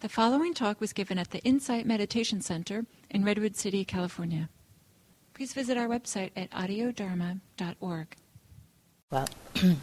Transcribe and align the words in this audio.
The 0.00 0.08
following 0.08 0.54
talk 0.54 0.80
was 0.80 0.94
given 0.94 1.18
at 1.18 1.30
the 1.30 1.40
Insight 1.40 1.84
Meditation 1.84 2.40
Center 2.40 2.86
in 3.10 3.22
Redwood 3.22 3.54
City, 3.54 3.84
California. 3.84 4.48
Please 5.34 5.52
visit 5.52 5.76
our 5.76 5.88
website 5.88 6.30
at 6.34 6.50
audiodharma.org. 6.52 8.16
Well, 9.10 9.28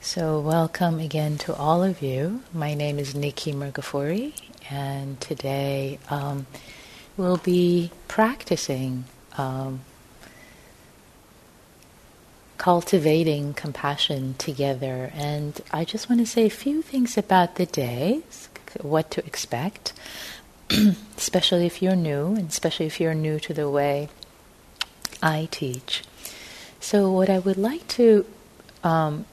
so 0.00 0.38
welcome 0.38 1.00
again 1.00 1.36
to 1.38 1.54
all 1.56 1.82
of 1.82 2.00
you. 2.00 2.44
My 2.52 2.74
name 2.74 3.00
is 3.00 3.12
Nikki 3.12 3.52
Mirghafori, 3.52 4.34
and 4.70 5.20
today 5.20 5.98
um, 6.10 6.46
we'll 7.16 7.38
be 7.38 7.90
practicing 8.06 9.02
um, 9.36 9.80
cultivating 12.64 13.52
compassion 13.52 14.34
together. 14.38 15.12
And 15.12 15.60
I 15.70 15.84
just 15.84 16.08
want 16.08 16.22
to 16.22 16.26
say 16.26 16.46
a 16.46 16.60
few 16.64 16.80
things 16.80 17.18
about 17.18 17.56
the 17.56 17.66
day, 17.66 18.22
what 18.80 19.10
to 19.10 19.26
expect, 19.26 19.92
especially 21.18 21.66
if 21.66 21.82
you're 21.82 21.94
new, 21.94 22.28
and 22.28 22.48
especially 22.48 22.86
if 22.86 22.98
you're 23.00 23.12
new 23.12 23.38
to 23.40 23.52
the 23.52 23.68
way 23.68 24.08
I 25.22 25.46
teach. 25.50 26.04
So, 26.80 27.10
what 27.12 27.28
I 27.28 27.38
would 27.38 27.58
like 27.58 27.86
to 28.00 28.24
um, 28.82 29.26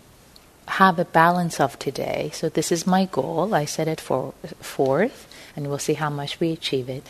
have 0.67 0.99
a 0.99 1.05
balance 1.05 1.61
of 1.61 1.79
today, 1.79 2.31
so 2.33 2.49
this 2.49 2.69
is 2.69 2.85
my 2.85 3.05
goal, 3.05 3.55
I 3.55 3.63
set 3.63 3.87
it 3.87 4.01
for 4.01 4.33
forth, 4.59 5.25
and 5.55 5.69
we'll 5.69 5.79
see 5.79 5.93
how 5.93 6.09
much 6.09 6.41
we 6.41 6.51
achieve 6.51 6.89
it, 6.89 7.07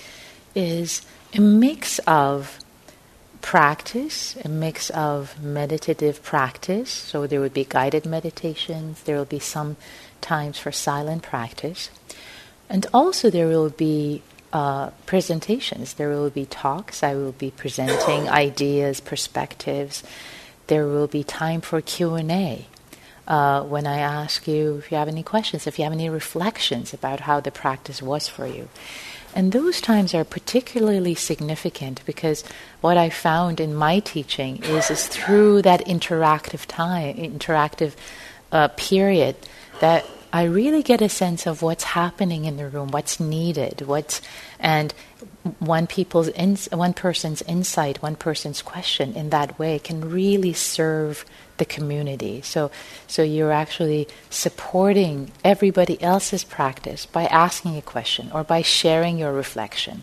is 0.54 1.02
a 1.34 1.42
mix 1.42 1.98
of 2.06 2.61
practice, 3.42 4.36
a 4.44 4.50
mix 4.50 4.90
of 4.92 5.42
meditative 5.42 6.24
practice. 6.24 6.90
So 6.90 7.28
there 7.28 7.40
would 7.40 7.54
be 7.54 7.66
guided 7.66 8.06
meditations, 8.06 9.04
there 9.04 9.18
will 9.18 9.26
be 9.26 9.40
some 9.40 9.78
times 10.22 10.58
for 10.58 10.72
silent 10.72 11.24
practice. 11.24 11.90
And 12.70 12.86
also 12.94 13.30
there 13.30 13.48
will 13.48 13.70
be 13.70 14.22
uh, 14.54 14.92
presentations, 15.06 15.96
there 15.96 16.10
will 16.10 16.30
be 16.30 16.46
talks, 16.46 17.04
I 17.04 17.16
will 17.16 17.34
be 17.34 17.52
presenting 17.52 18.30
ideas, 18.48 19.00
perspectives. 19.00 20.04
There 20.68 20.88
will 20.88 21.08
be 21.08 21.24
time 21.24 21.62
for 21.62 21.82
Q&A. 21.82 22.68
Uh, 23.28 23.64
when 23.64 23.86
I 23.86 24.00
ask 24.00 24.48
you 24.48 24.78
if 24.78 24.92
you 24.92 24.98
have 24.98 25.08
any 25.08 25.24
questions, 25.24 25.68
if 25.68 25.78
you 25.78 25.84
have 25.84 25.94
any 25.94 26.10
reflections 26.10 26.94
about 26.94 27.22
how 27.22 27.40
the 27.40 27.52
practice 27.52 28.02
was 28.02 28.28
for 28.28 28.48
you. 28.48 28.68
And 29.34 29.52
those 29.52 29.80
times 29.82 30.14
are 30.14 30.24
particularly 30.24 31.16
significant 31.16 32.02
because 32.06 32.44
what 32.82 32.98
I 32.98 33.10
found 33.10 33.60
in 33.60 33.74
my 33.74 34.00
teaching 34.00 34.64
is, 34.64 34.92
is 34.92 35.08
through 35.08 35.62
that 35.62 35.86
interactive 35.86 36.66
time, 36.68 37.16
interactive 37.16 37.94
uh, 38.52 38.68
period, 38.76 39.36
that 39.80 40.06
I 40.34 40.44
really 40.44 40.84
get 40.84 41.02
a 41.02 41.10
sense 41.10 41.46
of 41.46 41.62
what's 41.62 41.84
happening 41.84 42.46
in 42.46 42.58
the 42.58 42.68
room, 42.68 42.90
what's 42.90 43.20
needed, 43.20 43.82
what's, 43.82 44.22
and 44.60 44.94
one 45.60 45.88
people's 45.88 46.30
ins- 46.30 46.70
one 46.72 46.94
person's 46.94 47.42
insight, 47.44 48.02
one 48.02 48.16
person's 48.16 48.62
question 48.62 49.14
in 49.14 49.30
that 49.32 49.60
way 49.60 49.80
can 49.80 50.10
really 50.10 50.54
serve 50.54 51.26
the 51.62 51.66
community. 51.66 52.42
So, 52.42 52.72
so 53.06 53.22
you're 53.22 53.52
actually 53.52 54.08
supporting 54.32 55.32
everybody 55.46 56.02
else's 56.02 56.44
practice 56.44 57.06
by 57.06 57.26
asking 57.26 57.78
a 57.78 57.84
question 57.84 58.32
or 58.34 58.44
by 58.44 58.64
sharing 58.64 59.20
your 59.20 59.32
reflection. 59.32 60.02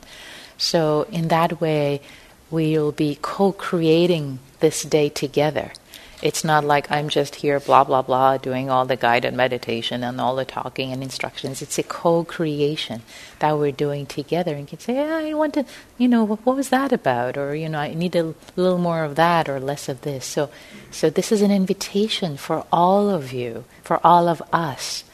So, 0.56 1.06
in 1.11 1.27
that 1.28 1.61
way, 1.61 2.00
we'll 2.48 2.92
be 2.92 3.19
co-creating 3.20 4.39
this 4.61 4.84
day 4.84 5.09
together. 5.09 5.73
It's 6.21 6.43
not 6.43 6.65
like 6.65 6.91
I'm 6.91 7.09
just 7.09 7.37
here, 7.37 7.61
blah, 7.61 7.85
blah, 7.85 8.03
blah, 8.03 8.39
doing 8.39 8.69
all 8.69 8.85
the 8.85 8.97
guided 8.97 9.35
meditation 9.35 10.03
and 10.03 10.21
all 10.21 10.35
the 10.35 10.45
talking 10.45 10.93
and 10.93 11.01
instructions. 11.01 11.63
It's 11.63 11.79
a 11.79 11.85
co 11.85 12.25
creation 12.25 13.03
that 13.39 13.57
we're 13.57 13.71
doing 13.71 14.05
together. 14.05 14.53
And 14.53 14.63
you 14.63 14.67
can 14.67 14.81
say, 14.81 14.95
yeah, 14.95 15.17
I 15.17 15.33
want 15.35 15.55
to, 15.55 15.65
you 15.97 16.09
know, 16.09 16.25
what, 16.25 16.45
what, 16.45 16.57
was 16.57 16.71
that 16.71 16.93
about? 16.93 17.39
Or, 17.39 17.55
you 17.55 17.69
know, 17.69 17.79
I 17.79 17.95
need 17.95 18.17
a 18.17 18.35
little 18.57 18.78
more 18.78 19.05
of 19.05 19.15
that 19.15 19.49
or 19.49 19.61
less 19.61 19.89
of 19.89 20.01
this. 20.01 20.25
So, 20.25 20.51
so 20.91 21.09
this 21.09 21.31
is 21.31 21.41
an 21.41 21.53
invitation 21.53 22.37
for 22.37 22.67
all 22.73 23.09
of 23.09 23.33
you, 23.33 23.65
for 23.84 24.01
all 24.05 24.27
of 24.27 24.43
us, 24.53 25.05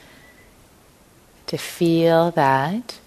to 1.49 1.59
feel 1.59 2.31
that 2.31 2.99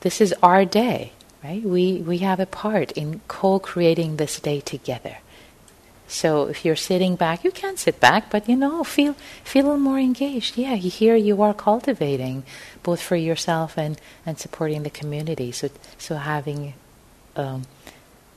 this 0.00 0.20
is 0.20 0.34
our 0.42 0.64
day, 0.64 1.12
right? 1.44 1.62
We, 1.62 1.98
we 1.98 2.18
have 2.18 2.40
a 2.40 2.46
part 2.46 2.90
in 2.92 3.20
co 3.28 3.60
creating 3.60 4.16
this 4.16 4.40
day 4.40 4.58
together. 4.60 5.18
So 6.08 6.46
if 6.46 6.64
you're 6.64 6.76
sitting 6.76 7.16
back, 7.16 7.44
you 7.44 7.50
can 7.50 7.76
sit 7.76 7.98
back, 8.00 8.30
but 8.30 8.48
you 8.48 8.56
know, 8.56 8.84
feel 8.84 9.14
feel 9.44 9.76
more 9.76 9.98
engaged. 9.98 10.56
Yeah, 10.56 10.76
here 10.76 11.16
you 11.16 11.42
are 11.42 11.54
cultivating 11.54 12.44
both 12.82 13.02
for 13.02 13.16
yourself 13.16 13.76
and, 13.76 14.00
and 14.24 14.38
supporting 14.38 14.84
the 14.84 14.90
community. 14.90 15.50
So 15.52 15.68
so 15.98 16.16
having 16.16 16.74
um, 17.34 17.62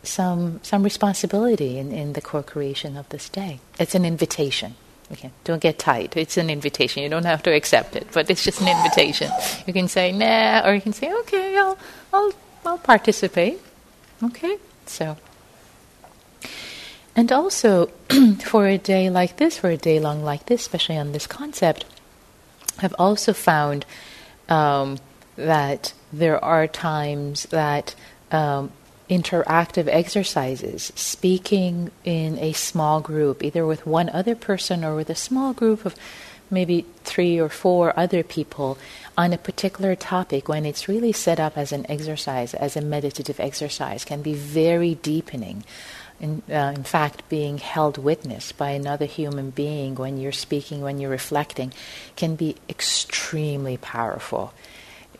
some 0.03 0.59
some 0.63 0.83
responsibility 0.83 1.77
in, 1.77 1.91
in 1.91 2.13
the 2.13 2.21
co-creation 2.21 2.97
of 2.97 3.07
this 3.09 3.29
day. 3.29 3.59
It's 3.79 3.95
an 3.95 4.05
invitation. 4.05 4.75
Okay, 5.11 5.31
don't 5.43 5.61
get 5.61 5.79
tight. 5.79 6.15
It's 6.17 6.37
an 6.37 6.49
invitation. 6.49 7.03
You 7.03 7.09
don't 7.09 7.25
have 7.25 7.41
to 7.43 7.51
accept 7.51 7.95
it, 7.95 8.07
but 8.13 8.29
it's 8.29 8.43
just 8.43 8.61
an 8.61 8.67
invitation. 8.67 9.31
You 9.65 9.73
can 9.73 9.87
say 9.87 10.11
nah, 10.11 10.67
or 10.67 10.73
you 10.73 10.81
can 10.81 10.93
say 10.93 11.13
okay, 11.21 11.57
I'll 11.57 11.77
I'll 12.13 12.33
I'll 12.65 12.77
participate. 12.79 13.59
Okay, 14.23 14.57
so. 14.85 15.17
And 17.19 17.33
also, 17.33 17.87
for 18.45 18.65
a 18.65 18.77
day 18.77 19.09
like 19.09 19.35
this, 19.35 19.57
for 19.57 19.69
a 19.69 19.75
day 19.75 19.99
long 19.99 20.23
like 20.23 20.45
this, 20.45 20.61
especially 20.61 20.95
on 20.95 21.11
this 21.11 21.27
concept, 21.27 21.83
I've 22.81 22.95
also 22.97 23.33
found 23.33 23.85
um, 24.47 24.99
that 25.35 25.91
there 26.13 26.41
are 26.41 26.65
times 26.65 27.43
that 27.47 27.93
um, 28.31 28.71
interactive 29.09 29.89
exercises, 29.89 30.93
speaking 30.95 31.91
in 32.05 32.39
a 32.39 32.53
small 32.53 33.01
group, 33.01 33.43
either 33.43 33.65
with 33.65 33.85
one 33.85 34.07
other 34.11 34.33
person 34.33 34.85
or 34.85 34.95
with 34.95 35.09
a 35.09 35.15
small 35.15 35.51
group 35.51 35.85
of 35.85 35.97
maybe 36.49 36.85
three 37.03 37.37
or 37.37 37.49
four 37.49 37.93
other 37.99 38.23
people 38.23 38.77
on 39.17 39.33
a 39.33 39.37
particular 39.37 39.93
topic 39.93 40.47
when 40.47 40.65
it's 40.65 40.87
really 40.87 41.11
set 41.11 41.37
up 41.37 41.57
as 41.57 41.73
an 41.73 41.85
exercise, 41.91 42.53
as 42.53 42.77
a 42.77 42.81
meditative 42.81 43.41
exercise, 43.41 44.05
can 44.05 44.21
be 44.21 44.33
very 44.33 44.95
deepening 44.95 45.65
in, 46.19 46.41
uh, 46.49 46.73
in 46.75 46.83
fact, 46.83 47.27
being 47.29 47.57
held 47.57 47.97
witness 47.97 48.51
by 48.51 48.71
another 48.71 49.05
human 49.05 49.51
being 49.51 49.95
when 49.95 50.17
you're 50.17 50.31
speaking, 50.31 50.81
when 50.81 50.99
you're 50.99 51.09
reflecting, 51.09 51.73
can 52.15 52.35
be 52.35 52.55
extremely 52.67 53.77
powerful. 53.77 54.53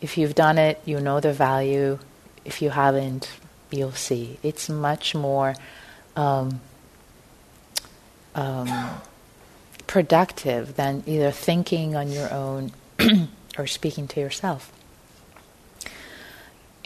If 0.00 0.18
you've 0.18 0.34
done 0.34 0.58
it, 0.58 0.80
you 0.84 1.00
know 1.00 1.20
the 1.20 1.32
value. 1.32 1.98
If 2.44 2.62
you 2.62 2.70
haven't, 2.70 3.30
you'll 3.70 3.92
see. 3.92 4.38
It's 4.42 4.68
much 4.68 5.14
more 5.14 5.54
um, 6.16 6.60
um, 8.34 9.00
productive 9.86 10.76
than 10.76 11.02
either 11.06 11.30
thinking 11.30 11.96
on 11.96 12.10
your 12.10 12.32
own 12.32 12.72
or 13.58 13.66
speaking 13.66 14.06
to 14.08 14.20
yourself. 14.20 14.72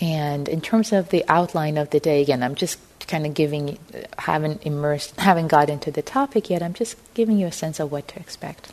And 0.00 0.48
in 0.48 0.60
terms 0.60 0.92
of 0.92 1.10
the 1.10 1.24
outline 1.28 1.78
of 1.78 1.90
the 1.90 2.00
day, 2.00 2.20
again, 2.20 2.42
I'm 2.42 2.56
just 2.56 2.78
kind 3.04 3.26
of 3.26 3.34
giving, 3.34 3.78
haven't 4.18 4.64
immersed, 4.64 5.18
haven't 5.20 5.48
got 5.48 5.70
into 5.70 5.90
the 5.90 6.02
topic 6.02 6.50
yet. 6.50 6.62
I'm 6.62 6.74
just 6.74 6.96
giving 7.14 7.38
you 7.38 7.46
a 7.46 7.52
sense 7.52 7.80
of 7.80 7.92
what 7.92 8.08
to 8.08 8.20
expect. 8.20 8.72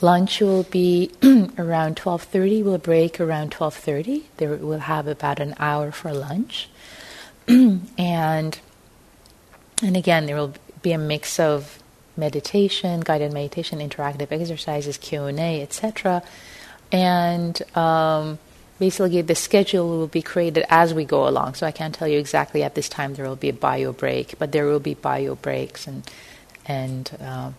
Lunch 0.00 0.40
will 0.40 0.64
be 0.64 1.10
around 1.58 1.96
12:30. 1.96 2.64
We'll 2.64 2.78
break 2.78 3.20
around 3.20 3.52
12:30. 3.52 4.24
There 4.36 4.56
we'll 4.56 4.80
have 4.80 5.06
about 5.06 5.40
an 5.40 5.54
hour 5.58 5.92
for 5.92 6.12
lunch, 6.12 6.68
and 7.48 8.58
and 9.82 9.96
again 9.96 10.26
there 10.26 10.36
will 10.36 10.54
be 10.82 10.92
a 10.92 10.98
mix 10.98 11.40
of 11.40 11.82
meditation, 12.16 13.00
guided 13.00 13.32
meditation, 13.32 13.78
interactive 13.78 14.30
exercises, 14.30 14.98
Q 14.98 15.24
and 15.24 15.40
A, 15.40 15.62
etc. 15.62 16.22
And 16.92 17.60
um, 17.76 18.38
basically 18.84 19.22
the 19.22 19.34
schedule 19.34 19.86
will 19.88 20.12
be 20.20 20.20
created 20.20 20.62
as 20.68 20.92
we 20.92 21.04
go 21.16 21.26
along. 21.26 21.54
So 21.54 21.66
I 21.66 21.72
can't 21.72 21.94
tell 21.94 22.08
you 22.12 22.18
exactly 22.18 22.62
at 22.62 22.74
this 22.74 22.88
time 22.88 23.14
there 23.14 23.26
will 23.26 23.42
be 23.46 23.48
a 23.48 23.58
bio 23.68 23.92
break, 23.92 24.38
but 24.38 24.52
there 24.52 24.66
will 24.66 24.84
be 24.90 24.94
bio 24.94 25.34
breaks 25.46 25.86
and 25.86 26.02
and 26.66 27.04
uh, 27.30 27.50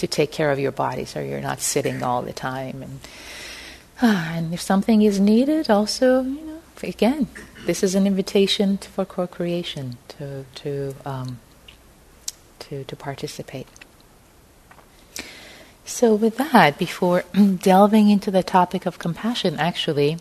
to 0.00 0.06
take 0.06 0.30
care 0.38 0.50
of 0.54 0.58
your 0.58 0.72
body 0.72 1.04
so 1.06 1.20
you're 1.20 1.46
not 1.50 1.60
sitting 1.60 2.02
all 2.02 2.22
the 2.22 2.34
time. 2.34 2.82
And 2.86 3.00
uh, 4.02 4.22
and 4.36 4.52
if 4.52 4.60
something 4.60 5.00
is 5.00 5.18
needed, 5.18 5.70
also 5.70 6.08
you 6.22 6.44
know 6.48 6.60
again, 6.82 7.28
this 7.64 7.82
is 7.82 7.94
an 7.94 8.06
invitation 8.06 8.76
for 8.76 9.04
co-creation 9.06 9.96
to 10.12 10.44
to 10.60 10.94
um, 11.06 11.38
to 12.64 12.84
to 12.84 12.94
participate. 13.08 13.68
So, 15.86 16.16
with 16.16 16.36
that, 16.36 16.78
before 16.78 17.22
delving 17.72 18.10
into 18.10 18.30
the 18.32 18.42
topic 18.42 18.86
of 18.86 18.98
compassion, 18.98 19.52
actually, 19.70 20.18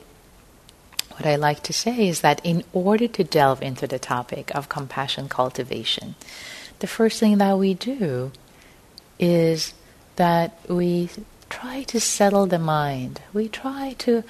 what 1.15 1.25
I 1.25 1.35
like 1.35 1.63
to 1.63 1.73
say 1.73 2.07
is 2.07 2.21
that 2.21 2.41
in 2.44 2.63
order 2.73 3.07
to 3.07 3.23
delve 3.23 3.62
into 3.62 3.88
the 3.88 4.00
topic 4.00 4.53
of 4.53 4.69
compassion 4.69 5.29
cultivation, 5.29 6.15
the 6.79 6.88
first 6.88 7.19
thing 7.19 7.38
that 7.38 7.57
we 7.57 7.73
do 7.73 8.31
is 9.17 9.73
that 10.17 10.57
we 10.67 11.09
try 11.50 11.83
to 11.83 12.00
settle 12.00 12.47
the 12.47 12.59
mind. 12.59 13.21
We 13.33 13.47
try 13.47 13.95
to 14.00 14.23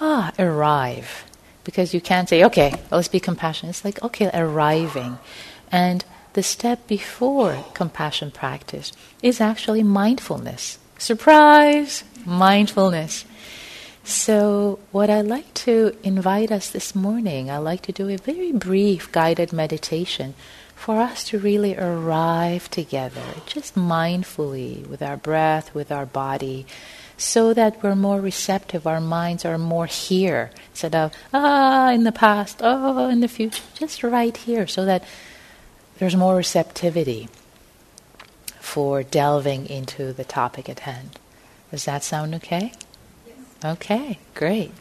ah 0.00 0.32
arrive 0.38 1.24
because 1.64 1.92
you 1.92 2.00
can't 2.00 2.28
say 2.28 2.42
okay, 2.44 2.74
let's 2.90 3.08
be 3.08 3.20
compassionate. 3.20 3.76
It's 3.76 3.84
like 3.84 4.02
okay, 4.02 4.30
arriving, 4.32 5.18
and 5.70 6.04
the 6.32 6.42
step 6.42 6.86
before 6.86 7.64
compassion 7.74 8.30
practice 8.30 8.92
is 9.22 9.40
actually 9.40 9.82
mindfulness. 9.82 10.78
Surprise, 10.98 12.04
mindfulness. 12.24 13.24
So, 14.04 14.80
what 14.90 15.10
I'd 15.10 15.26
like 15.26 15.54
to 15.54 15.96
invite 16.02 16.50
us 16.50 16.70
this 16.70 16.92
morning, 16.92 17.48
I'd 17.48 17.58
like 17.58 17.82
to 17.82 17.92
do 17.92 18.08
a 18.08 18.16
very 18.16 18.50
brief 18.50 19.12
guided 19.12 19.52
meditation 19.52 20.34
for 20.74 20.98
us 20.98 21.22
to 21.28 21.38
really 21.38 21.76
arrive 21.76 22.68
together, 22.68 23.22
just 23.46 23.76
mindfully 23.76 24.84
with 24.88 25.02
our 25.02 25.16
breath, 25.16 25.72
with 25.72 25.92
our 25.92 26.04
body, 26.04 26.66
so 27.16 27.54
that 27.54 27.80
we're 27.80 27.94
more 27.94 28.20
receptive, 28.20 28.88
our 28.88 29.00
minds 29.00 29.44
are 29.44 29.56
more 29.56 29.86
here 29.86 30.50
instead 30.70 30.96
of, 30.96 31.12
ah, 31.32 31.92
in 31.92 32.02
the 32.02 32.10
past, 32.10 32.58
oh, 32.60 33.08
in 33.08 33.20
the 33.20 33.28
future, 33.28 33.62
just 33.74 34.02
right 34.02 34.36
here, 34.36 34.66
so 34.66 34.84
that 34.84 35.04
there's 35.98 36.16
more 36.16 36.34
receptivity 36.34 37.28
for 38.58 39.04
delving 39.04 39.66
into 39.66 40.12
the 40.12 40.24
topic 40.24 40.68
at 40.68 40.80
hand. 40.80 41.20
Does 41.70 41.84
that 41.84 42.02
sound 42.02 42.34
okay? 42.34 42.72
Okay, 43.64 44.18
great. 44.34 44.72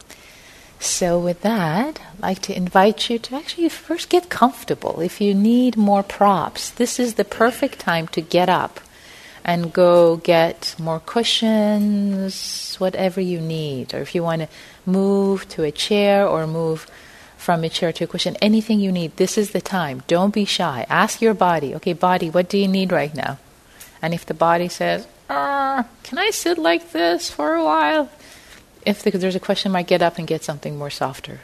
So, 0.79 1.19
with 1.19 1.41
that, 1.41 1.99
I'd 2.17 2.19
like 2.19 2.41
to 2.43 2.57
invite 2.57 3.09
you 3.09 3.19
to 3.19 3.35
actually 3.35 3.69
first 3.69 4.09
get 4.09 4.29
comfortable. 4.29 4.99
If 4.99 5.21
you 5.21 5.35
need 5.35 5.77
more 5.77 6.01
props, 6.01 6.71
this 6.71 6.99
is 6.99 7.13
the 7.13 7.25
perfect 7.25 7.77
time 7.79 8.07
to 8.09 8.21
get 8.21 8.49
up 8.49 8.79
and 9.45 9.71
go 9.73 10.17
get 10.17 10.75
more 10.79 10.99
cushions, 10.99 12.75
whatever 12.77 13.21
you 13.21 13.39
need. 13.39 13.93
Or 13.93 13.99
if 13.99 14.15
you 14.15 14.23
want 14.23 14.41
to 14.41 14.47
move 14.85 15.47
to 15.49 15.63
a 15.63 15.71
chair 15.71 16.27
or 16.27 16.47
move 16.47 16.89
from 17.37 17.63
a 17.63 17.69
chair 17.69 17.91
to 17.93 18.05
a 18.05 18.07
cushion, 18.07 18.35
anything 18.41 18.79
you 18.79 18.91
need, 18.91 19.17
this 19.17 19.37
is 19.37 19.51
the 19.51 19.61
time. 19.61 20.01
Don't 20.07 20.33
be 20.33 20.45
shy. 20.45 20.87
Ask 20.89 21.21
your 21.21 21.35
body, 21.35 21.75
okay, 21.75 21.93
body, 21.93 22.31
what 22.31 22.49
do 22.49 22.57
you 22.57 22.67
need 22.67 22.91
right 22.91 23.13
now? 23.13 23.37
And 24.01 24.15
if 24.15 24.25
the 24.25 24.33
body 24.33 24.67
says, 24.67 25.07
uh, 25.29 25.83
can 26.03 26.17
I 26.17 26.31
sit 26.31 26.57
like 26.57 26.91
this 26.91 27.29
for 27.29 27.53
a 27.53 27.63
while? 27.63 28.09
If 28.85 29.03
there's 29.03 29.35
a 29.35 29.39
question 29.39 29.71
might 29.71 29.87
get 29.87 30.01
up 30.01 30.17
and 30.17 30.27
get 30.27 30.43
something 30.43 30.77
more 30.77 30.89
softer, 30.89 31.39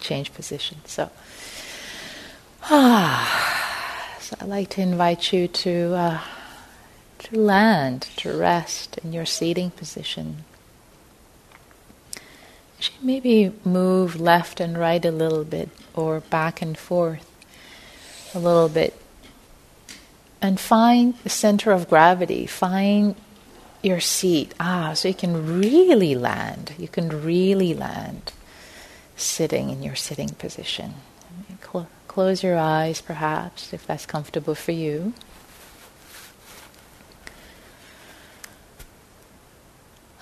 change 0.00 0.32
position. 0.32 0.78
So, 0.86 1.10
ah, 2.64 4.16
so 4.20 4.36
I'd 4.40 4.48
like 4.48 4.70
to 4.70 4.80
invite 4.80 5.32
you 5.32 5.48
to 5.48 5.94
uh, 5.94 6.20
to 7.18 7.38
land, 7.38 8.02
to 8.16 8.36
rest 8.36 8.98
in 8.98 9.12
your 9.12 9.26
seating 9.26 9.70
position. 9.70 10.44
Maybe 13.02 13.52
move 13.62 14.18
left 14.18 14.58
and 14.58 14.78
right 14.78 15.04
a 15.04 15.10
little 15.10 15.44
bit, 15.44 15.68
or 15.94 16.20
back 16.20 16.62
and 16.62 16.78
forth 16.78 17.26
a 18.34 18.38
little 18.38 18.70
bit, 18.70 18.98
and 20.40 20.58
find 20.58 21.14
the 21.22 21.28
center 21.28 21.72
of 21.72 21.90
gravity. 21.90 22.46
Find 22.46 23.16
your 23.82 24.00
seat. 24.00 24.54
Ah, 24.60 24.92
so 24.94 25.08
you 25.08 25.14
can 25.14 25.58
really 25.58 26.14
land. 26.14 26.74
You 26.78 26.88
can 26.88 27.22
really 27.22 27.74
land 27.74 28.32
sitting 29.16 29.70
in 29.70 29.82
your 29.82 29.96
sitting 29.96 30.30
position. 30.30 30.94
Cl- 31.62 31.88
close 32.08 32.42
your 32.42 32.58
eyes, 32.58 33.00
perhaps, 33.00 33.72
if 33.72 33.86
that's 33.86 34.06
comfortable 34.06 34.54
for 34.54 34.72
you. 34.72 35.12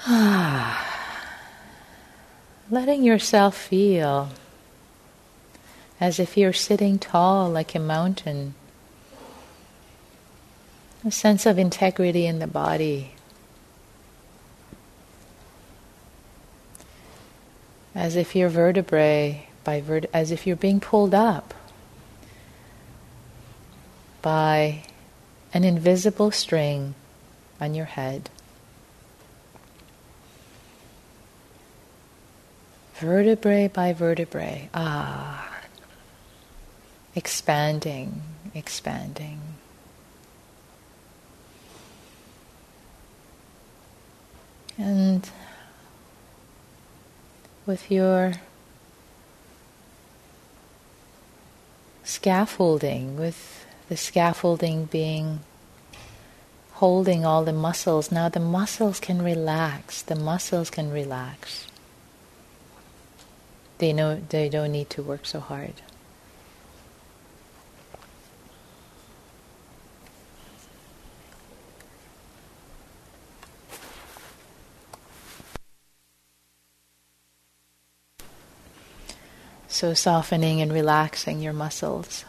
Ah, 0.07 0.85
letting 2.71 3.03
yourself 3.03 3.57
feel 3.57 4.31
as 6.01 6.21
if 6.21 6.37
you're 6.37 6.53
sitting 6.53 6.99
tall 6.99 7.51
like 7.51 7.75
a 7.75 7.81
mountain. 7.81 8.55
A 11.05 11.11
sense 11.11 11.47
of 11.47 11.59
integrity 11.59 12.27
in 12.27 12.39
the 12.39 12.47
body. 12.47 13.15
As 17.95 18.17
if 18.17 18.35
your 18.37 18.49
vertebrae, 18.49 19.49
by 19.65 19.81
vert- 19.81 20.11
as 20.13 20.31
if 20.31 20.47
you're 20.47 20.57
being 20.57 20.81
pulled 20.81 21.15
up 21.15 21.55
by 24.23 24.85
an 25.53 25.65
invisible 25.65 26.31
string 26.31 26.95
on 27.61 27.75
your 27.75 27.87
head. 27.87 28.31
Vertebrae 32.97 33.69
by 33.69 33.93
vertebrae, 33.93 34.69
ah, 34.75 35.61
expanding, 37.15 38.23
expanding. 38.55 39.41
And 44.77 45.29
with 47.69 47.91
your 47.91 48.33
scaffolding, 52.03 53.19
with 53.19 53.67
the 53.91 53.97
scaffolding 53.97 54.87
being 54.87 55.41
holding 56.73 57.27
all 57.27 57.45
the 57.45 57.53
muscles. 57.53 58.11
Now 58.11 58.31
the 58.31 58.41
muscles 58.41 58.99
can 58.99 59.21
relax. 59.21 60.01
The 60.01 60.15
muscles 60.15 60.71
can 60.71 60.91
relax. 60.91 61.67
They 63.77 63.93
know 63.93 64.17
they 64.17 64.49
don't 64.49 64.73
need 64.73 64.89
to 64.91 65.03
work 65.03 65.27
so 65.27 65.39
hard. 65.39 65.75
So, 79.79 79.95
softening 79.95 80.61
and 80.61 80.73
relaxing 80.73 81.41
your 81.41 81.53
muscles. 81.53 82.25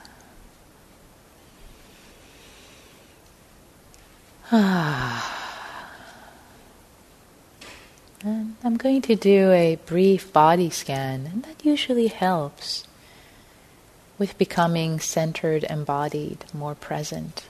Ah. 4.51 5.35
And 8.23 8.55
I'm 8.63 8.77
going 8.77 9.01
to 9.01 9.15
do 9.15 9.51
a 9.51 9.77
brief 9.87 10.31
body 10.31 10.69
scan, 10.69 11.25
and 11.25 11.43
that 11.43 11.65
usually 11.65 12.05
helps 12.05 12.85
with 14.19 14.37
becoming 14.37 14.99
centered, 14.99 15.63
embodied, 15.63 16.45
more 16.53 16.75
present. 16.75 17.47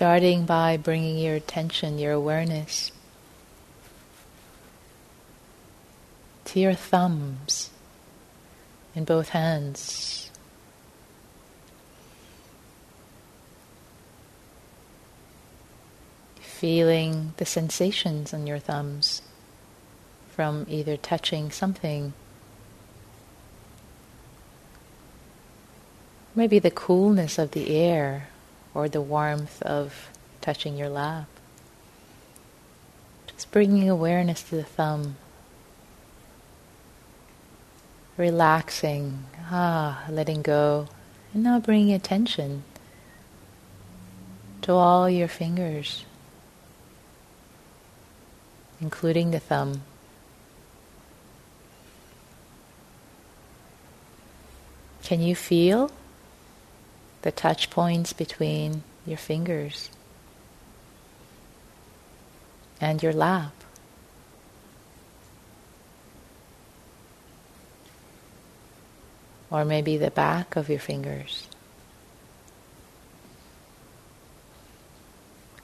Starting 0.00 0.46
by 0.46 0.78
bringing 0.78 1.18
your 1.18 1.34
attention, 1.34 1.98
your 1.98 2.12
awareness 2.12 2.90
to 6.46 6.58
your 6.58 6.72
thumbs 6.72 7.68
in 8.94 9.04
both 9.04 9.28
hands. 9.28 10.30
Feeling 16.40 17.34
the 17.36 17.44
sensations 17.44 18.32
on 18.32 18.46
your 18.46 18.58
thumbs 18.58 19.20
from 20.30 20.64
either 20.70 20.96
touching 20.96 21.50
something, 21.50 22.14
maybe 26.34 26.58
the 26.58 26.70
coolness 26.70 27.38
of 27.38 27.50
the 27.50 27.76
air 27.76 28.28
or 28.74 28.88
the 28.88 29.00
warmth 29.00 29.62
of 29.62 30.10
touching 30.40 30.76
your 30.76 30.88
lap. 30.88 31.26
Just 33.26 33.50
bringing 33.50 33.88
awareness 33.88 34.42
to 34.44 34.56
the 34.56 34.64
thumb. 34.64 35.16
Relaxing, 38.16 39.24
ah, 39.50 40.04
letting 40.10 40.42
go. 40.42 40.88
And 41.32 41.42
now 41.42 41.58
bringing 41.58 41.94
attention 41.94 42.64
to 44.62 44.72
all 44.72 45.08
your 45.08 45.28
fingers, 45.28 46.04
including 48.80 49.30
the 49.30 49.40
thumb. 49.40 49.82
Can 55.02 55.22
you 55.22 55.34
feel 55.34 55.90
the 57.22 57.30
touch 57.30 57.70
points 57.70 58.12
between 58.12 58.82
your 59.06 59.18
fingers 59.18 59.90
and 62.80 63.02
your 63.02 63.12
lap. 63.12 63.52
Or 69.50 69.64
maybe 69.64 69.96
the 69.96 70.10
back 70.10 70.54
of 70.56 70.68
your 70.68 70.78
fingers. 70.78 71.48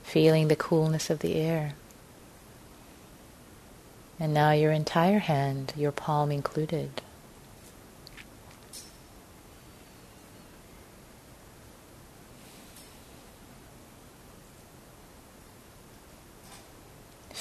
Feeling 0.03 0.49
the 0.49 0.57
coolness 0.57 1.09
of 1.09 1.21
the 1.21 1.37
air. 1.37 1.75
And 4.19 4.35
now 4.35 4.51
your 4.51 4.73
entire 4.73 5.21
hand, 5.21 5.73
your 5.77 5.93
palm 5.93 6.33
included. 6.33 7.03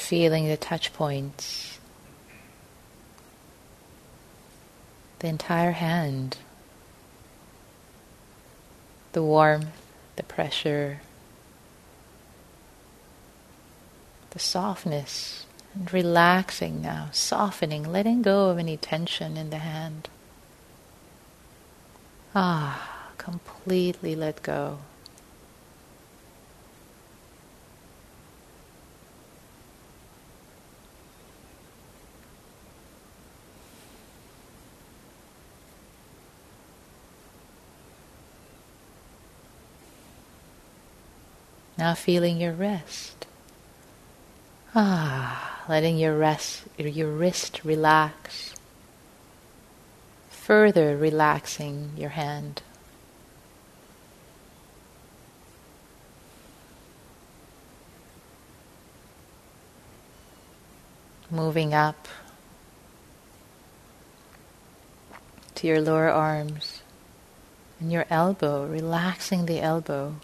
Feeling 0.06 0.48
the 0.48 0.56
touch 0.56 0.94
points 0.94 1.80
the 5.18 5.28
entire 5.28 5.72
hand, 5.72 6.38
the 9.14 9.24
warmth, 9.24 9.82
the 10.16 10.22
pressure, 10.22 11.02
the 14.30 14.38
softness, 14.38 15.48
and 15.74 15.92
relaxing 15.92 16.84
now, 16.84 17.10
softening, 17.12 17.92
letting 17.92 18.22
go 18.22 18.50
of 18.52 18.60
any 18.60 18.78
tension 18.78 19.36
in 19.36 19.50
the 19.50 19.58
hand. 19.58 20.08
Ah, 22.36 23.10
completely 23.18 24.16
let 24.16 24.44
go. 24.44 24.78
Now 41.78 41.94
feeling 41.94 42.40
your 42.40 42.54
wrist. 42.54 43.26
Ah, 44.74 45.64
letting 45.68 45.98
your 45.98 46.18
rest, 46.18 46.64
your 46.78 47.12
wrist 47.12 47.62
relax. 47.64 48.54
Further 50.30 50.96
relaxing 50.96 51.92
your 51.98 52.12
hand. 52.12 52.62
Moving 61.32 61.74
up 61.74 62.08
to 65.56 65.68
your 65.68 65.82
lower 65.82 66.10
arms 66.10 66.82
and 67.80 67.92
your 67.92 68.06
elbow, 68.10 68.66
relaxing 68.66 69.46
the 69.46 69.60
elbow. 69.60 70.16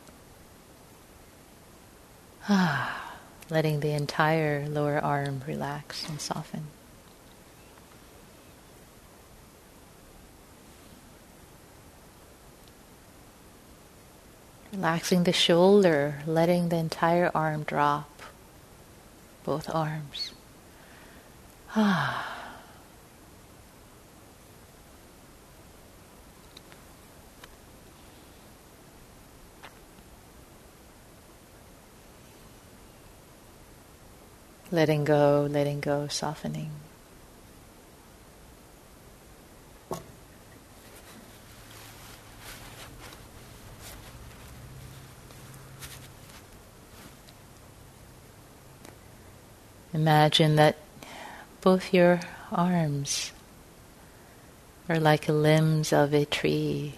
Ah, 2.50 3.14
letting 3.50 3.80
the 3.80 3.92
entire 3.92 4.68
lower 4.68 5.00
arm 5.00 5.42
relax 5.48 6.08
and 6.08 6.20
soften. 6.20 6.68
Relaxing 14.74 15.24
the 15.24 15.34
shoulder, 15.34 16.22
letting 16.26 16.70
the 16.70 16.78
entire 16.78 17.30
arm 17.36 17.64
drop, 17.64 18.22
both 19.44 19.70
arms. 19.74 20.32
Ah. 21.74 22.41
Letting 34.74 35.04
go, 35.04 35.48
letting 35.52 35.82
go, 35.82 36.08
softening. 36.08 36.72
Imagine 49.94 50.56
that 50.56 50.78
both 51.60 51.94
your 51.94 52.22
arms 52.50 53.34
are 54.88 55.00
like 55.02 55.26
the 55.26 55.34
limbs 55.34 55.92
of 55.92 56.14
a 56.14 56.24
tree. 56.24 56.96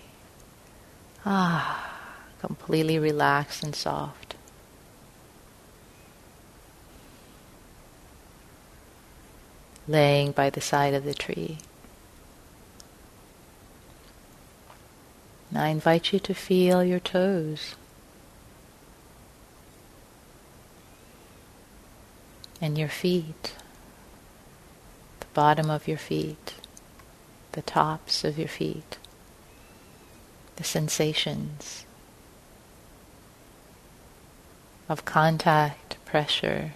Ah, 1.26 1.92
completely 2.40 3.00
relaxed 3.00 3.64
and 3.64 3.76
soft. 3.76 4.23
Laying 9.88 10.32
by 10.32 10.50
the 10.50 10.62
side 10.62 10.94
of 10.94 11.04
the 11.04 11.14
tree. 11.14 11.58
I 15.56 15.68
invite 15.68 16.12
you 16.12 16.20
to 16.20 16.34
feel 16.34 16.84
your 16.84 17.00
toes. 17.00 17.76
And 22.60 22.78
your 22.78 22.90
feet, 22.90 23.56
the 25.20 25.26
bottom 25.34 25.70
of 25.70 25.88
your 25.88 25.98
feet, 25.98 26.56
the 27.52 27.62
tops 27.62 28.24
of 28.24 28.40
your 28.40 28.48
feet, 28.48 28.98
the 30.56 30.64
sensations 30.64 31.86
of 34.88 35.06
contact, 35.06 35.98
pressure, 36.06 36.72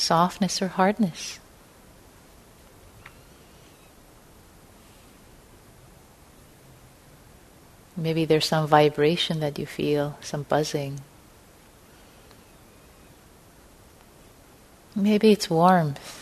softness 0.00 0.60
or 0.62 0.68
hardness. 0.68 1.38
Maybe 7.96 8.24
there's 8.24 8.46
some 8.46 8.66
vibration 8.66 9.40
that 9.40 9.58
you 9.58 9.66
feel, 9.66 10.16
some 10.22 10.44
buzzing. 10.44 11.00
Maybe 14.96 15.32
it's 15.32 15.50
warmth 15.50 16.20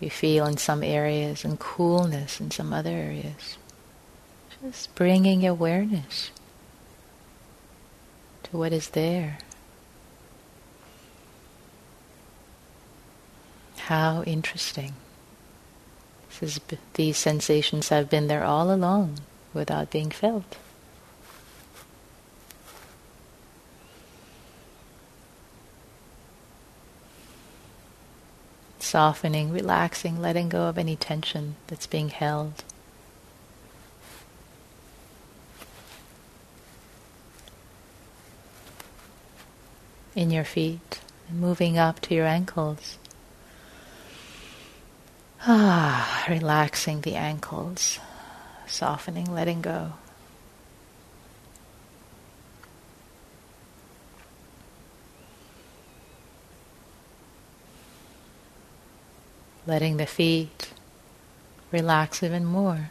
you 0.00 0.10
feel 0.10 0.46
in 0.46 0.56
some 0.56 0.82
areas 0.82 1.44
and 1.44 1.58
coolness 1.58 2.40
in 2.40 2.50
some 2.50 2.72
other 2.72 2.90
areas. 2.90 3.56
Just 4.62 4.94
bringing 4.94 5.46
awareness 5.46 6.30
to 8.44 8.56
what 8.56 8.72
is 8.72 8.90
there. 8.90 9.38
How 13.88 14.22
interesting. 14.22 14.94
Is, 16.40 16.58
these 16.94 17.18
sensations 17.18 17.90
have 17.90 18.08
been 18.08 18.28
there 18.28 18.42
all 18.42 18.72
along 18.72 19.20
without 19.52 19.90
being 19.90 20.10
felt. 20.10 20.56
Softening, 28.78 29.52
relaxing, 29.52 30.18
letting 30.18 30.48
go 30.48 30.62
of 30.62 30.78
any 30.78 30.96
tension 30.96 31.56
that's 31.66 31.86
being 31.86 32.08
held. 32.08 32.64
In 40.14 40.30
your 40.30 40.44
feet, 40.44 41.00
moving 41.30 41.76
up 41.76 42.00
to 42.00 42.14
your 42.14 42.26
ankles. 42.26 42.96
Ah, 45.46 46.24
relaxing 46.26 47.02
the 47.02 47.16
ankles, 47.16 47.98
softening, 48.66 49.30
letting 49.30 49.60
go. 49.60 49.92
Letting 59.66 59.98
the 59.98 60.06
feet 60.06 60.70
relax 61.70 62.22
even 62.22 62.46
more. 62.46 62.90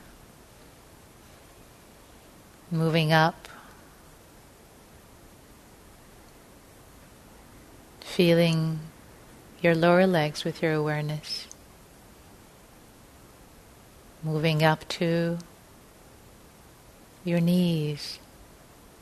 Moving 2.69 3.11
up. 3.11 3.47
Feeling 8.01 8.79
your 9.59 9.73
lower 9.73 10.05
legs 10.05 10.43
with 10.43 10.61
your 10.61 10.73
awareness 10.73 11.47
moving 14.23 14.63
up 14.63 14.87
to 14.87 15.37
your 17.25 17.41
knees. 17.41 18.19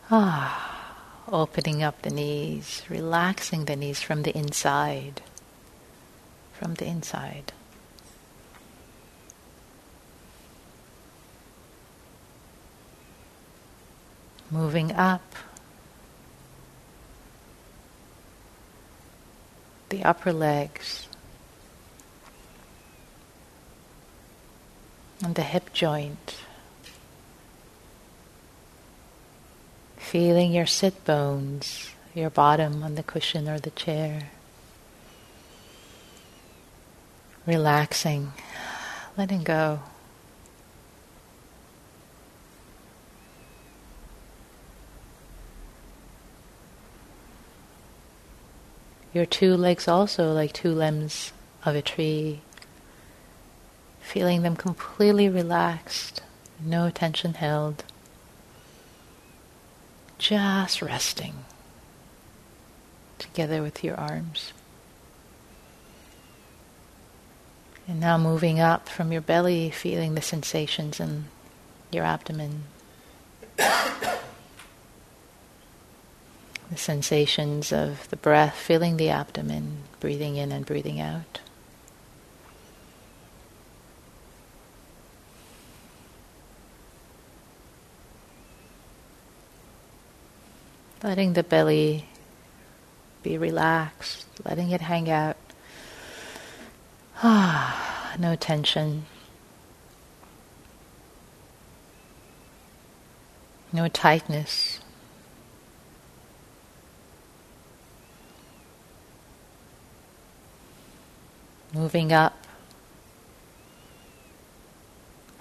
Ah, 0.10 1.24
opening 1.32 1.84
up 1.84 2.02
the 2.02 2.10
knees, 2.10 2.82
relaxing 2.90 3.66
the 3.66 3.76
knees 3.76 4.02
from 4.02 4.24
the 4.24 4.36
inside. 4.36 5.22
From 6.54 6.74
the 6.74 6.86
inside. 6.86 7.54
Moving 14.50 14.92
up. 14.92 15.22
The 19.90 20.04
upper 20.04 20.34
legs 20.34 21.08
and 25.24 25.36
the 25.36 25.44
hip 25.44 25.74
joint. 25.74 26.38
Feeling 29.98 30.52
your 30.52 30.66
sit 30.66 31.06
bones, 31.06 31.92
your 32.14 32.30
bottom 32.30 32.84
on 32.84 32.96
the 32.96 33.04
cushion 33.04 33.48
or 33.48 33.60
the 33.60 33.70
chair. 33.72 34.30
Relaxing, 37.46 38.34
letting 39.18 39.44
go. 39.44 39.80
Your 49.14 49.26
two 49.26 49.58
legs 49.58 49.88
also 49.88 50.32
like 50.32 50.54
two 50.54 50.72
limbs 50.72 51.34
of 51.66 51.76
a 51.76 51.82
tree. 51.82 52.42
Feeling 54.02 54.42
them 54.42 54.56
completely 54.56 55.30
relaxed, 55.30 56.22
no 56.60 56.90
tension 56.90 57.36
held. 57.36 57.84
Just 60.18 60.82
resting 60.82 61.46
together 63.18 63.62
with 63.62 63.84
your 63.84 63.96
arms. 63.96 64.52
And 67.88 68.00
now 68.00 68.18
moving 68.18 68.60
up 68.60 68.88
from 68.88 69.12
your 69.12 69.22
belly, 69.22 69.70
feeling 69.70 70.16
the 70.16 70.22
sensations 70.22 71.00
in 71.00 71.26
your 71.92 72.04
abdomen. 72.04 72.64
the 73.58 74.18
sensations 76.76 77.72
of 77.74 78.10
the 78.10 78.16
breath 78.16 78.56
filling 78.56 78.98
the 78.98 79.10
abdomen, 79.10 79.84
breathing 80.00 80.38
in 80.38 80.52
and 80.52 80.66
breathing 80.66 81.00
out. 81.00 81.42
Letting 91.04 91.34
the 91.34 91.44
belly 91.44 92.06
be 93.24 93.38
relaxed, 93.38 94.26
letting 94.46 94.72
it 94.72 94.82
hang 94.82 95.10
out. 95.10 95.38
Ah, 97.24 98.16
no 98.20 98.36
tension. 98.36 99.06
No 103.74 103.88
tightness. 103.88 104.82
moving 111.74 112.12
up 112.12 112.36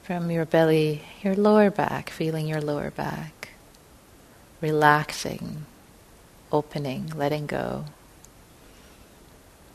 from 0.03 0.31
your 0.31 0.45
belly, 0.45 1.03
your 1.23 1.35
lower 1.35 1.71
back, 1.71 2.11
feeling 2.11 2.47
your 2.47 2.61
lower 2.61 2.91
back, 2.91 3.40
relaxing, 4.61 5.67
opening, 6.53 7.13
letting 7.17 7.47
go, 7.47 7.85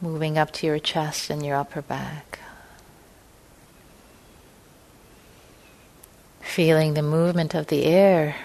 moving 0.02 0.38
up 0.38 0.52
to 0.52 0.68
your 0.68 0.80
chest 0.80 1.30
and 1.30 1.46
your 1.46 1.56
upper 1.56 1.82
back. 1.82 2.40
Feeling 6.42 6.94
the 6.94 7.02
movement 7.02 7.54
of 7.54 7.68
the 7.68 7.86
air, 7.86 8.36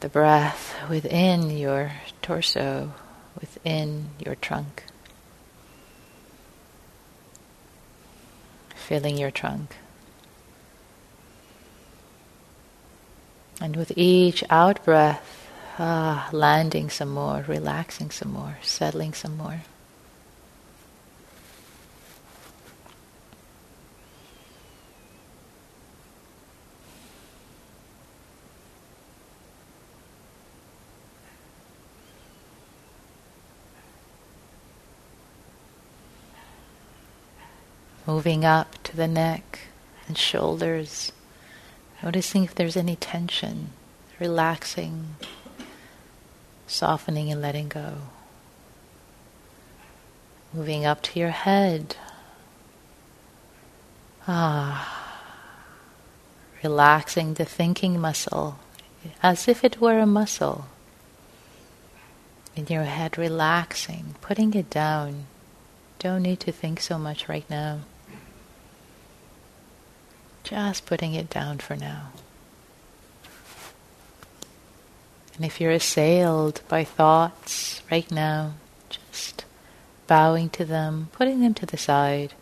the 0.00 0.08
breath 0.08 0.74
within 0.88 1.50
your 1.50 1.92
torso, 2.20 2.92
within 3.40 4.10
your 4.18 4.34
trunk. 4.34 4.84
filling 8.84 9.16
your 9.16 9.30
trunk. 9.30 9.76
And 13.60 13.76
with 13.76 13.92
each 13.96 14.44
out 14.50 14.84
breath, 14.84 15.33
ah, 15.78 16.28
landing 16.32 16.90
some 16.90 17.10
more, 17.10 17.44
relaxing 17.48 18.10
some 18.10 18.32
more, 18.32 18.58
settling 18.62 19.12
some 19.12 19.36
more. 19.36 19.60
moving 38.06 38.44
up 38.44 38.82
to 38.82 38.96
the 38.96 39.08
neck 39.08 39.60
and 40.06 40.16
shoulders, 40.16 41.12
noticing 42.02 42.44
if 42.44 42.54
there's 42.54 42.76
any 42.76 42.96
tension, 42.96 43.70
relaxing, 44.20 45.16
softening 46.66 47.30
and 47.30 47.40
letting 47.40 47.68
go. 47.68 47.94
Moving 50.52 50.84
up 50.84 51.02
to 51.02 51.18
your 51.18 51.30
head. 51.30 51.96
Ah, 54.26 55.04
relaxing 56.62 57.34
the 57.34 57.44
thinking 57.44 58.00
muscle 58.00 58.58
as 59.22 59.48
if 59.48 59.62
it 59.64 59.80
were 59.80 59.98
a 59.98 60.06
muscle 60.06 60.66
in 62.56 62.66
your 62.68 62.84
head, 62.84 63.18
relaxing, 63.18 64.14
putting 64.20 64.54
it 64.54 64.70
down. 64.70 65.26
Don't 65.98 66.22
need 66.22 66.40
to 66.40 66.52
think 66.52 66.80
so 66.80 66.98
much 66.98 67.28
right 67.28 67.48
now. 67.50 67.80
Just 70.44 70.86
putting 70.86 71.14
it 71.14 71.30
down 71.30 71.58
for 71.58 71.74
now. 71.74 72.12
And 75.36 75.44
if 75.44 75.60
you're 75.60 75.72
assailed 75.72 76.60
by 76.68 76.84
thoughts 76.84 77.82
right 77.90 78.08
now, 78.10 78.54
just 78.88 79.44
bowing 80.06 80.48
to 80.50 80.64
them, 80.64 81.08
putting 81.12 81.40
them 81.40 81.54
to 81.54 81.66
the 81.66 81.76
side. 81.76 82.34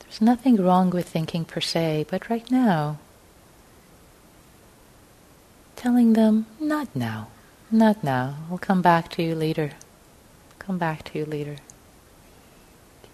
There's 0.00 0.20
nothing 0.20 0.56
wrong 0.56 0.90
with 0.90 1.08
thinking 1.08 1.44
per 1.44 1.60
se, 1.60 2.06
but 2.08 2.30
right 2.30 2.50
now, 2.50 2.98
telling 5.76 6.14
them, 6.14 6.46
not 6.58 6.94
now, 6.94 7.28
not 7.70 8.02
now, 8.02 8.36
I'll 8.50 8.58
come 8.58 8.80
back 8.80 9.10
to 9.10 9.22
you 9.22 9.34
later. 9.34 9.72
Come 10.58 10.78
back 10.78 11.04
to 11.04 11.18
you 11.18 11.26
later. 11.26 11.56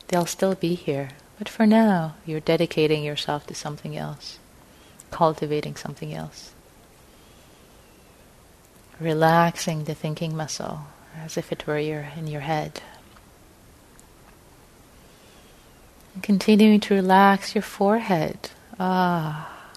They'll 0.08 0.26
still 0.26 0.54
be 0.54 0.74
here. 0.74 1.10
But 1.38 1.48
for 1.48 1.66
now, 1.66 2.16
you're 2.26 2.38
dedicating 2.38 3.02
yourself 3.02 3.46
to 3.46 3.54
something 3.54 3.96
else, 3.96 4.38
cultivating 5.10 5.74
something 5.74 6.12
else. 6.12 6.52
Relaxing 9.00 9.84
the 9.84 9.94
thinking 9.94 10.36
muscle 10.36 10.82
as 11.16 11.36
if 11.36 11.50
it 11.50 11.66
were 11.66 11.78
your, 11.78 12.08
in 12.16 12.26
your 12.26 12.42
head. 12.42 12.82
And 16.14 16.22
continuing 16.22 16.80
to 16.80 16.94
relax 16.94 17.54
your 17.54 17.62
forehead. 17.62 18.50
Ah, 18.78 19.70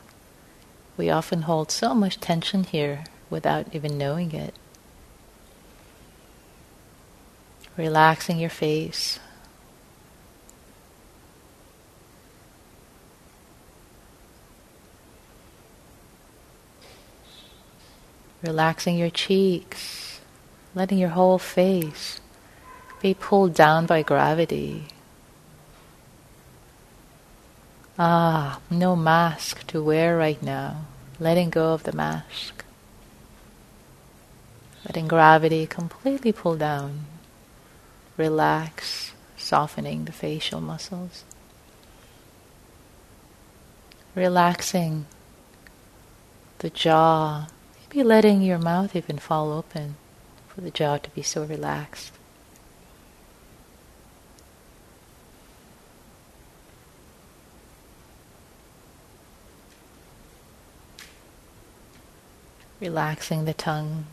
we 0.97 1.09
often 1.09 1.43
hold 1.43 1.71
so 1.71 1.95
much 1.95 2.19
tension 2.19 2.63
here 2.63 3.05
without 3.29 3.73
even 3.73 3.97
knowing 3.97 4.33
it. 4.33 4.53
Relaxing 7.77 8.37
your 8.39 8.49
face. 8.49 9.19
Relaxing 18.43 18.97
your 18.97 19.09
cheeks, 19.09 20.19
letting 20.75 20.97
your 20.97 21.09
whole 21.09 21.39
face 21.39 22.19
be 23.01 23.13
pulled 23.13 23.53
down 23.53 23.85
by 23.85 24.03
gravity. 24.03 24.85
Ah, 27.97 28.59
no 28.69 28.95
mask 28.95 29.65
to 29.67 29.81
wear 29.81 30.17
right 30.17 30.41
now, 30.43 30.85
letting 31.19 31.49
go 31.49 31.73
of 31.73 31.83
the 31.83 31.93
mask. 31.93 32.65
Letting 34.85 35.07
gravity 35.07 35.65
completely 35.65 36.33
pull 36.33 36.57
down, 36.57 37.05
relax, 38.17 39.13
softening 39.37 40.03
the 40.05 40.11
facial 40.11 40.59
muscles. 40.59 41.23
Relaxing 44.15 45.05
the 46.59 46.69
jaw, 46.69 47.47
be 47.93 48.01
letting 48.01 48.41
your 48.41 48.57
mouth 48.57 48.95
even 48.95 49.19
fall 49.19 49.51
open 49.51 49.95
for 50.47 50.61
the 50.61 50.71
jaw 50.71 50.97
to 50.97 51.09
be 51.11 51.21
so 51.21 51.43
relaxed. 51.43 52.11
relaxing 62.79 63.45
the 63.45 63.53
tongue. 63.53 64.05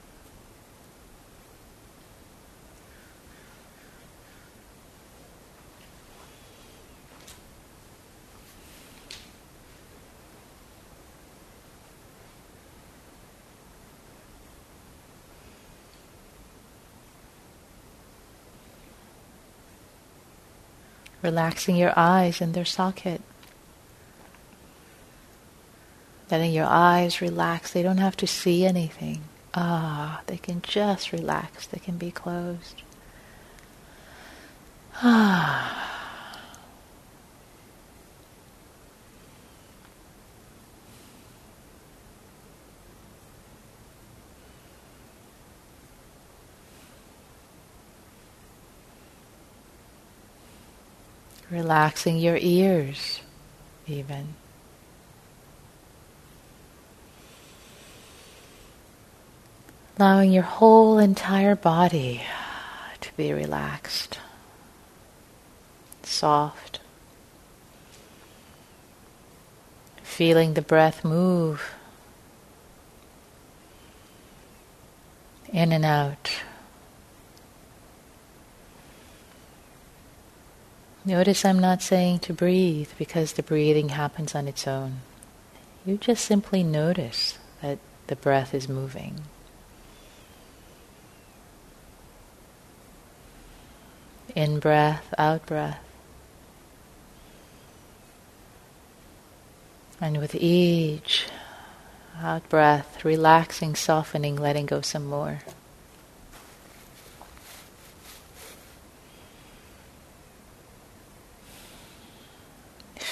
Relaxing 21.22 21.76
your 21.76 21.92
eyes 21.96 22.40
in 22.40 22.52
their 22.52 22.64
socket. 22.64 23.20
Letting 26.30 26.52
your 26.52 26.66
eyes 26.66 27.20
relax. 27.20 27.72
They 27.72 27.82
don't 27.82 27.98
have 27.98 28.16
to 28.18 28.26
see 28.26 28.64
anything. 28.64 29.22
Ah, 29.52 30.22
they 30.26 30.38
can 30.38 30.62
just 30.62 31.12
relax. 31.12 31.66
They 31.66 31.80
can 31.80 31.98
be 31.98 32.10
closed. 32.10 32.82
Ah. 35.02 35.79
Relaxing 51.60 52.16
your 52.16 52.38
ears, 52.40 53.20
even. 53.86 54.32
Allowing 59.98 60.32
your 60.32 60.42
whole 60.42 60.98
entire 60.98 61.54
body 61.54 62.22
to 63.02 63.14
be 63.14 63.30
relaxed, 63.34 64.18
soft. 66.02 66.80
Feeling 70.02 70.54
the 70.54 70.62
breath 70.62 71.04
move 71.04 71.74
in 75.52 75.72
and 75.72 75.84
out. 75.84 76.29
Notice 81.10 81.44
I'm 81.44 81.58
not 81.58 81.82
saying 81.82 82.20
to 82.20 82.32
breathe 82.32 82.90
because 82.96 83.32
the 83.32 83.42
breathing 83.42 83.88
happens 83.88 84.36
on 84.36 84.46
its 84.46 84.68
own. 84.68 85.00
You 85.84 85.96
just 85.96 86.24
simply 86.24 86.62
notice 86.62 87.36
that 87.62 87.80
the 88.06 88.14
breath 88.14 88.54
is 88.54 88.68
moving. 88.68 89.22
In 94.36 94.60
breath, 94.60 95.12
out 95.18 95.46
breath. 95.46 95.82
And 100.00 100.18
with 100.18 100.36
each 100.36 101.26
out 102.20 102.48
breath, 102.48 103.04
relaxing, 103.04 103.74
softening, 103.74 104.36
letting 104.36 104.66
go 104.66 104.80
some 104.80 105.06
more. 105.06 105.40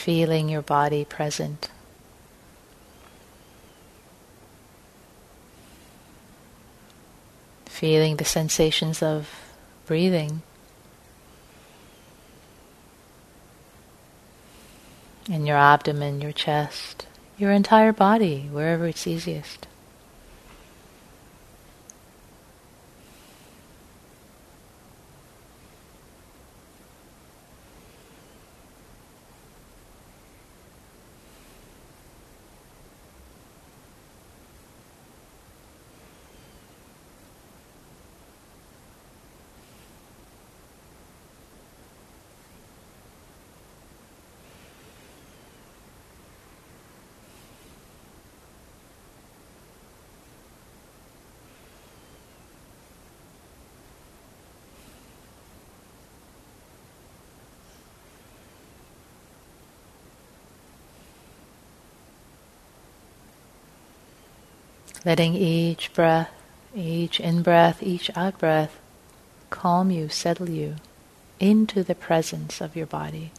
Feeling 0.08 0.48
your 0.48 0.62
body 0.62 1.04
present. 1.04 1.68
Feeling 7.66 8.16
the 8.16 8.24
sensations 8.24 9.02
of 9.02 9.28
breathing 9.84 10.40
in 15.28 15.44
your 15.44 15.58
abdomen, 15.58 16.22
your 16.22 16.32
chest, 16.32 17.06
your 17.36 17.52
entire 17.52 17.92
body, 17.92 18.48
wherever 18.50 18.86
it's 18.86 19.06
easiest. 19.06 19.66
Letting 65.04 65.34
each 65.34 65.92
breath, 65.94 66.30
each 66.74 67.20
in 67.20 67.42
breath, 67.42 67.82
each 67.82 68.10
out 68.16 68.38
breath 68.38 68.78
calm 69.50 69.90
you, 69.90 70.08
settle 70.08 70.48
you 70.48 70.76
into 71.40 71.82
the 71.82 71.94
presence 71.94 72.60
of 72.60 72.76
your 72.76 72.86
body. 72.86 73.30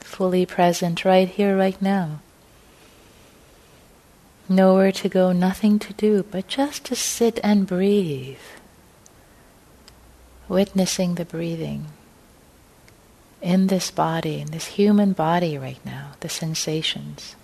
Fully 0.00 0.44
present 0.46 1.04
right 1.04 1.28
here, 1.28 1.56
right 1.56 1.80
now. 1.80 2.20
Nowhere 4.48 4.92
to 4.92 5.08
go, 5.08 5.32
nothing 5.32 5.78
to 5.78 5.92
do, 5.92 6.24
but 6.24 6.48
just 6.48 6.84
to 6.86 6.96
sit 6.96 7.38
and 7.44 7.66
breathe. 7.66 8.38
Witnessing 10.48 11.14
the 11.14 11.26
breathing 11.26 11.86
in 13.42 13.66
this 13.66 13.90
body, 13.90 14.40
in 14.40 14.50
this 14.50 14.66
human 14.66 15.12
body 15.12 15.58
right 15.58 15.84
now, 15.84 16.07
the 16.20 16.28
sensations. 16.28 17.36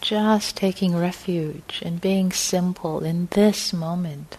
Just 0.00 0.56
taking 0.56 0.96
refuge 0.96 1.82
and 1.84 2.00
being 2.00 2.32
simple 2.32 3.04
in 3.04 3.28
this 3.32 3.72
moment. 3.72 4.38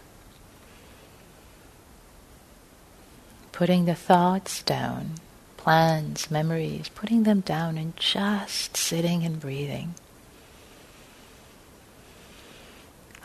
Putting 3.52 3.86
the 3.86 3.96
thoughts 3.96 4.64
down, 4.64 5.12
plans, 5.58 6.32
memories, 6.32 6.90
putting 6.90 7.24
them 7.24 7.42
down 7.42 7.78
and 7.78 7.96
just 7.96 8.76
sitting 8.76 9.24
and 9.24 9.40
breathing. 9.40 9.94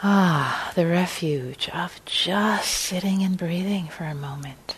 Ah, 0.03 0.73
the 0.75 0.87
refuge 0.87 1.71
of 1.71 2.05
just 2.05 2.69
sitting 2.71 3.23
and 3.23 3.39
breathing 3.39 3.89
for 3.89 4.05
a 4.05 4.15
moment. 4.15 4.77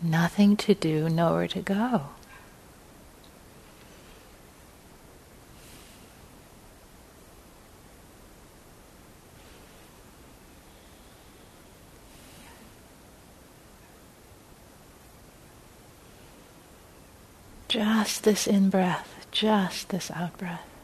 Nothing 0.00 0.56
to 0.56 0.74
do, 0.74 1.10
nowhere 1.10 1.48
to 1.48 1.60
go. 1.60 2.08
Just 17.76 18.24
this 18.24 18.46
in 18.46 18.70
breath, 18.70 19.26
just 19.30 19.90
this 19.90 20.10
out 20.12 20.38
breath. 20.38 20.75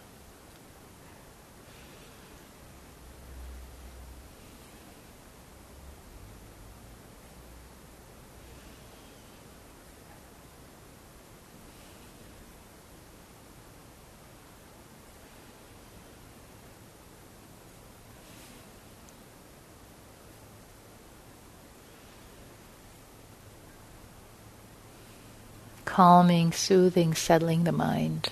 Calming, 25.92 26.52
soothing, 26.52 27.12
settling 27.12 27.64
the 27.64 27.70
mind 27.70 28.31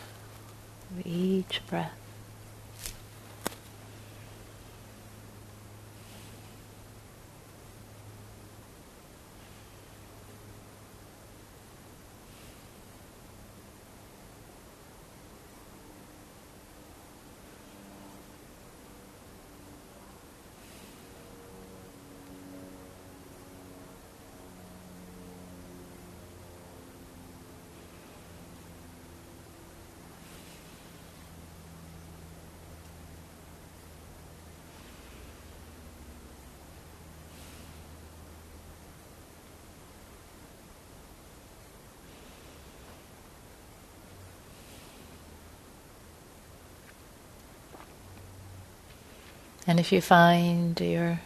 with 0.96 1.06
each 1.06 1.60
breath. 1.68 1.99
And 49.70 49.78
if 49.78 49.92
you 49.92 50.00
find 50.00 50.80
your 50.80 51.20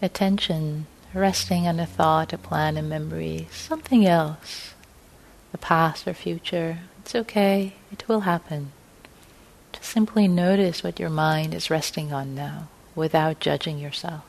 attention 0.00 0.86
resting 1.12 1.66
on 1.66 1.78
a 1.78 1.84
thought, 1.84 2.32
a 2.32 2.38
plan, 2.38 2.78
a 2.78 2.82
memory, 2.82 3.48
something 3.52 4.06
else, 4.06 4.72
the 5.52 5.58
past 5.58 6.08
or 6.08 6.14
future, 6.14 6.78
it's 7.00 7.14
okay, 7.14 7.74
it 7.92 8.08
will 8.08 8.20
happen. 8.20 8.72
Just 9.74 9.90
simply 9.90 10.26
notice 10.26 10.82
what 10.82 10.98
your 10.98 11.10
mind 11.10 11.52
is 11.52 11.68
resting 11.68 12.14
on 12.14 12.34
now 12.34 12.68
without 12.94 13.40
judging 13.40 13.78
yourself. 13.78 14.24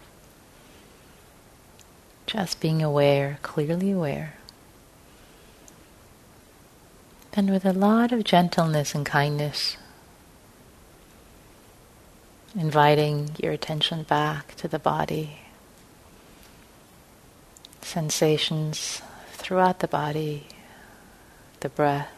Just 2.27 2.59
being 2.59 2.83
aware, 2.83 3.39
clearly 3.41 3.91
aware. 3.91 4.33
And 7.31 7.49
with 7.49 7.63
a 7.63 7.71
lot 7.71 8.11
of 8.11 8.25
gentleness 8.25 8.93
and 8.93 9.05
kindness, 9.05 9.77
inviting 12.55 13.31
your 13.41 13.51
attention 13.51 14.03
back 14.03 14.55
to 14.55 14.67
the 14.67 14.79
body, 14.79 15.39
sensations 17.81 19.01
throughout 19.33 19.79
the 19.79 19.87
body, 19.87 20.47
the 21.59 21.69
breath, 21.69 22.09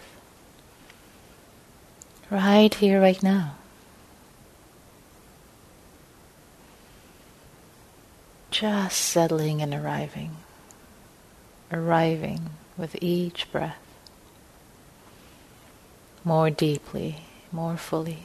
right 2.30 2.74
here, 2.76 3.02
right 3.02 3.22
now. 3.24 3.56
Just 8.52 8.98
settling 8.98 9.62
and 9.62 9.74
arriving, 9.74 10.38
arriving 11.72 12.52
with 12.78 12.96
each 13.02 13.52
breath 13.52 13.78
more 16.28 16.50
deeply, 16.50 17.22
more 17.54 17.78
fully. 17.78 18.24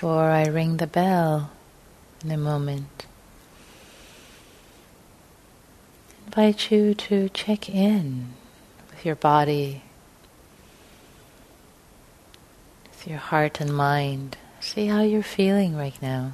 Before 0.00 0.30
I 0.30 0.46
ring 0.46 0.78
the 0.78 0.86
bell 0.86 1.50
in 2.24 2.30
a 2.30 2.36
moment. 2.38 3.04
Invite 6.24 6.70
you 6.70 6.94
to 6.94 7.28
check 7.28 7.68
in 7.68 8.32
with 8.90 9.04
your 9.04 9.14
body, 9.14 9.82
with 12.84 13.06
your 13.08 13.18
heart 13.18 13.60
and 13.60 13.76
mind. 13.76 14.38
See 14.58 14.86
how 14.86 15.02
you're 15.02 15.22
feeling 15.22 15.76
right 15.76 16.00
now. 16.00 16.32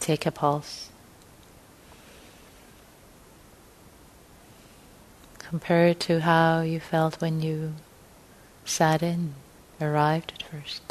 Take 0.00 0.26
a 0.26 0.32
pulse. 0.32 0.90
Compare 5.38 5.86
it 5.86 6.00
to 6.00 6.22
how 6.22 6.62
you 6.62 6.80
felt 6.80 7.20
when 7.20 7.40
you 7.40 7.74
sat 8.64 9.02
in, 9.02 9.34
arrived 9.80 10.32
at 10.34 10.42
first. 10.42 10.82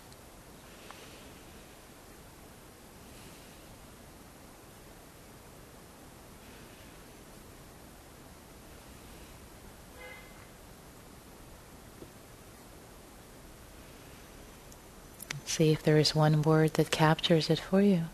See 15.46 15.72
if 15.72 15.84
there 15.84 16.00
is 16.00 16.16
one 16.16 16.42
word 16.42 16.74
that 16.76 16.90
captures 16.90 17.50
it 17.50 17.60
for 17.60 17.80
you. 17.80 18.06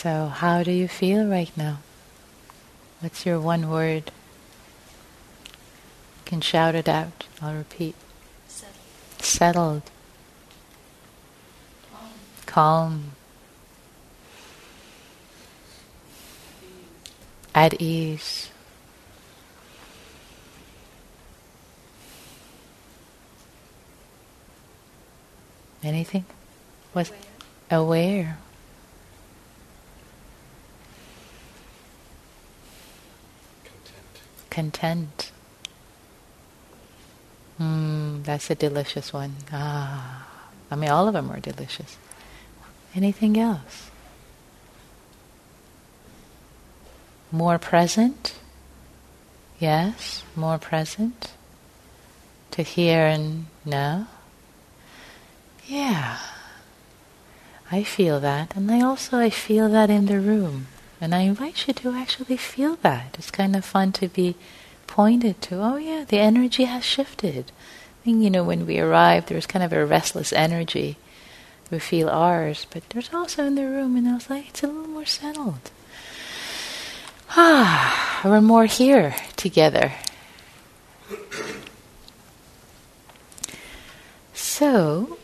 So, 0.00 0.28
how 0.28 0.62
do 0.62 0.70
you 0.70 0.86
feel 0.86 1.26
right 1.26 1.50
now? 1.56 1.78
What's 3.00 3.26
your 3.26 3.40
one 3.40 3.68
word? 3.68 4.12
You 5.44 6.24
can 6.24 6.40
shout 6.40 6.76
it 6.76 6.88
out. 6.88 7.26
I'll 7.42 7.56
repeat. 7.56 7.96
Settled. 8.46 8.78
Settled. 9.18 9.82
Calm. 11.90 12.10
Calm. 12.46 13.12
At 17.52 17.82
ease. 17.82 18.50
Anything? 25.82 26.24
Was 26.94 27.10
aware. 27.68 28.38
Content. 34.58 35.30
Mm, 37.60 38.24
that's 38.24 38.50
a 38.50 38.56
delicious 38.56 39.12
one. 39.12 39.36
Ah, 39.52 40.26
I 40.68 40.74
mean, 40.74 40.90
all 40.90 41.06
of 41.06 41.14
them 41.14 41.30
are 41.30 41.38
delicious. 41.38 41.96
Anything 42.92 43.38
else? 43.38 43.92
More 47.30 47.56
present? 47.56 48.34
Yes, 49.60 50.24
more 50.34 50.58
present 50.58 51.34
to 52.50 52.62
here 52.62 53.06
and 53.06 53.46
now. 53.64 54.08
Yeah, 55.68 56.18
I 57.70 57.84
feel 57.84 58.18
that, 58.18 58.56
and 58.56 58.68
I 58.72 58.80
also 58.80 59.20
I 59.20 59.30
feel 59.30 59.68
that 59.68 59.88
in 59.88 60.06
the 60.06 60.18
room, 60.18 60.66
and 61.00 61.14
I 61.14 61.20
invite 61.20 61.66
you 61.66 61.74
to 61.74 61.92
actually 61.92 62.36
feel 62.36 62.76
that. 62.82 63.16
It's 63.18 63.30
kind 63.30 63.54
of 63.54 63.64
fun 63.64 63.92
to 63.92 64.08
be 64.08 64.34
pointed 64.86 65.40
to. 65.42 65.56
Oh 65.62 65.76
yeah, 65.76 66.04
the 66.06 66.18
energy 66.18 66.64
has 66.64 66.84
shifted. 66.84 67.52
I 68.02 68.04
think 68.04 68.22
you 68.22 68.30
know 68.30 68.44
when 68.44 68.66
we 68.66 68.80
arrive, 68.80 69.26
there's 69.26 69.46
kind 69.46 69.64
of 69.64 69.72
a 69.72 69.86
restless 69.86 70.32
energy. 70.32 70.96
We 71.70 71.78
feel 71.78 72.08
ours, 72.08 72.66
but 72.70 72.88
there's 72.90 73.12
also 73.12 73.44
in 73.44 73.54
the 73.54 73.66
room, 73.66 73.96
and 73.96 74.08
I 74.08 74.14
was 74.14 74.30
like, 74.30 74.48
it's 74.48 74.62
a 74.62 74.66
little 74.66 74.88
more 74.88 75.04
settled. 75.04 75.70
Ah, 77.30 78.22
we're 78.24 78.40
more 78.40 78.64
here 78.64 79.14
together. 79.36 79.92
So, 84.32 85.18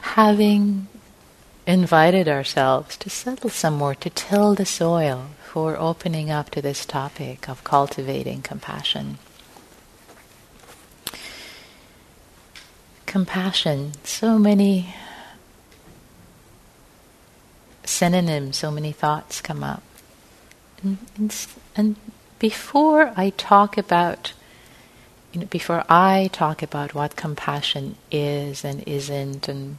having 0.00 0.88
invited 1.66 2.28
ourselves 2.28 2.96
to 2.98 3.10
settle 3.10 3.50
some 3.50 3.74
more, 3.74 3.94
to 3.94 4.10
till 4.10 4.54
the 4.54 4.66
soil 4.66 5.30
for 5.42 5.76
opening 5.76 6.30
up 6.30 6.50
to 6.50 6.60
this 6.60 6.84
topic 6.84 7.48
of 7.48 7.64
cultivating 7.64 8.42
compassion. 8.42 9.18
Compassion, 13.06 13.92
so 14.02 14.38
many 14.38 14.94
synonyms, 17.84 18.56
so 18.56 18.70
many 18.70 18.92
thoughts 18.92 19.40
come 19.40 19.62
up. 19.62 19.82
And, 20.82 20.98
and, 21.16 21.46
and 21.76 21.96
before 22.38 23.12
I 23.16 23.30
talk 23.30 23.78
about 23.78 24.32
you 25.32 25.40
know, 25.40 25.46
before 25.46 25.84
I 25.88 26.30
talk 26.32 26.62
about 26.62 26.94
what 26.94 27.16
compassion 27.16 27.96
is 28.10 28.64
and 28.64 28.86
isn't, 28.86 29.48
and 29.48 29.78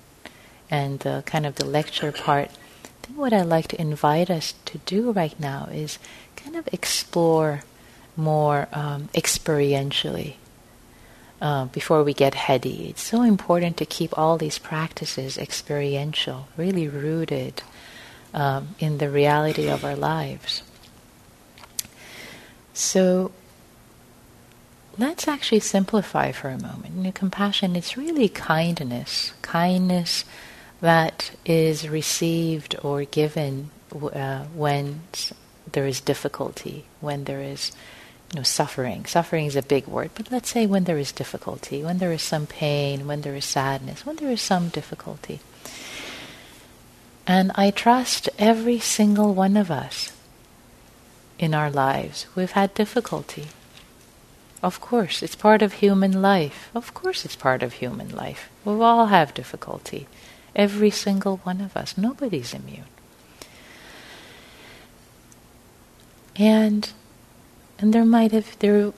and 0.75 0.99
the 0.99 1.23
kind 1.25 1.45
of 1.45 1.55
the 1.55 1.65
lecture 1.65 2.11
part, 2.11 2.49
I 2.49 3.05
think 3.05 3.17
what 3.17 3.33
I'd 3.33 3.53
like 3.57 3.67
to 3.69 3.81
invite 3.81 4.29
us 4.29 4.53
to 4.65 4.77
do 4.79 5.11
right 5.11 5.37
now 5.39 5.69
is 5.71 5.99
kind 6.35 6.55
of 6.55 6.67
explore 6.71 7.63
more 8.17 8.67
um, 8.73 9.07
experientially 9.13 10.35
uh, 11.41 11.65
before 11.65 12.03
we 12.03 12.13
get 12.13 12.33
heady. 12.33 12.89
It's 12.89 13.01
so 13.01 13.21
important 13.21 13.77
to 13.77 13.85
keep 13.85 14.17
all 14.17 14.37
these 14.37 14.59
practices 14.59 15.37
experiential, 15.37 16.47
really 16.57 16.87
rooted 16.87 17.63
um, 18.33 18.75
in 18.79 18.97
the 18.97 19.09
reality 19.09 19.69
of 19.69 19.85
our 19.85 19.95
lives. 19.95 20.61
So 22.73 23.31
let's 24.97 25.25
actually 25.27 25.61
simplify 25.61 26.33
for 26.33 26.49
a 26.49 26.61
moment. 26.61 26.95
You 26.97 27.03
know, 27.03 27.11
compassion 27.13 27.75
is 27.77 27.95
really 27.95 28.27
kindness, 28.27 29.31
kindness 29.41 30.25
that 30.85 31.31
is 31.45 31.89
received 31.89 32.75
or 32.83 33.05
given 33.05 33.71
uh, 33.91 34.43
when 34.53 35.01
there 35.71 35.87
is 35.87 35.99
difficulty, 35.99 36.85
when 37.01 37.23
there 37.23 37.41
is 37.41 37.71
you 38.31 38.37
know, 38.37 38.43
suffering. 38.43 39.03
Suffering 39.07 39.47
is 39.47 39.55
a 39.55 39.63
big 39.63 39.87
word, 39.87 40.11
but 40.13 40.31
let's 40.31 40.51
say 40.51 40.67
when 40.67 40.83
there 40.83 40.99
is 40.99 41.11
difficulty, 41.11 41.81
when 41.83 41.97
there 41.97 42.11
is 42.11 42.21
some 42.21 42.45
pain, 42.45 43.07
when 43.07 43.21
there 43.21 43.35
is 43.35 43.45
sadness, 43.45 44.05
when 44.05 44.17
there 44.17 44.29
is 44.29 44.41
some 44.41 44.69
difficulty. 44.69 45.39
And 47.25 47.51
I 47.55 47.71
trust 47.71 48.29
every 48.37 48.77
single 48.77 49.33
one 49.33 49.57
of 49.57 49.71
us 49.71 50.13
in 51.39 51.55
our 51.55 51.71
lives, 51.71 52.27
we've 52.35 52.51
had 52.51 52.75
difficulty. 52.75 53.47
Of 54.61 54.79
course, 54.81 55.23
it's 55.23 55.35
part 55.35 55.63
of 55.63 55.73
human 55.73 56.21
life. 56.21 56.69
Of 56.75 56.93
course, 56.93 57.25
it's 57.25 57.35
part 57.35 57.63
of 57.63 57.73
human 57.73 58.09
life. 58.15 58.49
We 58.63 58.73
all 58.73 59.07
have 59.07 59.33
difficulty. 59.33 60.05
Every 60.55 60.89
single 60.89 61.37
one 61.37 61.61
of 61.61 61.75
us. 61.75 61.97
Nobody's 61.97 62.53
immune. 62.53 62.85
And 66.37 66.91
and 67.79 67.93
there 67.93 68.05
might 68.05 68.31
have 68.31 68.57
there 68.59 68.93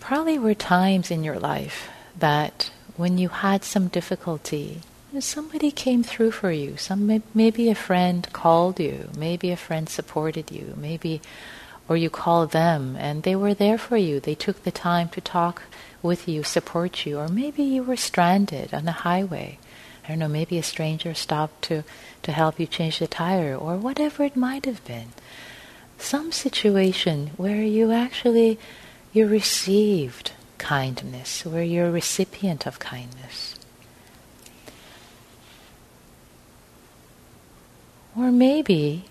probably 0.00 0.38
were 0.38 0.54
times 0.54 1.10
in 1.10 1.24
your 1.24 1.38
life 1.38 1.88
that 2.18 2.70
when 2.96 3.18
you 3.18 3.28
had 3.28 3.64
some 3.64 3.88
difficulty, 3.88 4.80
somebody 5.20 5.70
came 5.70 6.02
through 6.02 6.32
for 6.32 6.50
you. 6.50 6.76
Some 6.76 7.22
maybe 7.34 7.68
a 7.68 7.74
friend 7.74 8.26
called 8.32 8.80
you, 8.80 9.10
maybe 9.16 9.50
a 9.50 9.56
friend 9.56 9.88
supported 9.88 10.50
you, 10.50 10.74
maybe 10.76 11.20
or 11.88 11.96
you 11.96 12.10
called 12.10 12.50
them 12.52 12.96
and 12.96 13.22
they 13.22 13.34
were 13.34 13.54
there 13.54 13.78
for 13.78 13.96
you. 13.96 14.20
They 14.20 14.34
took 14.34 14.62
the 14.62 14.70
time 14.70 15.08
to 15.10 15.20
talk 15.20 15.62
with 16.02 16.28
you, 16.28 16.42
support 16.42 17.06
you, 17.06 17.18
or 17.18 17.28
maybe 17.28 17.62
you 17.62 17.82
were 17.82 17.96
stranded 17.96 18.74
on 18.74 18.84
the 18.84 19.02
highway 19.02 19.58
I 20.08 20.12
don't 20.12 20.20
know, 20.20 20.28
maybe 20.28 20.56
a 20.56 20.62
stranger 20.62 21.12
stopped 21.12 21.60
to, 21.64 21.84
to 22.22 22.32
help 22.32 22.58
you 22.58 22.66
change 22.66 22.98
the 22.98 23.06
tire, 23.06 23.54
or 23.54 23.76
whatever 23.76 24.24
it 24.24 24.36
might 24.36 24.64
have 24.64 24.82
been. 24.86 25.08
Some 25.98 26.32
situation 26.32 27.32
where 27.36 27.62
you 27.62 27.92
actually 27.92 28.58
you 29.12 29.26
received 29.26 30.32
kindness, 30.56 31.44
where 31.44 31.62
you're 31.62 31.88
a 31.88 31.92
recipient 31.92 32.66
of 32.66 32.78
kindness. 32.78 33.54
Or 38.16 38.32
maybe 38.32 39.04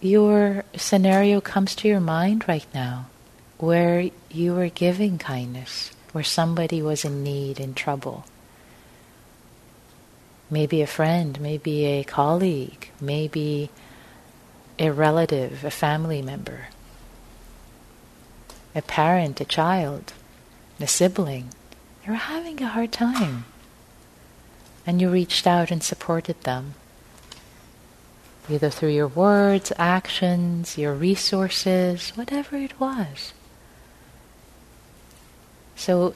your 0.00 0.64
scenario 0.76 1.40
comes 1.40 1.74
to 1.76 1.88
your 1.88 2.00
mind 2.00 2.46
right 2.46 2.66
now 2.72 3.06
where 3.58 4.10
you 4.30 4.54
were 4.54 4.68
giving 4.68 5.18
kindness, 5.18 5.90
where 6.12 6.24
somebody 6.24 6.82
was 6.82 7.04
in 7.04 7.22
need, 7.22 7.58
in 7.58 7.74
trouble. 7.74 8.24
Maybe 10.52 10.82
a 10.82 10.86
friend, 10.86 11.40
maybe 11.40 11.86
a 11.86 12.04
colleague, 12.04 12.90
maybe 13.00 13.70
a 14.78 14.90
relative, 14.90 15.64
a 15.64 15.70
family 15.70 16.20
member, 16.20 16.68
a 18.74 18.82
parent, 18.82 19.40
a 19.40 19.46
child, 19.46 20.12
a 20.78 20.86
sibling. 20.86 21.48
You're 22.04 22.16
having 22.16 22.62
a 22.62 22.68
hard 22.68 22.92
time. 22.92 23.46
And 24.86 25.00
you 25.00 25.08
reached 25.08 25.46
out 25.46 25.70
and 25.70 25.82
supported 25.82 26.42
them 26.42 26.74
either 28.50 28.68
through 28.68 28.90
your 28.90 29.08
words, 29.08 29.72
actions, 29.78 30.76
your 30.76 30.92
resources, 30.92 32.10
whatever 32.10 32.56
it 32.56 32.78
was. 32.78 33.32
So, 35.76 36.14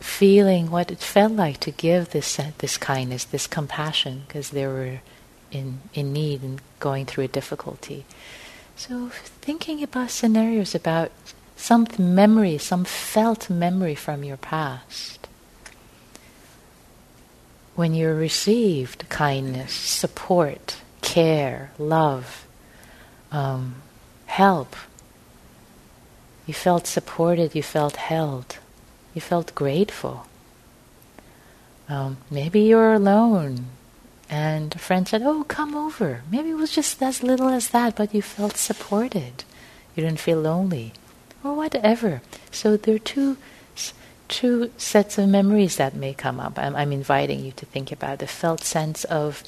feeling 0.00 0.70
what 0.70 0.90
it 0.90 0.98
felt 0.98 1.32
like 1.32 1.60
to 1.60 1.70
give 1.70 2.10
this 2.10 2.40
this 2.58 2.78
kindness, 2.78 3.24
this 3.24 3.46
compassion, 3.46 4.24
because 4.26 4.50
they 4.50 4.66
were 4.66 5.00
in 5.50 5.80
in 5.94 6.12
need 6.12 6.42
and 6.42 6.60
going 6.80 7.06
through 7.06 7.24
a 7.24 7.28
difficulty. 7.28 8.04
So, 8.76 9.10
thinking 9.42 9.82
about 9.82 10.10
scenarios 10.10 10.74
about 10.74 11.12
some 11.56 11.86
memory, 11.98 12.58
some 12.58 12.84
felt 12.84 13.48
memory 13.50 13.94
from 13.94 14.24
your 14.24 14.36
past. 14.36 15.28
When 17.74 17.94
you 17.94 18.08
received 18.08 19.08
kindness, 19.08 19.72
support, 19.72 20.76
care, 21.00 21.70
love, 21.78 22.46
um, 23.30 23.76
help. 24.26 24.76
You 26.46 26.54
felt 26.54 26.86
supported, 26.86 27.54
you 27.54 27.62
felt 27.62 27.96
held, 27.96 28.58
you 29.14 29.20
felt 29.20 29.54
grateful. 29.54 30.26
Um, 31.88 32.18
maybe 32.30 32.60
you're 32.60 32.94
alone 32.94 33.66
and 34.32 34.74
a 34.74 34.78
friend 34.78 35.06
said, 35.06 35.20
Oh, 35.22 35.44
come 35.44 35.74
over. 35.74 36.22
Maybe 36.30 36.50
it 36.50 36.56
was 36.56 36.72
just 36.72 37.02
as 37.02 37.22
little 37.22 37.48
as 37.48 37.68
that, 37.68 37.96
but 37.96 38.14
you 38.14 38.22
felt 38.22 38.56
supported. 38.56 39.44
You 39.94 40.04
didn't 40.04 40.20
feel 40.20 40.40
lonely. 40.40 40.94
Or 41.44 41.54
whatever. 41.54 42.22
So 42.50 42.78
there 42.78 42.94
are 42.94 42.98
two, 42.98 43.36
two 44.28 44.70
sets 44.78 45.18
of 45.18 45.28
memories 45.28 45.76
that 45.76 45.94
may 45.94 46.14
come 46.14 46.40
up. 46.40 46.58
I'm, 46.58 46.74
I'm 46.74 46.92
inviting 46.92 47.44
you 47.44 47.52
to 47.52 47.66
think 47.66 47.92
about 47.92 48.20
the 48.20 48.26
felt 48.26 48.62
sense 48.62 49.04
of 49.04 49.42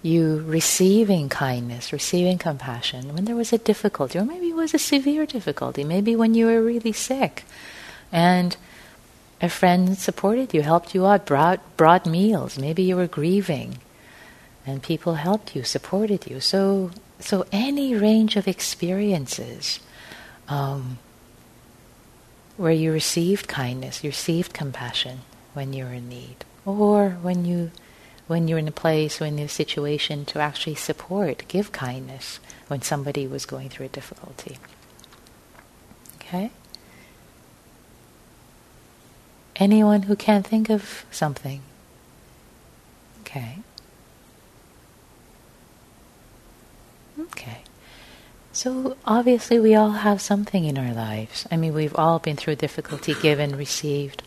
you 0.00 0.42
receiving 0.46 1.28
kindness, 1.28 1.92
receiving 1.92 2.38
compassion 2.38 3.14
when 3.14 3.26
there 3.26 3.36
was 3.36 3.52
a 3.52 3.58
difficulty, 3.58 4.18
or 4.18 4.24
maybe 4.24 4.50
it 4.50 4.56
was 4.56 4.72
a 4.72 4.78
severe 4.78 5.26
difficulty, 5.26 5.82
maybe 5.82 6.16
when 6.16 6.34
you 6.34 6.46
were 6.46 6.62
really 6.62 6.92
sick, 6.92 7.44
and 8.14 8.56
a 9.42 9.48
friend 9.48 9.98
supported 9.98 10.54
you, 10.54 10.62
helped 10.62 10.94
you 10.94 11.04
out, 11.04 11.26
brought 11.26 11.76
brought 11.76 12.06
meals. 12.06 12.56
Maybe 12.56 12.84
you 12.84 12.96
were 12.96 13.08
grieving, 13.08 13.78
and 14.64 14.82
people 14.82 15.16
helped 15.16 15.54
you, 15.56 15.64
supported 15.64 16.30
you. 16.30 16.40
So, 16.40 16.92
so 17.18 17.44
any 17.50 17.94
range 17.94 18.36
of 18.36 18.46
experiences 18.46 19.80
um, 20.48 20.98
where 22.56 22.72
you 22.72 22.92
received 22.92 23.48
kindness, 23.48 24.04
you 24.04 24.10
received 24.10 24.54
compassion 24.54 25.22
when 25.52 25.72
you 25.72 25.84
were 25.84 25.92
in 25.92 26.08
need, 26.08 26.44
or 26.64 27.18
when 27.20 27.44
you 27.44 27.72
when 28.28 28.48
you're 28.48 28.58
in 28.58 28.68
a 28.68 28.72
place 28.72 29.20
or 29.20 29.26
in 29.26 29.38
a 29.40 29.48
situation 29.48 30.24
to 30.24 30.38
actually 30.38 30.76
support, 30.76 31.42
give 31.48 31.72
kindness 31.72 32.38
when 32.68 32.80
somebody 32.80 33.26
was 33.26 33.44
going 33.44 33.68
through 33.68 33.86
a 33.86 33.90
difficulty. 33.90 34.56
Okay? 36.16 36.50
Anyone 39.56 40.02
who 40.02 40.16
can't 40.16 40.46
think 40.46 40.70
of 40.70 41.04
something? 41.10 41.62
Okay. 43.20 43.58
Okay. 47.18 47.58
So 48.52 48.96
obviously 49.04 49.58
we 49.58 49.74
all 49.74 49.92
have 49.92 50.20
something 50.20 50.64
in 50.64 50.78
our 50.78 50.92
lives. 50.92 51.46
I 51.50 51.56
mean, 51.56 51.74
we've 51.74 51.94
all 51.96 52.18
been 52.18 52.36
through 52.36 52.56
difficulty, 52.56 53.14
given, 53.14 53.56
received. 53.56 54.22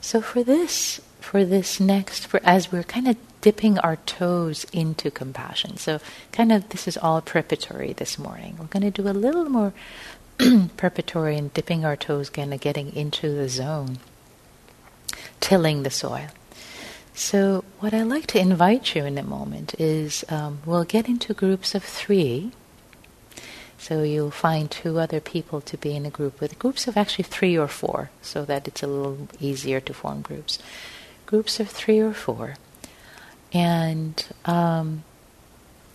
So 0.00 0.20
for 0.20 0.42
this 0.42 1.00
for 1.26 1.44
this 1.44 1.80
next, 1.80 2.28
for 2.28 2.40
as 2.44 2.70
we're 2.70 2.84
kind 2.84 3.08
of 3.08 3.16
dipping 3.40 3.78
our 3.80 3.96
toes 4.06 4.64
into 4.72 5.10
compassion. 5.10 5.76
So, 5.76 6.00
kind 6.30 6.52
of, 6.52 6.68
this 6.68 6.86
is 6.86 6.96
all 6.96 7.20
preparatory 7.20 7.92
this 7.92 8.18
morning. 8.18 8.56
We're 8.58 8.66
going 8.66 8.90
to 8.90 9.02
do 9.02 9.08
a 9.08 9.10
little 9.10 9.46
more 9.46 9.72
preparatory 10.76 11.36
and 11.36 11.52
dipping 11.52 11.84
our 11.84 11.96
toes, 11.96 12.30
kind 12.30 12.54
of 12.54 12.60
getting 12.60 12.94
into 12.94 13.28
the 13.34 13.48
zone, 13.48 13.98
tilling 15.40 15.82
the 15.82 15.90
soil. 15.90 16.28
So, 17.14 17.64
what 17.80 17.94
I'd 17.94 18.02
like 18.02 18.26
to 18.28 18.38
invite 18.38 18.94
you 18.94 19.04
in 19.04 19.16
a 19.16 19.22
moment 19.22 19.74
is 19.78 20.24
um, 20.28 20.60
we'll 20.66 20.84
get 20.84 21.08
into 21.08 21.32
groups 21.32 21.74
of 21.74 21.82
three. 21.82 22.52
So 23.78 24.02
you'll 24.02 24.30
find 24.30 24.70
two 24.70 24.98
other 24.98 25.20
people 25.20 25.60
to 25.60 25.76
be 25.76 25.94
in 25.94 26.06
a 26.06 26.10
group 26.10 26.40
with 26.40 26.58
groups 26.58 26.88
of 26.88 26.96
actually 26.96 27.24
three 27.24 27.56
or 27.56 27.68
four, 27.68 28.10
so 28.20 28.44
that 28.44 28.66
it's 28.66 28.82
a 28.82 28.86
little 28.86 29.28
easier 29.40 29.80
to 29.80 29.94
form 29.94 30.22
groups 30.22 30.58
groups 31.26 31.60
of 31.60 31.68
three 31.68 31.98
or 31.98 32.12
four, 32.12 32.54
and 33.52 34.26
um, 34.44 35.04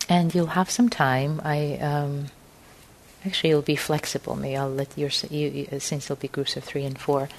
and 0.08 0.36
you'll 0.36 0.56
have 0.58 0.70
some 0.70 0.89
time. 0.89 1.42
I 1.44 1.78
um, 1.78 2.28
actually 3.26 3.50
you'll 3.50 3.62
be 3.62 3.76
flexible. 3.76 4.36
Maybe 4.36 4.58
I'll 4.58 4.70
let 4.70 4.98
your 4.98 5.10
you, 5.30 5.68
since 5.80 6.08
there'll 6.08 6.22
be 6.22 6.28
groups 6.28 6.56
of 6.58 6.64
three 6.64 6.86
and 6.86 6.98
four, 6.98 7.30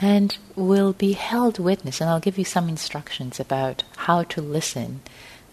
and 0.00 0.36
will 0.56 0.92
be 0.92 1.12
held 1.12 1.58
witness. 1.58 2.00
And 2.00 2.10
I'll 2.10 2.20
give 2.20 2.38
you 2.38 2.44
some 2.44 2.68
instructions 2.68 3.38
about 3.38 3.84
how 3.96 4.24
to 4.24 4.40
listen 4.40 5.00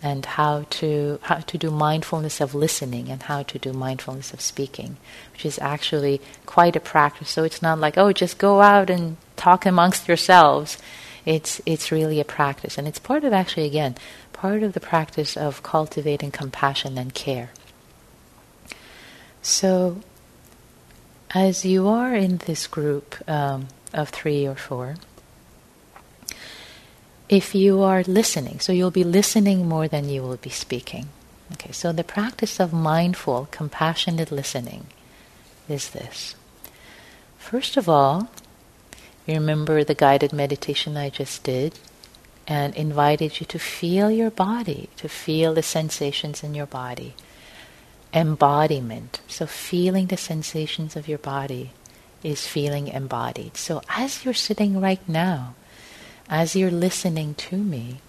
and 0.04 0.26
how 0.26 0.66
to 0.70 1.20
how 1.24 1.36
to 1.36 1.58
do 1.58 1.70
mindfulness 1.70 2.42
of 2.42 2.56
listening 2.56 3.10
and 3.10 3.22
how 3.24 3.44
to 3.44 3.60
do 3.60 3.72
mindfulness 3.72 4.34
of 4.34 4.42
speaking, 4.42 4.98
which 5.32 5.46
is 5.46 5.60
actually 5.60 6.22
quite 6.46 6.76
a 6.76 6.80
practice. 6.80 7.30
So 7.30 7.44
it's 7.44 7.62
not 7.62 7.80
like 7.80 7.98
oh, 7.98 8.12
just 8.12 8.38
go 8.38 8.62
out 8.62 8.90
and 8.90 9.18
talk 9.36 9.66
amongst 9.66 10.08
yourselves. 10.08 10.78
It's 11.24 11.62
it's 11.68 11.92
really 11.92 12.20
a 12.20 12.26
practice, 12.26 12.78
and 12.78 12.88
it's 12.88 12.98
part 13.00 13.24
of 13.24 13.34
actually 13.34 13.68
again 13.68 13.96
part 14.34 14.64
of 14.64 14.74
the 14.74 14.80
practice 14.80 15.38
of 15.38 15.62
cultivating 15.62 16.32
compassion 16.32 16.98
and 16.98 17.14
care. 17.14 17.52
So, 19.44 20.02
as 21.30 21.64
you 21.64 21.88
are 21.88 22.16
in 22.16 22.38
this 22.38 22.66
group 22.66 23.18
um, 23.30 23.68
of 23.94 24.10
three 24.10 24.46
or 24.46 24.56
four, 24.56 24.96
if 27.30 27.56
you 27.56 27.82
are 27.82 28.04
listening, 28.04 28.60
so 28.60 28.74
you'll 28.74 28.92
be 28.92 29.06
listening 29.06 29.68
more 29.68 29.88
than 29.88 30.10
you 30.10 30.22
will 30.22 30.38
be 30.38 30.50
speaking. 30.50 31.08
Okay, 31.54 31.72
so 31.72 31.92
the 31.92 32.04
practice 32.04 32.60
of 32.60 32.74
mindful, 32.74 33.48
compassionate 33.52 34.32
listening 34.32 34.88
is 35.70 35.92
this. 35.92 36.36
First 37.38 37.78
of 37.78 37.88
all, 37.88 38.30
you 39.26 39.36
remember 39.36 39.84
the 39.84 39.96
guided 39.96 40.34
meditation 40.34 40.98
I 40.98 41.10
just 41.10 41.44
did 41.44 41.80
and 42.48 42.76
invited 42.76 43.40
you 43.40 43.46
to 43.46 43.60
feel 43.60 44.12
your 44.12 44.32
body, 44.32 44.90
to 44.98 45.08
feel 45.08 45.54
the 45.54 45.64
sensations 45.64 46.44
in 46.44 46.54
your 46.54 46.66
body. 46.66 47.14
Embodiment. 48.14 49.22
So, 49.28 49.46
feeling 49.46 50.08
the 50.08 50.18
sensations 50.18 50.98
of 50.98 51.08
your 51.08 51.18
body 51.18 51.72
is 52.24 52.48
feeling 52.48 52.88
embodied. 52.88 53.58
So, 53.58 53.82
as 53.90 54.24
you're 54.24 54.34
sitting 54.34 54.80
right 54.80 55.02
now, 55.08 55.56
as 56.30 56.56
you're 56.56 56.72
listening 56.72 57.36
to 57.36 57.58
me, 57.58 58.00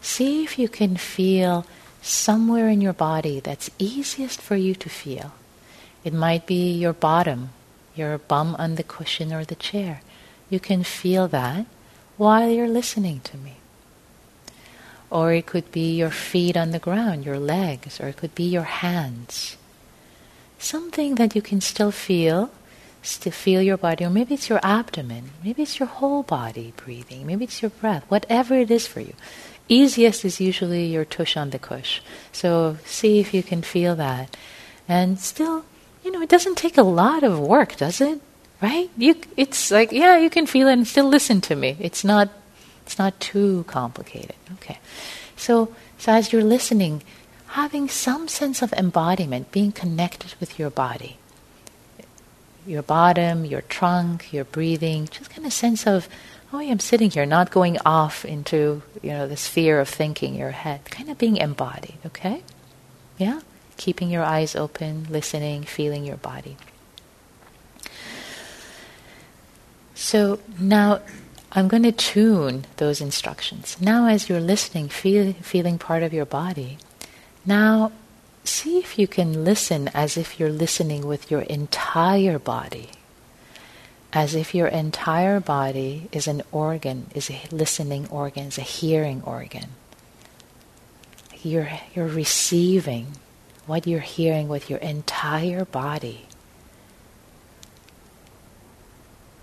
see 0.00 0.44
if 0.44 0.58
you 0.58 0.68
can 0.68 0.96
feel 0.96 1.66
somewhere 2.02 2.68
in 2.68 2.80
your 2.80 2.92
body 2.92 3.40
that's 3.40 3.70
easiest 3.78 4.40
for 4.40 4.56
you 4.56 4.74
to 4.76 4.88
feel. 4.88 5.32
It 6.04 6.12
might 6.12 6.46
be 6.46 6.72
your 6.72 6.92
bottom, 6.92 7.50
your 7.96 8.18
bum 8.18 8.54
on 8.58 8.76
the 8.76 8.84
cushion 8.84 9.32
or 9.32 9.44
the 9.44 9.56
chair. 9.56 10.02
You 10.48 10.60
can 10.60 10.84
feel 10.84 11.26
that 11.28 11.66
while 12.16 12.48
you're 12.48 12.68
listening 12.68 13.20
to 13.24 13.36
me. 13.36 13.56
Or 15.10 15.32
it 15.32 15.46
could 15.46 15.70
be 15.72 15.96
your 15.96 16.10
feet 16.10 16.56
on 16.56 16.70
the 16.70 16.78
ground, 16.78 17.24
your 17.24 17.38
legs, 17.38 18.00
or 18.00 18.08
it 18.08 18.16
could 18.16 18.34
be 18.34 18.44
your 18.44 18.64
hands. 18.64 19.56
Something 20.58 21.16
that 21.16 21.34
you 21.34 21.42
can 21.42 21.60
still 21.60 21.90
feel, 21.90 22.50
still 23.06 23.32
feel 23.32 23.62
your 23.62 23.76
body, 23.76 24.04
or 24.04 24.10
maybe 24.10 24.34
it's 24.34 24.48
your 24.48 24.60
abdomen, 24.62 25.30
maybe 25.44 25.62
it's 25.62 25.78
your 25.78 25.88
whole 25.88 26.22
body 26.22 26.72
breathing, 26.76 27.26
maybe 27.26 27.44
it's 27.44 27.62
your 27.62 27.70
breath, 27.70 28.04
whatever 28.08 28.54
it 28.54 28.70
is 28.70 28.86
for 28.86 29.00
you. 29.00 29.14
Easiest 29.68 30.24
is 30.24 30.40
usually 30.40 30.86
your 30.86 31.04
tush 31.04 31.36
on 31.36 31.50
the 31.50 31.58
cush. 31.58 32.02
So 32.32 32.78
see 32.84 33.18
if 33.18 33.34
you 33.34 33.42
can 33.42 33.62
feel 33.62 33.96
that. 33.96 34.36
And 34.88 35.18
still, 35.18 35.64
you 36.04 36.10
know, 36.12 36.22
it 36.22 36.28
doesn't 36.28 36.56
take 36.56 36.78
a 36.78 36.82
lot 36.82 37.24
of 37.24 37.38
work, 37.40 37.76
does 37.76 38.00
it? 38.00 38.20
right? 38.60 38.90
You, 38.96 39.16
it's 39.36 39.70
like, 39.70 39.92
yeah, 39.92 40.16
you 40.16 40.30
can 40.30 40.46
feel 40.46 40.68
it 40.68 40.72
and 40.72 40.86
still 40.86 41.08
listen 41.08 41.40
to 41.42 41.56
me. 41.56 41.76
It's 41.78 42.04
not, 42.04 42.30
it's 42.84 42.98
not 42.98 43.18
too 43.20 43.64
complicated. 43.66 44.36
Okay. 44.54 44.78
So, 45.36 45.74
so 45.98 46.12
as 46.12 46.32
you're 46.32 46.44
listening, 46.44 47.02
having 47.48 47.88
some 47.88 48.28
sense 48.28 48.62
of 48.62 48.72
embodiment, 48.72 49.52
being 49.52 49.72
connected 49.72 50.34
with 50.40 50.58
your 50.58 50.70
body. 50.70 51.18
Your 52.66 52.82
bottom, 52.82 53.44
your 53.44 53.62
trunk, 53.62 54.32
your 54.32 54.44
breathing, 54.44 55.06
just 55.06 55.30
kind 55.30 55.46
of 55.46 55.52
sense 55.52 55.86
of, 55.86 56.08
oh, 56.52 56.58
I'm 56.58 56.80
sitting 56.80 57.10
here, 57.10 57.24
not 57.24 57.50
going 57.50 57.78
off 57.86 58.24
into, 58.24 58.82
you 59.02 59.10
know, 59.10 59.28
the 59.28 59.36
sphere 59.36 59.80
of 59.80 59.88
thinking, 59.88 60.34
your 60.34 60.50
head, 60.50 60.84
kind 60.86 61.08
of 61.08 61.18
being 61.18 61.36
embodied, 61.36 61.98
okay? 62.04 62.42
Yeah? 63.18 63.40
Keeping 63.76 64.10
your 64.10 64.24
eyes 64.24 64.56
open, 64.56 65.06
listening, 65.10 65.62
feeling 65.62 66.04
your 66.04 66.16
body. 66.16 66.56
So 69.94 70.40
now 70.58 71.00
I'm 71.52 71.68
going 71.68 71.84
to 71.84 71.92
tune 71.92 72.66
those 72.76 73.00
instructions. 73.00 73.76
Now, 73.80 74.06
as 74.06 74.28
you're 74.28 74.40
listening, 74.40 74.88
feel, 74.88 75.32
feeling 75.34 75.78
part 75.78 76.02
of 76.02 76.12
your 76.12 76.26
body, 76.26 76.78
now 77.44 77.92
see 78.46 78.78
if 78.78 78.98
you 78.98 79.06
can 79.06 79.44
listen 79.44 79.88
as 79.88 80.16
if 80.16 80.38
you're 80.38 80.50
listening 80.50 81.06
with 81.06 81.30
your 81.30 81.42
entire 81.42 82.38
body. 82.38 82.90
As 84.12 84.34
if 84.34 84.54
your 84.54 84.68
entire 84.68 85.40
body 85.40 86.08
is 86.12 86.26
an 86.26 86.42
organ, 86.52 87.06
is 87.14 87.30
a 87.30 87.42
listening 87.50 88.06
organ, 88.08 88.46
is 88.46 88.58
a 88.58 88.62
hearing 88.62 89.22
organ. 89.22 89.70
You're, 91.42 91.70
you're 91.94 92.06
receiving 92.06 93.08
what 93.66 93.86
you're 93.86 94.00
hearing 94.00 94.48
with 94.48 94.70
your 94.70 94.78
entire 94.78 95.64
body. 95.64 96.26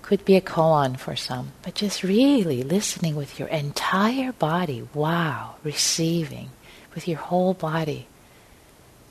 Could 0.01 0.25
be 0.25 0.35
a 0.35 0.41
koan 0.41 0.97
for 0.97 1.15
some, 1.15 1.53
but 1.61 1.75
just 1.75 2.03
really 2.03 2.63
listening 2.63 3.15
with 3.15 3.39
your 3.39 3.47
entire 3.47 4.33
body. 4.33 4.87
Wow, 4.93 5.55
receiving 5.63 6.49
with 6.93 7.07
your 7.07 7.19
whole 7.19 7.53
body. 7.53 8.07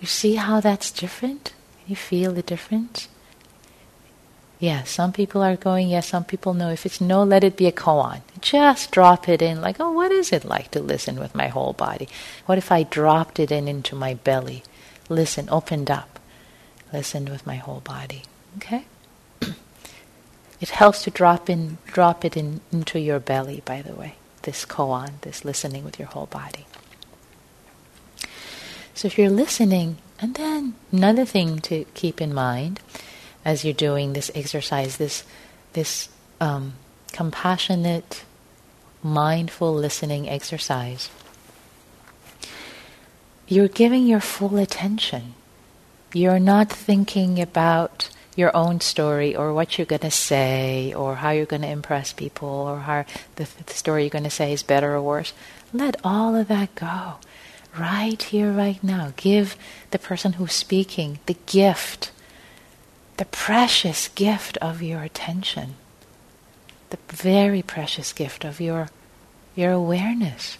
You 0.03 0.09
see 0.09 0.35
how 0.35 0.59
that's 0.59 0.91
different? 0.91 1.55
You 1.87 1.95
feel 1.95 2.33
the 2.33 2.43
difference? 2.43 3.07
Yeah, 4.59 4.83
some 4.83 5.13
people 5.13 5.43
are 5.43 5.55
going, 5.55 5.89
yes, 5.89 6.07
yeah, 6.07 6.11
some 6.11 6.25
people 6.25 6.55
know. 6.55 6.71
If 6.71 6.85
it's 6.85 7.01
no, 7.01 7.23
let 7.23 7.45
it 7.45 7.57
be 7.57 7.69
a 7.69 7.73
koan. 7.73 8.23
Just 8.41 8.91
drop 8.91 9.29
it 9.29 9.41
in, 9.41 9.61
like, 9.61 9.79
oh, 9.79 9.93
what 9.93 10.11
is 10.11 10.33
it 10.33 10.45
like 10.45 10.73
to 10.73 10.81
listen 10.81 11.21
with 11.21 11.37
my 11.37 11.47
whole 11.47 11.73
body? 11.73 12.09
What 12.47 12.59
if 12.59 12.73
I 12.73 12.83
dropped 12.83 13.39
it 13.39 13.53
in 13.53 13.69
into 13.69 13.95
my 13.95 14.15
belly? 14.15 14.65
Listen, 15.09 15.49
opened 15.51 15.89
up, 15.89 16.19
listened 16.93 17.29
with 17.29 17.47
my 17.47 17.57
whole 17.57 17.81
body. 17.81 18.25
Okay? 18.57 18.85
It 20.61 20.71
helps 20.71 21.05
to 21.05 21.11
drop 21.11 21.49
in, 21.49 21.79
drop 21.87 22.25
it 22.25 22.37
in, 22.37 22.61
into 22.73 22.99
your 22.99 23.21
belly. 23.21 23.63
By 23.65 23.83
the 23.83 23.95
way, 23.95 24.17
this 24.43 24.65
koan, 24.65 25.21
this 25.21 25.45
listening 25.45 25.85
with 25.85 26.01
your 26.01 26.09
whole 26.09 26.27
body. 26.27 26.67
So 29.03 29.07
if 29.07 29.19
you're 29.19 29.31
listening, 29.31 29.97
and 30.21 30.37
then 30.37 30.75
another 30.93 31.25
thing 31.25 31.59
to 31.63 31.87
keep 31.95 32.21
in 32.21 32.33
mind 32.33 32.79
as 33.45 33.65
you're 33.65 33.75
doing 33.75 34.13
this 34.13 34.31
exercise, 34.33 34.97
this 34.97 35.25
this 35.73 36.09
um, 36.41 36.75
compassionate, 37.11 38.23
mindful 39.03 39.75
listening 39.75 40.29
exercise, 40.29 41.11
you're 43.49 43.67
giving 43.67 44.07
your 44.07 44.21
full 44.21 44.57
attention. 44.57 45.35
You're 46.15 46.39
not 46.39 46.71
thinking 46.71 47.43
about 47.43 48.09
your 48.37 48.57
own 48.57 48.81
story 48.81 49.35
or 49.35 49.53
what 49.53 49.79
you're 49.79 49.85
going 49.85 50.03
to 50.03 50.13
say 50.13 50.95
or 50.95 51.17
how 51.17 51.31
you're 51.31 51.45
going 51.45 51.63
to 51.63 51.69
impress 51.69 52.13
people 52.13 52.49
or 52.49 52.79
how 52.79 53.05
the, 53.35 53.49
the 53.67 53.75
story 53.75 54.05
you're 54.05 54.11
going 54.11 54.23
to 54.23 54.31
say 54.31 54.53
is 54.53 54.63
better 54.63 54.95
or 54.95 55.03
worse. 55.03 55.33
Let 55.73 55.97
all 56.05 56.37
of 56.37 56.47
that 56.47 56.77
go. 56.77 57.15
Right 57.79 58.23
here, 58.23 58.53
right 58.53 58.83
now. 58.83 59.13
Give 59.17 59.57
the 59.91 59.99
person 59.99 60.35
who's 60.35 60.53
speaking 60.53 61.21
the 61.27 61.37
gift, 61.47 62.13
the 63.17 63.25
precious 63.25 64.09
gift 64.09 64.59
of 64.59 64.83
your 64.83 65.03
attention, 65.03 65.75
the 66.91 66.99
very 67.09 67.63
precious 67.63 68.13
gift 68.13 68.45
of 68.45 68.61
your, 68.61 68.89
your 69.55 69.73
awareness. 69.73 70.59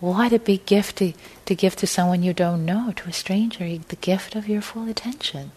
What 0.00 0.32
a 0.32 0.38
big 0.38 0.66
gift 0.66 0.96
to, 0.98 1.12
to 1.46 1.54
give 1.54 1.76
to 1.76 1.86
someone 1.86 2.22
you 2.22 2.32
don't 2.32 2.64
know, 2.64 2.92
to 2.96 3.08
a 3.08 3.12
stranger, 3.12 3.78
the 3.78 3.96
gift 3.96 4.34
of 4.34 4.48
your 4.48 4.62
full 4.62 4.88
attention. 4.88 5.52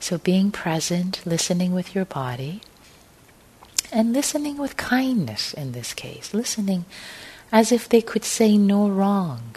So 0.00 0.18
being 0.18 0.50
present, 0.52 1.22
listening 1.26 1.72
with 1.72 1.94
your 1.94 2.04
body, 2.04 2.62
and 3.92 4.12
listening 4.12 4.58
with 4.58 4.76
kindness 4.76 5.54
in 5.54 5.72
this 5.72 5.92
case, 5.94 6.34
listening 6.34 6.84
as 7.50 7.72
if 7.72 7.88
they 7.88 8.00
could 8.00 8.24
say 8.24 8.56
no 8.56 8.88
wrong, 8.88 9.56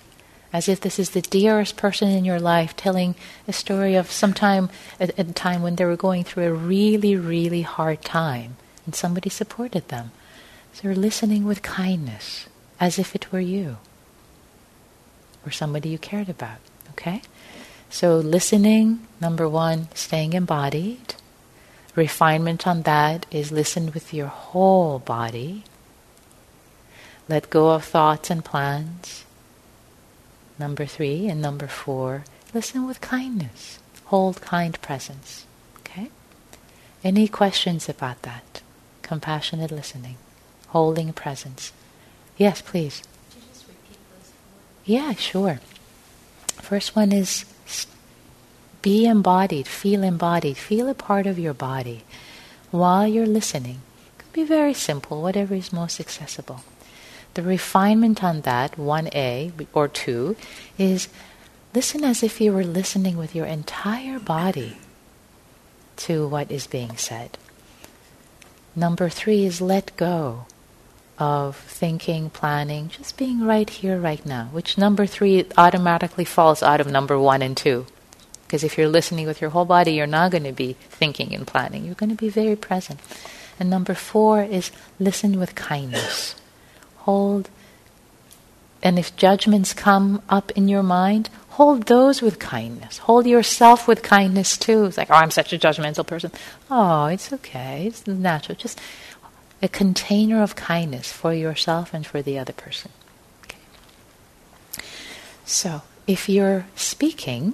as 0.54 0.68
if 0.68 0.82
this 0.82 1.00
is 1.00 1.12
the 1.12 1.22
dearest 1.22 1.78
person 1.78 2.10
in 2.10 2.26
your 2.26 2.39
life 2.39 2.76
telling 2.76 3.16
a 3.48 3.54
story 3.54 3.96
of 3.96 4.12
some 4.12 4.34
time, 4.34 4.70
at 5.00 5.18
a 5.18 5.24
time 5.26 5.62
when 5.62 5.76
they 5.76 5.86
were 5.86 5.98
going 5.98 6.24
through 6.24 6.46
a 6.46 6.54
really, 6.54 7.16
really 7.16 7.62
hard 7.62 8.02
time, 8.02 8.58
and 8.86 8.96
somebody 8.96 9.30
supported 9.30 9.88
them. 9.88 10.12
So 10.74 10.82
you're 10.84 10.96
listening 10.96 11.46
with 11.46 11.62
kindness, 11.62 12.48
as 12.80 12.98
if 12.98 13.16
it 13.16 13.32
were 13.32 13.39
you, 13.39 13.78
or 15.46 15.52
somebody 15.52 15.89
you 15.89 15.98
cared 15.98 16.30
about, 16.30 16.60
okay? 16.92 17.22
So, 17.89 18.18
listening, 18.18 19.06
number 19.20 19.50
one, 19.50 19.89
staying 19.94 20.32
embodied. 20.32 21.16
Refinement 21.94 22.66
on 22.66 22.84
that 22.84 23.26
is 23.32 23.52
listen 23.52 23.92
with 23.92 24.14
your 24.14 24.28
whole 24.28 25.00
body. 25.00 25.66
Let 27.30 27.49
go 27.49 27.72
of 27.72 27.84
thoughts 27.84 28.30
and 28.30 28.43
plans. 28.43 29.26
Number 30.59 30.86
three. 30.86 31.28
And 31.28 31.41
number 31.41 31.67
four, 31.67 32.26
listen 32.53 32.86
with 32.86 33.01
kindness. 33.01 33.80
Hold 34.05 34.41
kind 34.41 34.80
presence. 34.82 35.45
Okay? 35.80 36.09
Any 37.03 37.28
questions 37.28 37.88
about 37.88 38.22
that? 38.24 38.61
Compassionate 39.01 39.72
listening. 39.72 40.17
Holding 40.67 41.13
presence. 41.13 41.72
Yes, 42.38 42.61
please. 42.61 43.01
Yeah, 44.86 45.13
sure. 45.13 45.59
First 46.47 46.95
one 46.95 47.11
is 47.11 47.45
be 48.82 49.05
embodied, 49.05 49.67
feel 49.67 50.01
embodied, 50.01 50.57
feel 50.57 50.89
a 50.89 50.95
part 50.95 51.28
of 51.28 51.38
your 51.38 51.53
body 51.53 52.03
while 52.72 53.07
you're 53.07 53.28
listening. 53.28 53.82
It 54.07 54.17
could 54.17 54.34
be 54.34 54.43
very 54.43 54.74
simple, 54.74 55.22
whatever 55.22 55.53
is 55.53 55.72
most 55.72 55.99
accessible. 55.99 56.63
The 57.34 57.44
refinement 57.44 58.24
on 58.24 58.42
that, 58.42 58.76
1A 58.76 59.68
or 59.74 59.88
2, 59.88 60.36
is 60.78 61.08
listen 61.74 62.04
as 62.04 62.24
if 62.24 62.42
you 62.42 62.52
were 62.52 62.64
listening 62.64 63.18
with 63.18 63.34
your 63.34 63.46
entire 63.46 64.20
body 64.20 64.78
to 65.98 66.28
what 66.28 66.52
is 66.52 66.68
being 66.68 66.98
said. 66.98 67.38
Number 68.76 69.10
three 69.10 69.46
is 69.46 69.62
let 69.62 69.96
go 69.98 70.46
of 71.20 71.56
thinking, 71.56 72.30
planning, 72.30 72.90
just 72.90 73.18
being 73.18 73.46
right 73.46 73.70
here, 73.70 74.00
right 74.00 74.26
now, 74.26 74.50
which 74.52 74.78
number 74.78 75.06
three 75.06 75.46
automatically 75.58 76.26
falls 76.26 76.64
out 76.64 76.82
of 76.82 76.88
number 76.88 77.20
one 77.20 77.42
and 77.42 77.56
two. 77.56 77.86
Because 78.48 78.64
if 78.64 78.78
you're 78.78 78.90
listening 78.90 79.28
with 79.28 79.40
your 79.40 79.52
whole 79.52 79.66
body, 79.66 79.94
you're 79.94 80.08
not 80.08 80.32
going 80.32 80.44
to 80.44 80.52
be 80.52 80.74
thinking 80.90 81.34
and 81.36 81.46
planning. 81.46 81.86
You're 81.86 81.96
going 81.96 82.10
to 82.10 82.16
be 82.16 82.30
very 82.30 82.56
present. 82.56 83.00
And 83.60 83.70
number 83.70 83.94
four 83.94 84.42
is 84.42 84.72
listen 85.00 85.40
with 85.40 85.54
kindness. 85.54 86.36
Hold. 87.02 87.49
And 88.84 88.97
if 88.97 89.16
judgments 89.16 89.74
come 89.74 90.22
up 90.28 90.52
in 90.52 90.68
your 90.68 90.84
mind, 90.84 91.30
hold 91.49 91.86
those 91.86 92.22
with 92.22 92.39
kindness. 92.39 92.99
Hold 92.99 93.28
yourself 93.28 93.88
with 93.88 94.02
kindness 94.02 94.58
too. 94.58 94.86
It's 94.86 94.97
like, 94.97 95.12
oh, 95.12 95.16
I'm 95.16 95.32
such 95.32 95.54
a 95.54 95.60
judgmental 95.60 96.06
person. 96.06 96.32
Oh, 96.70 97.06
it's 97.06 97.32
okay. 97.32 97.86
It's 97.88 98.08
natural. 98.08 98.58
Just 98.58 98.80
a 99.62 99.68
container 99.68 100.41
of 100.41 100.56
kindness 100.56 101.12
for 101.12 101.34
yourself 101.34 101.93
and 101.93 102.06
for 102.06 102.22
the 102.22 102.39
other 102.39 102.54
person. 102.54 102.91
Okay. 103.43 103.60
So, 105.45 105.84
if 106.08 106.28
you're 106.28 106.66
speaking, 106.76 107.54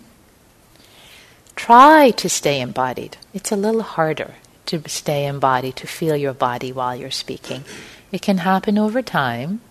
Try 1.57 2.11
to 2.11 2.29
stay 2.29 2.61
embodied. 2.61 3.17
It's 3.33 3.51
a 3.51 3.55
little 3.55 3.81
harder 3.81 4.35
to 4.67 4.87
stay 4.87 5.25
embodied, 5.25 5.75
to 5.77 5.87
feel 5.87 6.15
your 6.15 6.33
body 6.33 6.71
while 6.71 6.95
you're 6.95 7.09
speaking. 7.09 7.65
It 8.11 8.21
can 8.21 8.39
happen 8.39 8.77
over 8.77 9.01
time, 9.01 9.61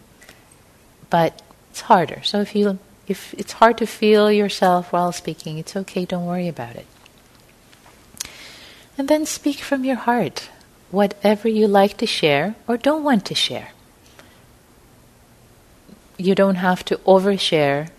but 1.10 1.42
it's 1.70 1.82
harder. 1.82 2.22
So 2.22 2.40
if 2.40 2.54
you 2.54 2.78
if 3.06 3.34
it's 3.34 3.52
hard 3.52 3.78
to 3.78 3.86
feel 3.86 4.32
yourself 4.32 4.92
while 4.92 5.12
speaking, 5.12 5.58
it's 5.58 5.76
okay, 5.76 6.04
don't 6.04 6.26
worry 6.26 6.48
about 6.48 6.76
it. 6.76 6.86
And 8.98 9.08
then 9.08 9.26
speak 9.26 9.58
from 9.58 9.84
your 9.84 9.96
heart, 9.96 10.48
whatever 10.90 11.48
you 11.48 11.68
like 11.68 11.96
to 11.98 12.06
share 12.06 12.56
or 12.66 12.76
don't 12.76 13.04
want 13.04 13.24
to 13.26 13.34
share. 13.34 13.70
You 16.16 16.34
don't 16.34 16.56
have 16.56 16.84
to 16.86 16.96
overshare 16.98 17.90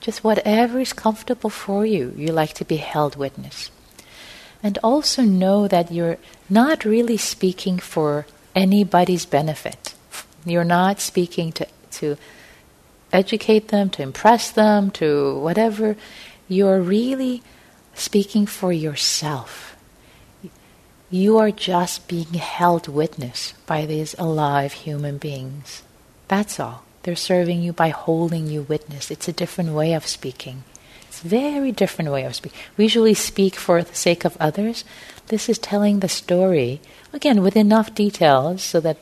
just 0.00 0.24
whatever 0.24 0.80
is 0.80 0.92
comfortable 0.92 1.50
for 1.50 1.86
you, 1.86 2.12
you 2.16 2.32
like 2.32 2.54
to 2.54 2.64
be 2.64 2.76
held 2.76 3.16
witness. 3.16 3.70
And 4.62 4.78
also 4.82 5.22
know 5.22 5.68
that 5.68 5.92
you're 5.92 6.18
not 6.48 6.84
really 6.84 7.16
speaking 7.16 7.78
for 7.78 8.26
anybody's 8.54 9.26
benefit. 9.26 9.94
You're 10.44 10.64
not 10.64 11.00
speaking 11.00 11.52
to, 11.52 11.66
to 11.92 12.16
educate 13.12 13.68
them, 13.68 13.90
to 13.90 14.02
impress 14.02 14.50
them, 14.50 14.90
to 14.92 15.38
whatever. 15.38 15.96
You're 16.48 16.80
really 16.80 17.42
speaking 17.94 18.46
for 18.46 18.72
yourself. 18.72 19.76
You 21.10 21.38
are 21.38 21.50
just 21.50 22.06
being 22.06 22.34
held 22.34 22.86
witness 22.86 23.54
by 23.66 23.84
these 23.84 24.14
alive 24.18 24.72
human 24.72 25.18
beings. 25.18 25.82
That's 26.28 26.60
all. 26.60 26.84
They're 27.02 27.16
serving 27.16 27.62
you 27.62 27.72
by 27.72 27.88
holding 27.88 28.46
you 28.46 28.62
witness. 28.62 29.10
It's 29.10 29.26
a 29.26 29.32
different 29.32 29.70
way 29.70 29.94
of 29.94 30.06
speaking. 30.06 30.64
It's 31.08 31.24
a 31.24 31.28
very 31.28 31.72
different 31.72 32.12
way 32.12 32.24
of 32.24 32.36
speaking. 32.36 32.58
We 32.76 32.84
usually 32.84 33.14
speak 33.14 33.56
for 33.56 33.82
the 33.82 33.94
sake 33.94 34.24
of 34.24 34.36
others. 34.38 34.84
This 35.26 35.48
is 35.48 35.58
telling 35.58 35.98
the 36.00 36.08
story, 36.08 36.80
again, 37.12 37.42
with 37.42 37.56
enough 37.56 37.94
details 37.94 38.62
so 38.62 38.80
that 38.80 38.96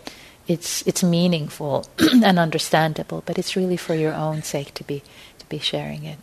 it's, 0.47 0.87
it's 0.87 1.03
meaningful 1.03 1.87
and 1.99 2.39
understandable, 2.39 3.23
but 3.27 3.39
it's 3.39 3.57
really 3.57 3.77
for 3.77 3.95
your 3.95 4.15
own 4.15 4.43
sake 4.43 4.75
to 4.75 4.85
be, 4.85 5.03
to 5.39 5.47
be 5.49 5.59
sharing 5.59 6.05
it. 6.05 6.19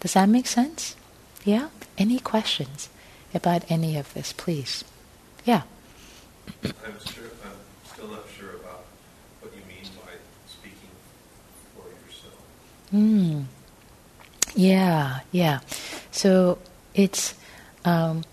Does 0.00 0.14
that 0.14 0.28
make 0.28 0.46
sense? 0.46 0.96
Yeah? 1.44 1.68
Any 1.98 2.18
questions 2.18 2.88
about 3.34 3.70
any 3.70 3.96
of 3.96 4.12
this, 4.14 4.32
please? 4.32 4.84
Yeah. 5.44 5.62
I'm, 6.64 6.72
sure, 7.04 7.24
I'm 7.44 7.52
still 7.92 8.08
not 8.08 8.24
sure 8.38 8.56
about 8.56 8.84
what 9.40 9.52
you 9.54 9.62
mean 9.68 9.84
by 9.96 10.12
speaking 10.46 10.88
for 11.76 11.84
yourself. 11.88 12.34
Mm. 12.92 13.44
Yeah, 14.54 15.20
yeah. 15.32 15.60
So 16.10 16.58
it's 16.94 17.34
um, 17.84 18.24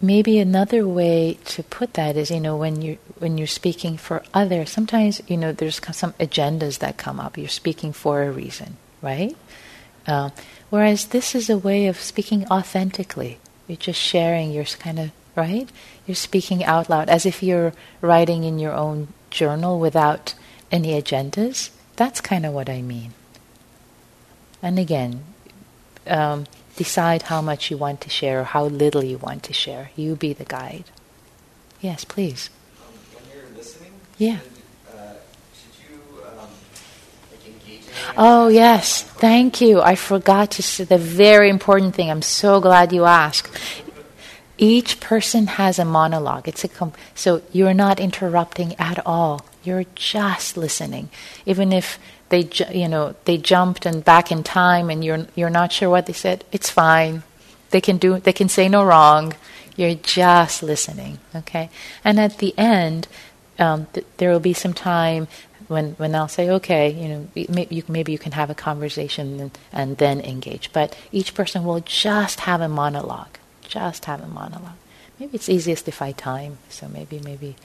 maybe 0.00 0.38
another 0.38 0.86
way 0.86 1.38
to 1.44 1.62
put 1.62 1.94
that 1.94 2.16
is, 2.16 2.30
you 2.30 2.40
know, 2.40 2.56
when 2.56 2.82
you 2.82 2.98
when 3.18 3.38
you're 3.38 3.46
speaking 3.46 3.96
for 3.96 4.22
others, 4.32 4.70
sometimes 4.70 5.20
you 5.28 5.36
know 5.36 5.52
there's 5.52 5.80
some 5.92 6.12
agendas 6.14 6.78
that 6.78 6.96
come 6.96 7.20
up. 7.20 7.36
You're 7.36 7.48
speaking 7.48 7.92
for 7.92 8.22
a 8.22 8.30
reason, 8.30 8.76
right? 9.02 9.36
Uh, 10.06 10.30
whereas 10.70 11.06
this 11.06 11.34
is 11.34 11.50
a 11.50 11.58
way 11.58 11.86
of 11.86 12.00
speaking 12.00 12.46
authentically. 12.48 13.38
You're 13.68 13.76
just 13.76 14.00
sharing 14.00 14.50
your 14.50 14.64
kind 14.64 14.98
of 14.98 15.10
right? 15.36 15.68
You're 16.06 16.14
speaking 16.14 16.64
out 16.64 16.90
loud 16.90 17.08
as 17.08 17.24
if 17.24 17.42
you're 17.42 17.72
writing 18.00 18.44
in 18.44 18.58
your 18.58 18.74
own 18.74 19.08
journal 19.30 19.78
without 19.78 20.34
any 20.72 21.00
agendas. 21.00 21.70
That's 21.96 22.20
kind 22.20 22.44
of 22.44 22.52
what 22.52 22.68
I 22.68 22.82
mean. 22.82 23.14
And 24.62 24.78
again, 24.78 25.24
um, 26.06 26.46
decide 26.80 27.28
how 27.28 27.42
much 27.42 27.70
you 27.70 27.76
want 27.76 28.00
to 28.00 28.08
share 28.08 28.40
or 28.40 28.44
how 28.44 28.64
little 28.64 29.04
you 29.04 29.18
want 29.18 29.42
to 29.42 29.52
share. 29.52 29.90
You 29.96 30.16
be 30.16 30.32
the 30.32 30.46
guide. 30.46 30.84
Yes, 31.82 32.06
please. 32.06 32.48
Um, 32.48 32.94
when 33.12 33.24
you're 33.28 33.50
listening, 33.54 33.92
yeah. 34.16 34.38
Should, 34.38 34.96
uh, 34.96 35.12
should 35.52 35.76
you 35.84 36.00
um, 36.24 36.48
like 37.30 37.44
engage 37.44 37.84
Oh 38.16 38.48
yes, 38.48 39.02
thank 39.02 39.60
you. 39.60 39.82
I 39.82 39.94
forgot 39.94 40.52
to 40.52 40.62
say 40.62 40.84
the 40.84 40.96
very 40.96 41.50
important 41.50 41.94
thing. 41.94 42.10
I'm 42.10 42.22
so 42.22 42.60
glad 42.60 42.94
you 42.94 43.04
asked 43.04 43.50
each 44.56 45.00
person 45.00 45.46
has 45.60 45.78
a 45.78 45.84
monologue. 45.84 46.46
It's 46.46 46.64
a 46.64 46.68
com- 46.68 46.92
so 47.14 47.40
you're 47.50 47.74
not 47.86 47.98
interrupting 47.98 48.74
at 48.78 49.04
all. 49.06 49.44
You're 49.64 49.86
just 49.94 50.56
listening, 50.56 51.08
even 51.44 51.72
if 51.72 51.98
they 52.30 52.48
you 52.72 52.88
know 52.88 53.14
they 53.26 53.36
jumped 53.36 53.86
and 53.86 54.04
back 54.04 54.32
in 54.32 54.42
time, 54.42 54.90
and 54.90 55.04
you're 55.04 55.26
you're 55.34 55.50
not 55.50 55.72
sure 55.72 55.90
what 55.90 56.06
they 56.06 56.12
said. 56.12 56.44
It's 56.50 56.70
fine. 56.70 57.22
They 57.70 57.80
can 57.80 57.98
do. 57.98 58.18
They 58.18 58.32
can 58.32 58.48
say 58.48 58.68
no 58.68 58.82
wrong. 58.82 59.34
You're 59.76 59.94
just 59.94 60.62
listening. 60.62 61.18
Okay, 61.34 61.70
and 62.04 62.18
at 62.18 62.38
the 62.38 62.54
end, 62.58 63.06
um, 63.58 63.86
th- 63.92 64.06
there 64.16 64.30
will 64.30 64.40
be 64.40 64.54
some 64.54 64.72
time 64.72 65.28
when 65.68 65.92
when 65.92 66.14
I'll 66.14 66.28
say, 66.28 66.50
okay, 66.50 66.90
you 66.90 67.08
know, 67.08 67.28
maybe 67.48 67.74
you, 67.76 67.82
maybe 67.86 68.12
you 68.12 68.18
can 68.18 68.32
have 68.32 68.50
a 68.50 68.54
conversation 68.54 69.40
and, 69.40 69.58
and 69.72 69.98
then 69.98 70.20
engage. 70.20 70.72
But 70.72 70.96
each 71.12 71.34
person 71.34 71.64
will 71.64 71.80
just 71.80 72.40
have 72.40 72.60
a 72.60 72.68
monologue 72.68 73.38
just 73.70 74.04
have 74.04 74.22
a 74.22 74.26
monologue. 74.26 74.76
Maybe 75.18 75.34
it's 75.34 75.48
easiest 75.48 75.88
if 75.88 76.02
I 76.02 76.12
time, 76.12 76.58
so 76.68 76.88
maybe, 76.88 77.20
maybe, 77.20 77.56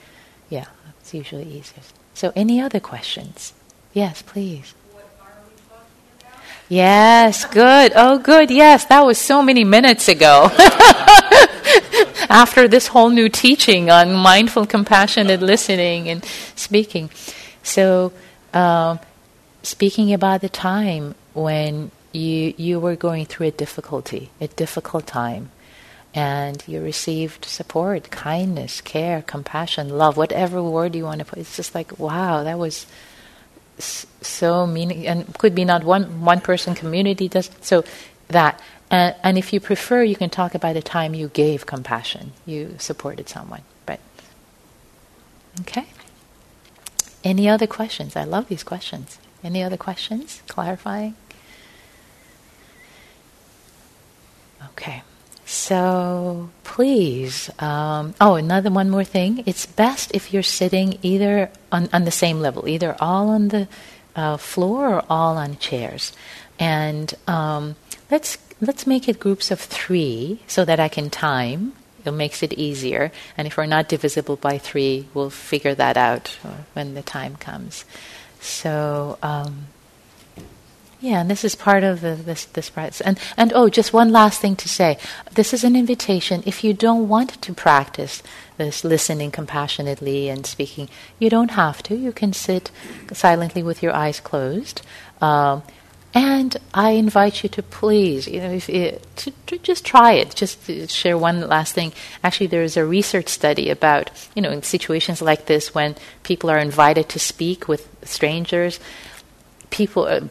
yeah, 0.50 0.66
it's 1.02 1.14
usually 1.14 1.44
easiest. 1.44 1.94
So, 2.14 2.32
any 2.36 2.62
other 2.62 2.80
questions? 2.80 3.54
Yes, 3.96 4.22
please. 4.22 4.74
Yes, 6.68 7.46
good. 7.46 7.94
Oh, 7.96 8.20
good. 8.20 8.52
Yes, 8.52 8.84
that 8.86 9.06
was 9.06 9.18
so 9.18 9.42
many 9.42 9.64
minutes 9.64 10.10
ago. 10.10 10.50
After 12.30 12.68
this 12.68 12.88
whole 12.88 13.10
new 13.10 13.30
teaching 13.30 13.90
on 13.90 14.14
mindful, 14.14 14.66
compassionate 14.66 15.42
listening 15.42 16.10
and 16.10 16.26
speaking. 16.58 17.10
So, 17.64 18.12
um, 18.54 19.00
speaking 19.64 20.12
about 20.12 20.42
the 20.42 20.50
time 20.50 21.16
when 21.34 21.90
you, 22.12 22.54
you 22.58 22.82
were 22.82 22.98
going 22.98 23.26
through 23.26 23.48
a 23.48 23.52
difficulty, 23.52 24.30
a 24.42 24.48
difficult 24.48 25.08
time, 25.08 25.52
and 26.14 26.62
you 26.68 26.82
received 26.82 27.46
support, 27.46 28.12
kindness, 28.12 28.82
care, 28.82 29.22
compassion, 29.22 29.88
love, 29.88 30.18
whatever 30.18 30.62
word 30.62 30.96
you 30.96 31.06
want 31.06 31.20
to 31.20 31.26
put. 31.26 31.40
It's 31.40 31.56
just 31.56 31.74
like, 31.74 31.98
wow, 31.98 32.44
that 32.44 32.60
was 32.60 32.88
so 33.80 34.66
meaning, 34.66 35.08
and 35.08 35.34
could 35.38 35.56
be 35.56 35.66
not 35.66 35.84
one 35.84 36.22
one 36.22 36.42
person 36.42 36.76
community 36.76 37.28
does 37.28 37.50
so 37.62 37.84
that. 38.30 38.60
And, 38.92 39.16
and 39.24 39.38
if 39.38 39.52
you 39.52 39.60
prefer, 39.60 40.04
you 40.04 40.16
can 40.16 40.30
talk 40.30 40.54
about 40.54 40.74
the 40.74 40.82
time 40.82 41.16
you 41.16 41.30
gave 41.30 41.66
compassion, 41.66 42.34
you 42.46 42.76
supported 42.78 43.28
someone. 43.28 43.64
But 43.86 44.00
okay. 45.62 45.88
Any 47.24 47.50
other 47.50 47.68
questions? 47.68 48.16
I 48.16 48.24
love 48.24 48.48
these 48.48 48.64
questions. 48.64 49.18
Any 49.44 49.64
other 49.64 49.78
questions? 49.78 50.44
Clarifying. 50.48 51.16
Okay. 54.72 55.02
So 55.46 56.50
please, 56.64 57.52
um, 57.60 58.16
oh, 58.20 58.34
another 58.34 58.72
one 58.72 58.90
more 58.90 59.04
thing. 59.04 59.44
It's 59.46 59.68
best 59.68 60.12
if 60.14 60.34
you're 60.34 60.44
sitting 60.44 60.98
either 61.04 61.52
on, 61.72 61.88
on 61.94 62.04
the 62.04 62.12
same 62.12 62.40
level, 62.40 62.68
either 62.68 62.96
all 63.00 63.30
on 63.30 63.50
the 63.50 63.68
uh, 64.16 64.38
floor 64.38 64.96
or 64.96 65.04
all 65.08 65.38
on 65.38 65.58
chairs. 65.58 66.14
And 66.58 67.14
um, 67.28 67.76
let's 68.10 68.40
let's 68.60 68.88
make 68.88 69.08
it 69.08 69.20
groups 69.20 69.52
of 69.52 69.60
three 69.60 70.40
so 70.48 70.66
that 70.66 70.80
I 70.80 70.88
can 70.88 71.12
time. 71.12 71.74
It 72.04 72.12
makes 72.12 72.42
it 72.42 72.54
easier. 72.54 73.12
And 73.38 73.48
if 73.48 73.58
we're 73.58 73.66
not 73.66 73.88
divisible 73.88 74.38
by 74.38 74.58
three, 74.58 75.08
we'll 75.14 75.30
figure 75.30 75.76
that 75.76 75.98
out 75.98 76.38
when 76.74 76.96
the 76.96 77.04
time 77.04 77.36
comes. 77.36 77.86
So. 78.40 79.20
Um, 79.22 79.68
yeah, 81.06 81.22
and 81.22 81.30
this 81.30 81.44
is 81.44 81.54
part 81.54 81.84
of 81.84 82.02
the, 82.02 82.16
this 82.16 82.46
this 82.46 82.72
practice. 82.72 83.00
And 83.00 83.20
and 83.38 83.54
oh, 83.54 83.70
just 83.70 83.94
one 83.94 84.12
last 84.12 84.42
thing 84.42 84.56
to 84.56 84.68
say. 84.68 84.98
This 85.32 85.54
is 85.54 85.64
an 85.64 85.76
invitation. 85.76 86.42
If 86.48 86.64
you 86.64 86.74
don't 86.74 87.08
want 87.08 87.40
to 87.44 87.54
practice 87.54 88.24
this 88.58 88.84
listening 88.84 89.30
compassionately 89.30 90.30
and 90.30 90.48
speaking, 90.48 90.90
you 91.20 91.30
don't 91.30 91.52
have 91.52 91.84
to. 91.84 91.96
You 91.96 92.12
can 92.12 92.34
sit 92.34 92.72
silently 93.14 93.62
with 93.62 93.84
your 93.84 93.94
eyes 93.94 94.20
closed. 94.20 94.82
Um, 95.22 95.62
and 96.16 96.58
I 96.74 96.92
invite 96.92 97.44
you 97.44 97.50
to 97.50 97.62
please, 97.62 98.28
you 98.28 98.40
know, 98.40 98.52
if 98.52 98.68
it, 98.68 99.06
to, 99.18 99.32
to 99.46 99.60
just 99.60 99.86
try 99.86 100.14
it. 100.14 100.34
Just 100.34 100.66
to 100.66 100.88
share 100.88 101.20
one 101.20 101.48
last 101.48 101.76
thing. 101.76 101.94
Actually, 102.24 102.48
there 102.48 102.64
is 102.64 102.78
a 102.78 102.86
research 102.86 103.28
study 103.28 103.70
about, 103.70 104.10
you 104.34 104.42
know, 104.42 104.50
in 104.50 104.64
situations 104.64 105.22
like 105.22 105.46
this 105.46 105.76
when 105.76 105.96
people 106.24 106.50
are 106.50 106.58
invited 106.58 107.10
to 107.10 107.20
speak 107.20 107.68
with 107.68 107.88
strangers, 108.04 108.80
people, 109.70 110.06
uh, 110.06 110.22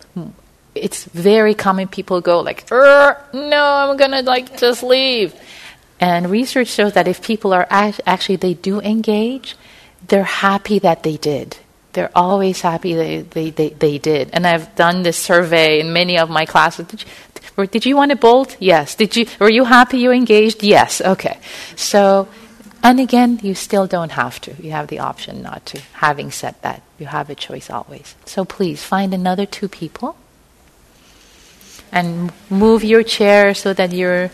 it's 0.74 1.04
very 1.04 1.54
common 1.54 1.88
people 1.88 2.20
go 2.20 2.40
like, 2.40 2.70
er, 2.70 3.22
no, 3.32 3.64
I'm 3.64 3.96
gonna 3.96 4.22
like 4.22 4.58
just 4.58 4.82
leave. 4.82 5.34
And 6.00 6.30
research 6.30 6.68
shows 6.68 6.94
that 6.94 7.08
if 7.08 7.22
people 7.22 7.52
are 7.52 7.66
act- 7.70 8.00
actually 8.06 8.36
they 8.36 8.54
do 8.54 8.80
engage, 8.80 9.56
they're 10.08 10.24
happy 10.24 10.78
that 10.80 11.02
they 11.02 11.16
did. 11.16 11.56
They're 11.92 12.10
always 12.14 12.60
happy 12.60 12.94
they, 12.94 13.20
they, 13.22 13.50
they, 13.50 13.68
they 13.70 13.98
did. 13.98 14.30
And 14.32 14.46
I've 14.46 14.74
done 14.74 15.04
this 15.04 15.16
survey 15.16 15.78
in 15.80 15.92
many 15.92 16.18
of 16.18 16.28
my 16.28 16.44
classes. 16.44 16.88
Did 16.88 17.04
you, 17.56 17.66
did 17.68 17.86
you 17.86 17.96
want 17.96 18.10
to 18.10 18.16
bolt? 18.16 18.56
Yes. 18.58 18.96
Did 18.96 19.14
you 19.16 19.26
were 19.38 19.50
you 19.50 19.64
happy 19.64 19.98
you 19.98 20.10
engaged? 20.10 20.64
Yes. 20.64 21.00
Okay. 21.00 21.38
So 21.76 22.28
and 22.82 23.00
again, 23.00 23.40
you 23.42 23.54
still 23.54 23.86
don't 23.86 24.12
have 24.12 24.40
to. 24.42 24.54
You 24.60 24.72
have 24.72 24.88
the 24.88 24.98
option 24.98 25.40
not 25.40 25.64
to. 25.66 25.80
Having 25.94 26.32
said 26.32 26.56
that, 26.60 26.82
you 26.98 27.06
have 27.06 27.30
a 27.30 27.34
choice 27.34 27.70
always. 27.70 28.14
So 28.26 28.44
please 28.44 28.82
find 28.82 29.14
another 29.14 29.46
two 29.46 29.68
people 29.68 30.16
and 31.94 32.32
move 32.50 32.82
your 32.82 33.04
chair 33.04 33.54
so 33.54 33.72
that 33.72 33.92
you're 33.92 34.30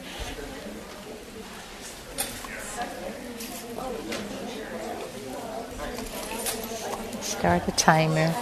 start 7.21 7.65
the 7.67 7.73
timer. 7.73 8.35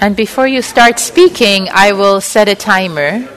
And 0.00 0.16
before 0.16 0.48
you 0.48 0.62
start 0.62 0.98
speaking 0.98 1.68
i 1.72 1.92
will 1.92 2.20
set 2.20 2.48
a 2.48 2.56
timer. 2.56 3.28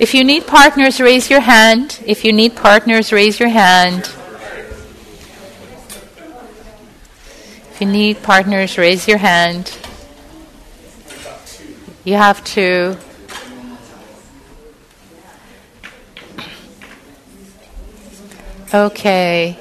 If 0.00 0.14
you 0.14 0.24
need 0.24 0.46
partners 0.46 1.00
raise 1.00 1.28
your 1.28 1.40
hand. 1.40 2.00
If 2.06 2.24
you 2.24 2.32
need 2.32 2.56
partners 2.56 3.12
raise 3.12 3.38
your 3.38 3.50
hand. 3.50 4.10
If 7.78 7.82
you 7.82 7.92
need 7.92 8.24
partners, 8.24 8.76
raise 8.76 9.06
your 9.06 9.18
hand. 9.18 9.70
You 12.08 12.14
have 12.14 12.42
to. 12.56 12.96
Okay. 18.72 19.58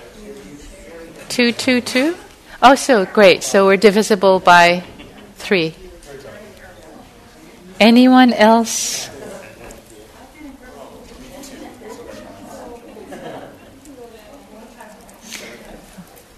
Two, 1.28 1.52
two, 1.52 1.82
two? 1.82 2.16
Oh, 2.64 2.76
so 2.76 3.04
great. 3.04 3.44
So 3.44 3.66
we're 3.66 3.76
divisible 3.76 4.40
by 4.40 4.86
three. 5.36 5.76
Anyone 7.82 8.32
else? 8.32 9.10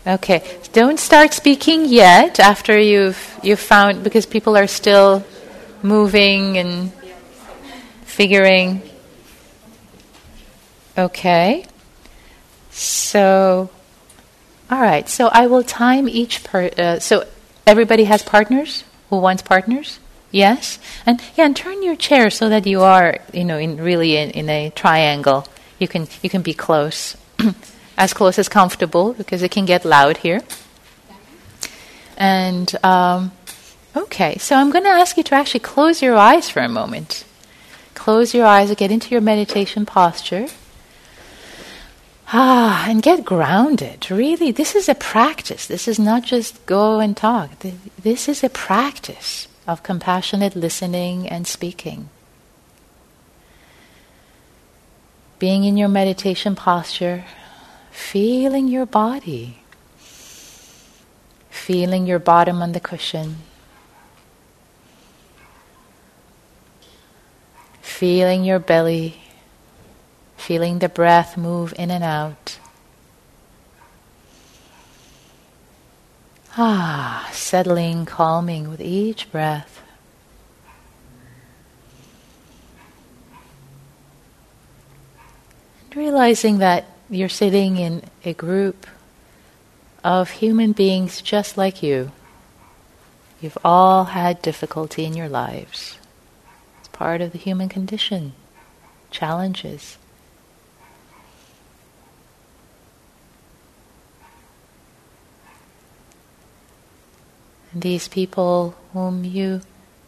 Okay, 0.08 0.42
don't 0.74 1.00
start 1.00 1.34
speaking 1.34 1.86
yet 1.86 2.40
after 2.40 2.80
you've 2.80 3.40
you've 3.44 3.60
found 3.60 4.04
because 4.04 4.26
people 4.26 4.58
are 4.58 4.66
still 4.66 5.24
moving 5.84 6.58
and 6.58 6.94
figuring. 8.04 8.82
Okay. 10.98 11.66
So 12.72 13.70
all 14.70 14.82
right. 14.82 15.08
So 15.10 15.28
I 15.28 15.48
will 15.48 15.64
time 15.64 16.08
each 16.08 16.44
per 16.44 16.70
uh, 16.78 17.00
so 17.00 17.26
everybody 17.66 18.06
has 18.06 18.24
partners 18.24 18.84
who 19.10 19.18
wants 19.18 19.42
partners? 19.42 20.00
Yes? 20.32 20.78
And 21.06 21.20
yeah, 21.36 21.46
and 21.46 21.56
turn 21.56 21.82
your 21.82 21.96
chair 21.96 22.30
so 22.30 22.50
that 22.50 22.68
you 22.68 22.82
are, 22.82 23.18
you 23.34 23.44
know, 23.44 23.58
in 23.58 23.78
really 23.78 24.16
in, 24.16 24.30
in 24.32 24.50
a 24.50 24.70
triangle. 24.70 25.48
You 25.80 25.88
can 25.88 26.08
you 26.22 26.30
can 26.30 26.42
be 26.42 26.54
close. 26.54 27.18
as 28.00 28.14
close 28.14 28.40
as 28.40 28.48
comfortable 28.48 29.14
because 29.14 29.44
it 29.44 29.52
can 29.52 29.66
get 29.66 29.84
loud 29.84 30.18
here. 30.18 30.42
And 32.16 32.74
um, 32.84 33.34
okay, 33.96 34.38
so 34.38 34.56
I'm 34.56 34.72
going 34.72 34.84
to 34.84 34.90
ask 34.90 35.18
you 35.18 35.24
to 35.24 35.36
actually 35.36 35.62
close 35.62 36.02
your 36.02 36.16
eyes 36.16 36.50
for 36.50 36.62
a 36.62 36.70
moment. 36.70 37.26
Close 37.94 38.34
your 38.34 38.46
eyes 38.46 38.70
and 38.70 38.78
get 38.78 38.92
into 38.92 39.12
your 39.12 39.22
meditation 39.22 39.86
posture. 39.86 40.48
Ah, 42.32 42.86
and 42.88 43.02
get 43.02 43.26
grounded. 43.26 44.12
Really, 44.12 44.52
this 44.52 44.76
is 44.76 44.88
a 44.88 44.96
practice. 44.96 45.66
This 45.66 45.88
is 45.88 45.98
not 45.98 46.24
just 46.24 46.64
go 46.68 47.00
and 47.00 47.18
talk. 47.18 47.50
This 48.02 48.30
is 48.30 48.44
a 48.44 48.50
practice 48.50 49.48
of 49.68 49.82
compassionate 49.82 50.56
listening 50.56 51.28
and 51.28 51.48
speaking. 51.48 52.10
Being 55.40 55.64
in 55.64 55.76
your 55.76 55.90
meditation 55.90 56.56
posture, 56.56 57.26
feeling 57.90 58.68
your 58.68 58.86
body, 58.86 59.60
feeling 61.50 62.06
your 62.06 62.20
bottom 62.20 62.62
on 62.62 62.74
the 62.74 62.80
cushion, 62.80 63.38
feeling 68.00 68.46
your 68.46 68.60
belly, 68.60 69.14
feeling 70.38 70.80
the 70.80 70.88
breath 70.88 71.36
move 71.36 71.74
in 71.78 71.92
and 71.92 72.02
out. 72.02 72.58
Ah, 76.56 77.30
settling, 77.34 78.06
calming 78.06 78.70
with 78.70 78.80
each 78.80 79.30
breath. 79.34 79.82
And 85.84 85.98
realizing 85.98 86.60
that 86.60 86.86
you're 87.10 87.28
sitting 87.28 87.76
in 87.76 88.04
a 88.24 88.32
group 88.32 88.88
of 90.06 90.30
human 90.30 90.72
beings 90.72 91.22
just 91.22 91.58
like 91.58 91.84
you. 91.84 92.14
You've 93.42 93.58
all 93.66 94.06
had 94.06 94.42
difficulty 94.42 95.04
in 95.04 95.18
your 95.18 95.28
lives. 95.28 95.99
Part 97.00 97.22
of 97.22 97.32
the 97.32 97.38
human 97.38 97.70
condition, 97.70 98.34
challenges. 99.10 99.98
And 107.72 107.82
these 107.82 108.10
people 108.10 108.76
whom 108.92 109.24
you 109.24 109.62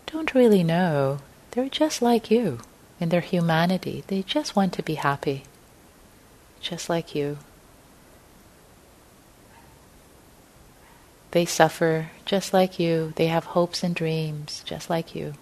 don't 0.05 0.35
really 0.35 0.65
know, 0.65 1.19
they're 1.51 1.69
just 1.69 2.01
like 2.01 2.29
you 2.29 2.59
in 2.99 3.07
their 3.07 3.21
humanity. 3.21 4.03
They 4.07 4.23
just 4.23 4.57
want 4.57 4.73
to 4.73 4.83
be 4.83 4.95
happy 4.95 5.45
just 6.59 6.89
like 6.89 7.15
you. 7.15 7.37
They 11.31 11.45
suffer 11.45 12.11
just 12.25 12.53
like 12.53 12.81
you. 12.81 13.13
They 13.15 13.27
have 13.27 13.45
hopes 13.45 13.81
and 13.81 13.95
dreams 13.95 14.61
just 14.65 14.89
like 14.89 15.15
you. 15.15 15.35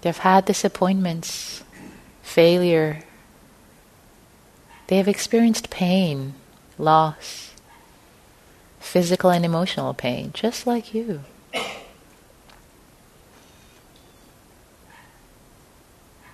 They've 0.00 0.16
had 0.16 0.44
disappointments, 0.44 1.64
failure. 2.22 3.00
They 4.86 4.96
have 4.96 5.08
experienced 5.08 5.70
pain, 5.70 6.34
loss, 6.78 7.52
physical 8.78 9.30
and 9.30 9.44
emotional 9.44 9.92
pain, 9.94 10.30
just 10.32 10.66
like 10.66 10.94
you. 10.94 11.24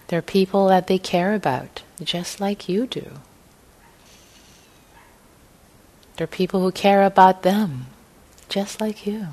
They're 0.09 0.23
people 0.23 0.69
that 0.69 0.87
they 0.87 0.99
care 0.99 1.35
about, 1.35 1.83
just 2.03 2.39
like 2.41 2.69
you 2.69 2.87
do. 2.87 3.13
They're 6.17 6.27
people 6.27 6.61
who 6.61 6.71
care 6.71 7.03
about 7.03 7.43
them, 7.43 7.87
just 8.49 8.81
like 8.81 9.07
you. 9.07 9.29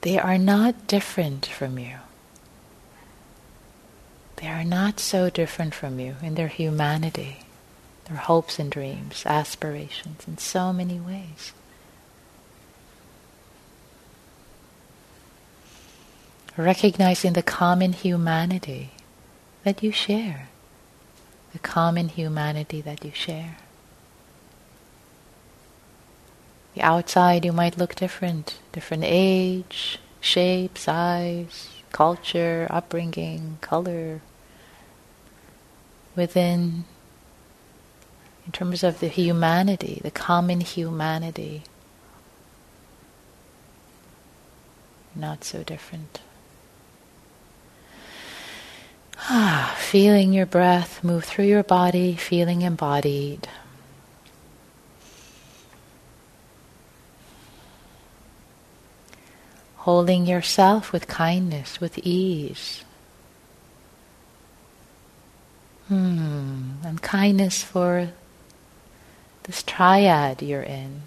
They 0.00 0.18
are 0.18 0.38
not 0.38 0.86
different 0.86 1.46
from 1.46 1.78
you. 1.78 1.98
They 4.44 4.50
are 4.50 4.62
not 4.62 5.00
so 5.00 5.30
different 5.30 5.72
from 5.72 5.98
you 5.98 6.16
in 6.20 6.34
their 6.34 6.48
humanity, 6.48 7.38
their 8.04 8.18
hopes 8.18 8.58
and 8.58 8.70
dreams, 8.70 9.22
aspirations, 9.24 10.28
in 10.28 10.36
so 10.36 10.70
many 10.70 11.00
ways. 11.00 11.54
recognizing 16.58 17.32
the 17.32 17.42
common 17.42 17.94
humanity 17.94 18.90
that 19.62 19.82
you 19.82 19.90
share, 19.90 20.48
the 21.54 21.58
common 21.58 22.10
humanity 22.10 22.82
that 22.82 23.02
you 23.02 23.12
share. 23.14 23.56
The 26.74 26.82
outside 26.82 27.46
you 27.46 27.52
might 27.54 27.78
look 27.78 27.94
different, 27.94 28.58
different 28.72 29.04
age, 29.06 29.98
shape, 30.20 30.76
size, 30.76 31.70
culture, 31.92 32.66
upbringing, 32.68 33.56
color. 33.62 34.20
Within, 36.16 36.84
in 38.46 38.52
terms 38.52 38.84
of 38.84 39.00
the 39.00 39.08
humanity, 39.08 40.00
the 40.02 40.10
common 40.10 40.60
humanity, 40.60 41.64
not 45.14 45.44
so 45.44 45.62
different. 45.62 46.20
Ah, 49.18 49.74
feeling 49.78 50.32
your 50.32 50.46
breath 50.46 51.02
move 51.02 51.24
through 51.24 51.46
your 51.46 51.62
body, 51.62 52.14
feeling 52.14 52.62
embodied. 52.62 53.48
Holding 59.76 60.26
yourself 60.26 60.92
with 60.92 61.08
kindness, 61.08 61.80
with 61.80 61.98
ease. 61.98 62.83
Hmm, 65.88 66.72
and 66.84 67.02
kindness 67.02 67.62
for 67.62 68.10
this 69.44 69.62
triad 69.62 70.42
you're 70.42 70.62
in. 70.62 71.02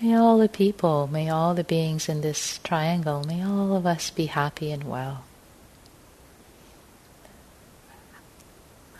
May 0.00 0.14
all 0.14 0.38
the 0.38 0.48
people, 0.48 1.06
may 1.06 1.28
all 1.30 1.54
the 1.54 1.62
beings 1.64 2.08
in 2.08 2.22
this 2.22 2.58
triangle, 2.64 3.22
may 3.24 3.44
all 3.44 3.76
of 3.76 3.86
us 3.86 4.10
be 4.10 4.26
happy 4.26 4.72
and 4.72 4.84
well. 4.84 5.24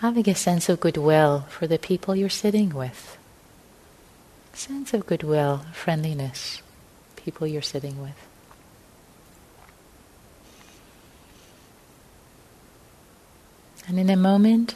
having 0.02 0.28
a 0.28 0.34
sense 0.34 0.68
of 0.68 0.80
goodwill 0.80 1.46
for 1.48 1.68
the 1.68 1.78
people 1.78 2.16
you're 2.16 2.28
sitting 2.28 2.70
with. 2.70 3.16
Sense 4.52 4.92
of 4.92 5.06
goodwill, 5.06 5.64
friendliness, 5.72 6.60
people 7.14 7.46
you're 7.46 7.62
sitting 7.62 8.02
with. 8.02 8.16
And 13.88 13.98
in 13.98 14.10
a 14.10 14.16
moment, 14.16 14.74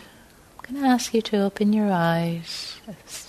I'm 0.58 0.74
going 0.74 0.82
to 0.82 0.88
ask 0.88 1.14
you 1.14 1.22
to 1.22 1.42
open 1.42 1.72
your 1.72 1.90
eyes. 1.90 2.80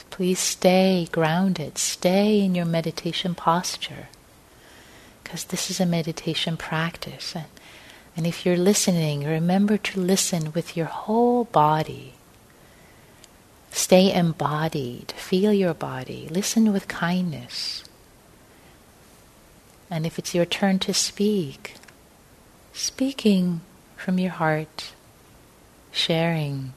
Please 0.10 0.40
stay 0.40 1.08
grounded, 1.12 1.78
stay 1.78 2.42
in 2.42 2.56
your 2.56 2.66
meditation 2.66 3.36
posture, 3.36 4.08
because 5.24 5.46
this 5.46 5.70
is 5.70 5.80
a 5.80 5.86
meditation 5.86 6.58
practice. 6.58 7.36
And 7.36 7.46
and 8.18 8.26
if 8.26 8.48
you're 8.48 8.58
listening, 8.58 9.24
remember 9.24 9.78
to 9.78 10.00
listen 10.00 10.52
with 10.54 10.76
your 10.76 10.88
whole 10.88 11.44
body. 11.44 12.16
Stay 13.70 14.12
embodied. 14.12 15.12
Feel 15.12 15.54
your 15.54 15.76
body. 15.76 16.28
Listen 16.32 16.74
with 16.74 16.88
kindness. 16.88 17.84
And 19.92 20.04
if 20.04 20.18
it's 20.18 20.34
your 20.34 20.46
turn 20.46 20.80
to 20.80 20.96
speak, 20.96 21.76
speaking 22.74 23.62
from 23.96 24.18
your 24.18 24.32
heart, 24.32 24.94
sharing 25.98 26.74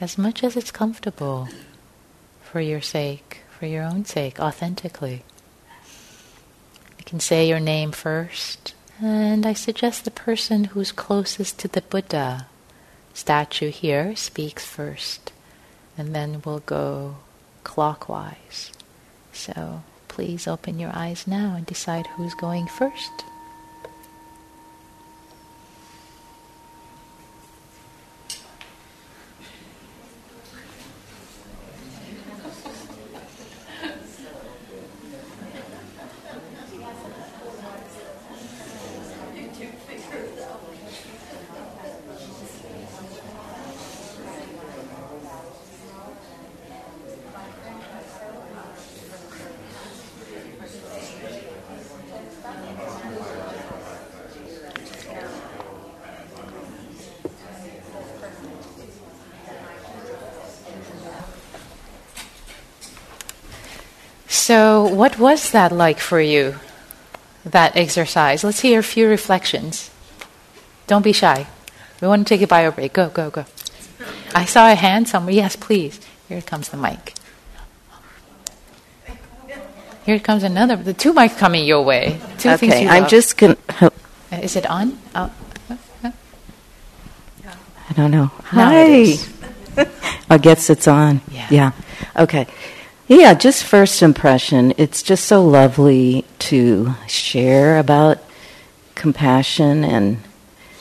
as 0.00 0.16
much 0.16 0.44
as 0.44 0.56
it's 0.56 0.70
comfortable 0.70 1.48
for 2.42 2.60
your 2.60 2.80
sake, 2.80 3.42
for 3.58 3.66
your 3.66 3.82
own 3.82 4.04
sake, 4.04 4.38
authentically. 4.38 5.24
You 6.98 7.04
can 7.04 7.20
say 7.20 7.48
your 7.48 7.60
name 7.60 7.92
first, 7.92 8.74
and 9.02 9.44
I 9.44 9.52
suggest 9.52 10.04
the 10.04 10.10
person 10.10 10.64
who's 10.64 10.92
closest 10.92 11.58
to 11.60 11.68
the 11.68 11.82
Buddha 11.82 12.46
statue 13.14 13.70
here 13.70 14.14
speaks 14.14 14.64
first, 14.64 15.32
and 15.98 16.14
then 16.14 16.42
we'll 16.44 16.60
go 16.60 17.16
clockwise. 17.64 18.70
So 19.32 19.82
please 20.08 20.46
open 20.46 20.78
your 20.78 20.92
eyes 20.94 21.26
now 21.26 21.54
and 21.56 21.66
decide 21.66 22.06
who's 22.06 22.34
going 22.34 22.66
first. 22.66 23.24
So, 64.46 64.84
what 64.84 65.15
was 65.26 65.50
that 65.50 65.72
like 65.72 65.98
for 65.98 66.20
you, 66.20 66.54
that 67.44 67.76
exercise? 67.76 68.44
Let's 68.44 68.60
hear 68.60 68.78
a 68.78 68.82
few 68.94 69.08
reflections. 69.08 69.90
Don't 70.86 71.02
be 71.02 71.12
shy. 71.12 71.48
We 72.00 72.06
want 72.06 72.26
to 72.26 72.28
take 72.30 72.42
a 72.42 72.46
bio 72.46 72.70
break. 72.70 72.92
Go, 72.92 73.08
go, 73.08 73.30
go. 73.30 73.44
I 74.34 74.44
saw 74.44 74.70
a 74.70 74.76
hand 74.76 75.08
somewhere. 75.08 75.34
Yes, 75.34 75.56
please. 75.56 75.98
Here 76.28 76.40
comes 76.40 76.68
the 76.68 76.76
mic. 76.76 77.14
Here 80.04 80.20
comes 80.20 80.44
another. 80.44 80.76
The 80.76 80.94
two 80.94 81.12
mics 81.12 81.36
coming 81.36 81.64
your 81.66 81.82
way. 81.82 82.20
Two 82.38 82.56
things 82.56 82.74
Okay, 82.74 82.84
you 82.84 82.88
I'm 82.88 83.02
love. 83.02 83.10
just 83.10 83.36
going 83.36 83.56
to. 83.56 83.90
Uh, 84.30 84.36
Is 84.46 84.54
it 84.54 84.66
on? 84.70 84.96
Oh. 85.16 85.32
I 87.88 87.92
don't 87.94 88.10
know. 88.12 88.30
Now 88.54 88.70
Hi. 88.70 89.16
I 90.30 90.38
guess 90.38 90.70
it's 90.70 90.86
on. 90.86 91.20
Yeah. 91.30 91.46
Yeah. 91.50 91.72
Okay. 92.14 92.46
Yeah, 93.08 93.34
just 93.34 93.62
first 93.62 94.02
impression. 94.02 94.74
It's 94.76 95.02
just 95.02 95.26
so 95.26 95.44
lovely 95.44 96.24
to 96.40 96.94
share 97.06 97.78
about 97.78 98.18
compassion 98.96 99.84
and 99.84 100.18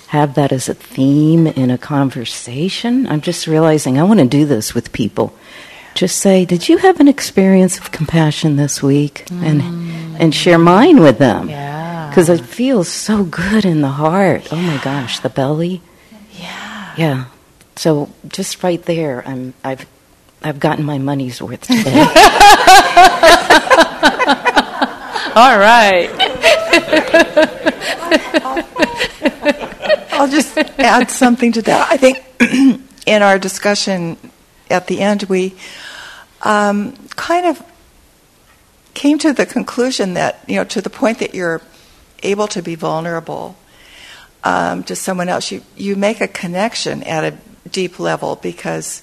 have 0.08 0.34
that 0.34 0.52
as 0.52 0.68
a 0.68 0.74
theme 0.74 1.46
in 1.46 1.70
a 1.70 1.78
conversation. 1.78 3.06
I'm 3.08 3.22
just 3.22 3.46
realizing 3.46 4.00
I 4.00 4.04
want 4.04 4.22
to 4.22 4.26
do 4.26 4.46
this 4.46 4.74
with 4.74 4.92
people. 4.92 5.36
Just 5.94 6.18
say, 6.18 6.46
"Did 6.46 6.68
you 6.68 6.78
have 6.78 7.00
an 7.00 7.08
experience 7.08 7.78
of 7.78 7.92
compassion 7.92 8.56
this 8.56 8.82
week?" 8.82 9.26
and 9.30 9.62
mm. 9.62 10.16
and 10.20 10.34
share 10.34 10.58
mine 10.58 11.00
with 11.02 11.20
them. 11.20 11.50
Yeah. 11.50 12.10
Because 12.10 12.30
it 12.30 12.46
feels 12.46 12.88
so 12.88 13.24
good 13.24 13.66
in 13.66 13.82
the 13.82 13.90
heart. 13.90 14.52
Oh 14.52 14.56
my 14.56 14.78
gosh, 14.84 15.20
the 15.20 15.30
belly. 15.30 15.82
Yeah. 16.34 16.94
Yeah. 16.98 17.26
So 17.76 18.10
just 18.28 18.64
right 18.64 18.82
there, 18.84 19.24
I'm 19.28 19.54
I've 19.64 19.86
I've 20.46 20.60
gotten 20.60 20.86
my 20.86 21.00
money's 21.00 21.42
worth 21.42 21.62
today. 21.62 21.82
All 25.36 25.58
right. 25.58 26.08
I'll 30.12 30.28
just 30.28 30.56
add 30.78 31.10
something 31.10 31.52
to 31.54 31.64
that. 31.64 31.88
I 31.92 31.98
think 31.98 32.24
in 33.08 33.24
our 33.24 33.40
discussion 33.40 34.18
at 34.70 34.86
the 34.86 35.02
end, 35.02 35.24
we 35.24 35.56
um, 36.44 36.96
kind 37.16 37.48
of 37.48 37.64
came 38.94 39.18
to 39.18 39.34
the 39.34 39.48
conclusion 39.48 40.14
that, 40.14 40.44
you 40.48 40.58
know, 40.58 40.64
to 40.66 40.80
the 40.80 40.92
point 40.92 41.18
that 41.20 41.34
you're 41.34 41.64
able 42.22 42.48
to 42.50 42.62
be 42.62 42.76
vulnerable 42.76 43.58
um, 44.44 44.84
to 44.84 44.96
someone 44.96 45.28
else, 45.28 45.52
you, 45.52 45.64
you 45.76 45.96
make 45.96 46.22
a 46.22 46.28
connection 46.28 47.02
at 47.02 47.34
a 47.34 47.36
deep 47.72 48.00
level 48.00 48.36
because, 48.36 49.02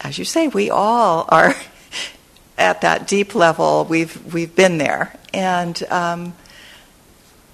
as 0.00 0.18
you 0.18 0.24
say, 0.24 0.48
we 0.48 0.70
all 0.70 1.26
are 1.28 1.54
at 2.58 2.80
that 2.82 3.06
deep 3.06 3.34
level. 3.34 3.86
We've, 3.88 4.32
we've 4.32 4.54
been 4.54 4.78
there. 4.78 5.14
And, 5.32 5.82
um, 5.90 6.34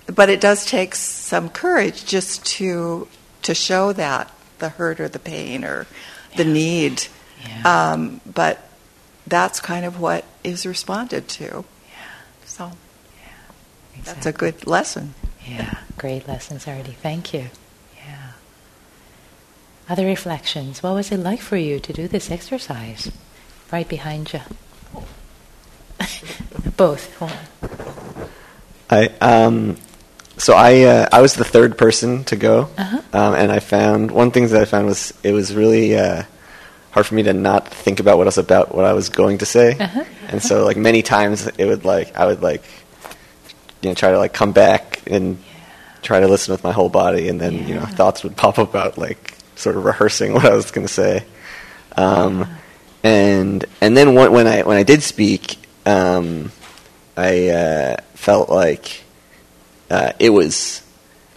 but 0.06 0.28
it 0.28 0.40
does 0.40 0.66
take 0.66 0.94
some 0.94 1.48
courage 1.48 2.04
just 2.04 2.44
to 2.46 3.08
to 3.42 3.54
show 3.54 3.92
that 3.92 4.32
the 4.58 4.70
hurt 4.70 5.00
or 5.00 5.08
the 5.08 5.18
pain 5.18 5.64
or 5.64 5.86
the 6.36 6.44
need. 6.44 7.06
Yeah. 7.46 7.92
Um, 7.92 8.20
but 8.26 8.68
that's 9.26 9.60
kind 9.60 9.84
of 9.84 10.00
what 10.00 10.24
is 10.42 10.66
responded 10.66 11.28
to. 11.28 11.44
Yeah. 11.44 12.04
So 12.44 12.72
that's 14.04 14.26
a 14.26 14.32
good 14.32 14.66
lesson. 14.66 15.14
Yeah, 15.46 15.78
great 15.98 16.26
lessons 16.26 16.66
already. 16.66 16.92
Thank 16.92 17.34
you. 17.34 17.50
Yeah. 19.86 19.92
Other 19.92 20.06
reflections. 20.06 20.82
What 20.82 20.94
was 20.94 21.10
it 21.12 21.18
like 21.18 21.40
for 21.40 21.56
you 21.56 21.78
to 21.80 21.92
do 21.92 22.08
this 22.08 22.30
exercise? 22.30 23.10
Right 23.72 23.88
behind 23.88 24.32
you. 24.32 24.40
Both. 26.76 27.10
I 28.90 29.06
um, 29.20 29.76
so 30.36 30.54
I 30.54 30.82
uh, 30.82 31.08
I 31.12 31.20
was 31.22 31.34
the 31.34 31.44
third 31.44 31.78
person 31.78 32.24
to 32.24 32.36
go, 32.36 32.68
Uh-huh. 32.76 33.00
um, 33.12 33.34
and 33.34 33.50
I 33.52 33.60
found 33.60 34.10
one 34.10 34.30
thing 34.30 34.48
that 34.48 34.60
I 34.60 34.64
found 34.64 34.86
was 34.86 35.12
it 35.22 35.32
was 35.32 35.54
really 35.54 35.96
uh, 35.96 36.24
hard 36.90 37.06
for 37.06 37.14
me 37.14 37.22
to 37.24 37.32
not 37.32 37.68
think 37.68 38.00
about 38.00 38.18
what 38.18 38.26
else 38.26 38.36
about 38.38 38.74
what 38.74 38.84
I 38.84 38.92
was 38.92 39.08
going 39.08 39.38
to 39.38 39.46
say, 39.46 39.76
Uh-huh. 39.78 40.04
and 40.28 40.42
so 40.42 40.64
like 40.64 40.76
many 40.76 41.02
times 41.02 41.46
it 41.58 41.64
would 41.66 41.84
like 41.84 42.14
I 42.16 42.26
would 42.26 42.42
like 42.42 42.62
you 43.82 43.90
know 43.90 43.94
try 43.94 44.10
to 44.10 44.18
like 44.18 44.32
come 44.32 44.52
back 44.52 45.02
and 45.06 45.38
try 46.02 46.20
to 46.20 46.28
listen 46.28 46.52
with 46.52 46.64
my 46.64 46.72
whole 46.72 46.90
body, 46.90 47.28
and 47.28 47.40
then 47.40 47.66
you 47.68 47.74
know 47.74 47.86
thoughts 47.86 48.22
would 48.24 48.36
pop 48.36 48.58
up 48.58 48.68
about 48.70 48.98
like 48.98 49.33
sort 49.64 49.76
of 49.76 49.84
rehearsing 49.84 50.32
what 50.36 50.44
I 50.44 50.54
was 50.54 50.70
going 50.70 50.86
to 50.86 50.92
say, 50.92 51.24
um, 51.96 52.46
and 53.02 53.64
and 53.80 53.96
then 53.96 54.14
when, 54.14 54.30
when 54.32 54.46
I 54.46 54.62
when 54.62 54.76
I 54.76 54.82
did 54.84 55.02
speak, 55.02 55.56
um, 55.86 56.52
I 57.16 57.48
uh, 57.48 57.96
felt 58.14 58.48
like 58.50 59.02
uh, 59.90 60.12
it 60.18 60.30
was 60.30 60.82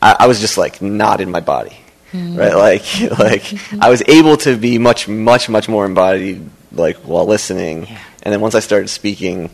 I, 0.02 0.16
I 0.22 0.28
was 0.28 0.40
just 0.40 0.58
like 0.58 0.82
not 0.82 1.22
in 1.22 1.30
my 1.32 1.40
body, 1.42 1.78
right? 2.14 2.54
Like 2.54 2.86
like 3.20 3.44
I 3.82 3.90
was 3.90 4.04
able 4.08 4.38
to 4.46 4.58
be 4.58 4.78
much 4.78 5.08
much 5.08 5.50
much 5.50 5.68
more 5.70 5.86
embodied 5.86 6.50
like 6.72 6.98
while 6.98 7.26
listening, 7.26 7.88
Yeah. 7.88 8.00
and 8.24 8.34
then 8.34 8.42
once 8.42 8.54
I 8.56 8.60
started 8.60 8.90
speaking, 8.90 9.50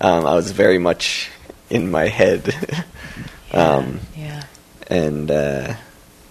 um, 0.00 0.26
I 0.26 0.34
was 0.34 0.50
very 0.52 0.78
much 0.78 1.30
in 1.70 1.90
my 1.90 2.08
head, 2.08 2.54
um, 3.52 4.00
Yeah. 4.16 4.42
and 4.88 5.30
uh, 5.30 5.74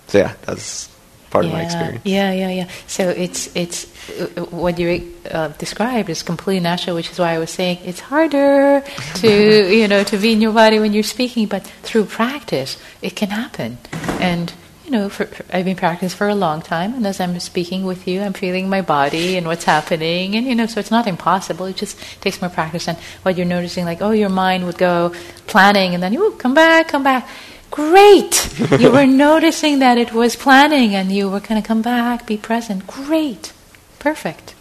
so 0.07 0.17
yeah, 0.19 0.33
that's 0.45 0.89
part 1.29 1.45
of 1.45 1.51
my 1.51 1.59
yeah, 1.59 1.65
experience. 1.65 2.05
Yeah, 2.05 2.31
yeah, 2.31 2.49
yeah. 2.49 2.69
So 2.87 3.09
it's 3.09 3.55
it's 3.55 3.85
uh, 4.19 4.45
what 4.45 4.79
you 4.79 5.13
uh, 5.29 5.49
described 5.49 6.09
is 6.09 6.23
completely 6.23 6.61
natural, 6.61 6.95
which 6.95 7.11
is 7.11 7.19
why 7.19 7.33
I 7.33 7.39
was 7.39 7.51
saying 7.51 7.79
it's 7.83 7.99
harder 7.99 8.83
to 9.15 9.75
you 9.75 9.87
know 9.87 10.03
to 10.03 10.17
be 10.17 10.33
in 10.33 10.41
your 10.41 10.53
body 10.53 10.79
when 10.79 10.93
you're 10.93 11.03
speaking, 11.03 11.47
but 11.47 11.65
through 11.83 12.05
practice 12.05 12.77
it 13.01 13.15
can 13.15 13.29
happen. 13.29 13.77
And 14.19 14.53
you 14.87 14.91
know, 14.91 15.09
for, 15.09 15.25
for- 15.25 15.45
I've 15.53 15.65
been 15.65 15.75
practicing 15.75 16.15
for 16.17 16.29
a 16.29 16.35
long 16.35 16.61
time, 16.61 16.93
and 16.93 17.05
as 17.05 17.19
I'm 17.19 17.37
speaking 17.41 17.83
with 17.83 18.07
you, 18.07 18.21
I'm 18.21 18.31
feeling 18.31 18.69
my 18.69 18.81
body 18.81 19.35
and 19.35 19.45
what's 19.45 19.65
happening, 19.65 20.35
and 20.35 20.47
you 20.47 20.55
know, 20.55 20.65
so 20.65 20.79
it's 20.79 20.91
not 20.91 21.07
impossible. 21.07 21.65
It 21.65 21.75
just 21.75 21.99
takes 22.21 22.41
more 22.41 22.49
practice. 22.49 22.87
And 22.87 22.97
what 23.23 23.35
you're 23.35 23.45
noticing, 23.45 23.83
like, 23.83 24.01
oh, 24.01 24.11
your 24.11 24.29
mind 24.29 24.65
would 24.65 24.77
go 24.77 25.13
planning, 25.45 25.93
and 25.93 26.01
then 26.01 26.13
you 26.13 26.31
come 26.39 26.53
back, 26.53 26.87
come 26.87 27.03
back. 27.03 27.27
Great! 27.71 28.49
you 28.79 28.91
were 28.91 29.05
noticing 29.05 29.79
that 29.79 29.97
it 29.97 30.13
was 30.13 30.35
planning 30.35 30.95
and 30.95 31.11
you 31.11 31.29
were 31.29 31.39
going 31.39 31.61
to 31.61 31.67
come 31.67 31.81
back, 31.81 32.25
be 32.25 32.37
present. 32.37 32.87
Great! 32.87 33.53
Perfect. 33.99 34.55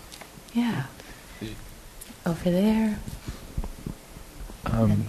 Yeah. 0.53 0.85
Over 2.25 2.51
there. 2.51 2.99
Um, 4.67 5.05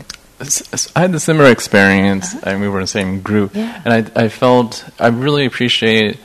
I 0.95 0.99
had 1.01 1.15
a 1.15 1.19
similar 1.19 1.49
experience, 1.49 2.35
and 2.43 2.61
we 2.61 2.67
were 2.69 2.77
in 2.79 2.83
the 2.83 2.87
same 2.87 3.21
group, 3.21 3.55
Uh-huh. 3.55 3.59
Yeah. 3.65 3.81
and 3.85 3.93
I, 4.15 4.23
I 4.25 4.29
felt 4.29 4.87
I 4.99 5.07
really 5.07 5.45
appreciate 5.45 6.19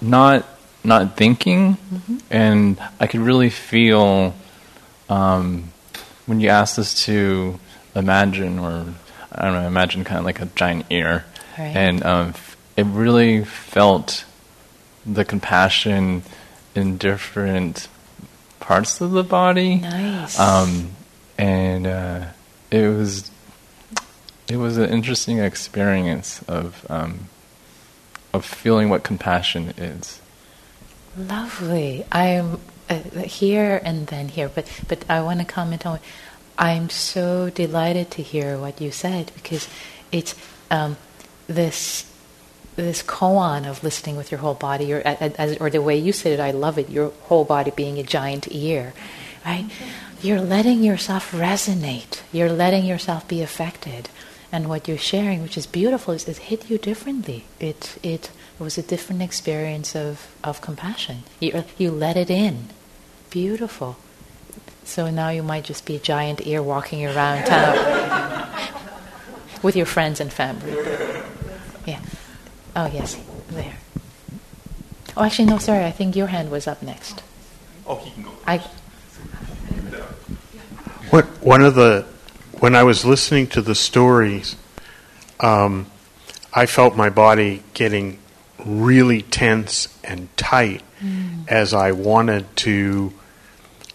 not 0.00 0.46
not 0.84 1.16
thinking, 1.16 1.76
and 2.30 2.76
I 3.00 3.06
could 3.06 3.20
really 3.20 3.50
feel 3.50 4.34
um, 5.08 5.72
when 6.26 6.40
you 6.40 6.48
asked 6.48 6.78
us 6.78 7.04
to 7.06 7.58
imagine, 7.94 8.58
or 8.58 8.86
I 9.34 9.44
don't 9.46 9.54
know, 9.54 9.66
imagine 9.66 10.04
kind 10.04 10.18
of 10.18 10.24
like 10.24 10.40
a 10.40 10.46
giant 10.54 10.86
ear, 10.90 11.24
Right. 11.58 11.76
and 11.76 12.04
um, 12.04 12.34
it 12.76 12.86
really 12.86 13.44
felt 13.44 14.24
the 15.04 15.24
compassion 15.24 16.22
in 16.74 16.96
different 16.96 17.88
parts 18.60 19.00
of 19.00 19.10
the 19.12 19.24
body. 19.24 19.76
Nice. 19.76 20.38
Um, 20.38 20.92
and 21.38 21.86
uh, 21.86 22.26
it 22.70 22.88
was 22.88 23.30
it 24.48 24.56
was 24.56 24.76
an 24.78 24.88
interesting 24.90 25.38
experience 25.38 26.42
of 26.48 26.86
um, 26.88 27.28
of 28.32 28.44
feeling 28.44 28.88
what 28.88 29.02
compassion 29.02 29.74
is. 29.76 30.20
Lovely. 31.16 32.04
I'm 32.10 32.58
uh, 32.88 32.98
here 33.24 33.80
and 33.84 34.06
then 34.06 34.28
here, 34.28 34.48
but 34.48 34.66
but 34.88 35.04
I 35.10 35.20
want 35.22 35.40
to 35.40 35.44
comment 35.46 35.84
on. 35.86 35.98
I'm 36.58 36.90
so 36.90 37.50
delighted 37.50 38.10
to 38.12 38.22
hear 38.22 38.58
what 38.58 38.80
you 38.80 38.90
said 38.90 39.32
because 39.34 39.68
it's 40.10 40.34
um, 40.70 40.96
this 41.46 42.08
this 42.76 43.02
koan 43.02 43.68
of 43.68 43.84
listening 43.84 44.16
with 44.16 44.30
your 44.30 44.40
whole 44.40 44.54
body, 44.54 44.92
or 44.92 45.02
as, 45.04 45.58
or 45.58 45.68
the 45.68 45.82
way 45.82 45.96
you 45.96 46.12
said 46.12 46.32
it. 46.32 46.40
I 46.40 46.50
love 46.52 46.78
it. 46.78 46.88
Your 46.88 47.10
whole 47.22 47.44
body 47.44 47.70
being 47.70 47.98
a 47.98 48.02
giant 48.02 48.48
ear, 48.50 48.94
right? 49.44 49.66
You're 50.22 50.40
letting 50.40 50.82
yourself 50.82 51.32
resonate. 51.32 52.22
You're 52.32 52.52
letting 52.52 52.84
yourself 52.86 53.28
be 53.28 53.42
affected, 53.42 54.08
and 54.50 54.68
what 54.68 54.88
you're 54.88 54.98
sharing, 54.98 55.42
which 55.42 55.58
is 55.58 55.66
beautiful, 55.66 56.14
is 56.14 56.28
it 56.28 56.38
hit 56.38 56.70
you 56.70 56.78
differently. 56.78 57.44
It 57.60 57.98
it 58.02 58.30
was 58.58 58.78
a 58.78 58.82
different 58.82 59.22
experience 59.22 59.94
of, 59.94 60.34
of 60.42 60.60
compassion. 60.60 61.24
You, 61.40 61.64
you 61.76 61.90
let 61.90 62.16
it 62.16 62.30
in. 62.30 62.68
Beautiful. 63.30 63.96
So 64.84 65.10
now 65.10 65.30
you 65.30 65.42
might 65.42 65.64
just 65.64 65.86
be 65.86 65.96
a 65.96 65.98
giant 65.98 66.46
ear 66.46 66.62
walking 66.62 67.06
around 67.06 67.44
town 67.46 68.48
with 69.62 69.76
your 69.76 69.86
friends 69.86 70.20
and 70.20 70.32
family. 70.32 70.72
Yeah. 71.86 72.00
Oh, 72.76 72.86
yes, 72.86 73.18
there. 73.50 73.74
Oh, 75.16 75.24
actually, 75.24 75.46
no, 75.46 75.58
sorry. 75.58 75.84
I 75.84 75.90
think 75.90 76.16
your 76.16 76.28
hand 76.28 76.50
was 76.50 76.66
up 76.66 76.82
next. 76.82 77.22
Oh, 77.86 77.96
he 77.96 78.10
can 78.10 78.22
go. 78.22 78.30
I, 78.46 78.58
What, 81.10 81.26
one 81.42 81.62
of 81.62 81.74
the, 81.74 82.06
when 82.60 82.74
I 82.74 82.82
was 82.82 83.04
listening 83.04 83.46
to 83.48 83.60
the 83.62 83.74
stories, 83.74 84.56
um, 85.40 85.86
I 86.54 86.66
felt 86.66 86.96
my 86.96 87.10
body 87.10 87.62
getting 87.74 88.18
really 88.64 89.22
tense 89.22 89.88
and 90.04 90.34
tight 90.36 90.82
as 91.48 91.74
I 91.74 91.92
wanted 91.92 92.54
to 92.58 93.12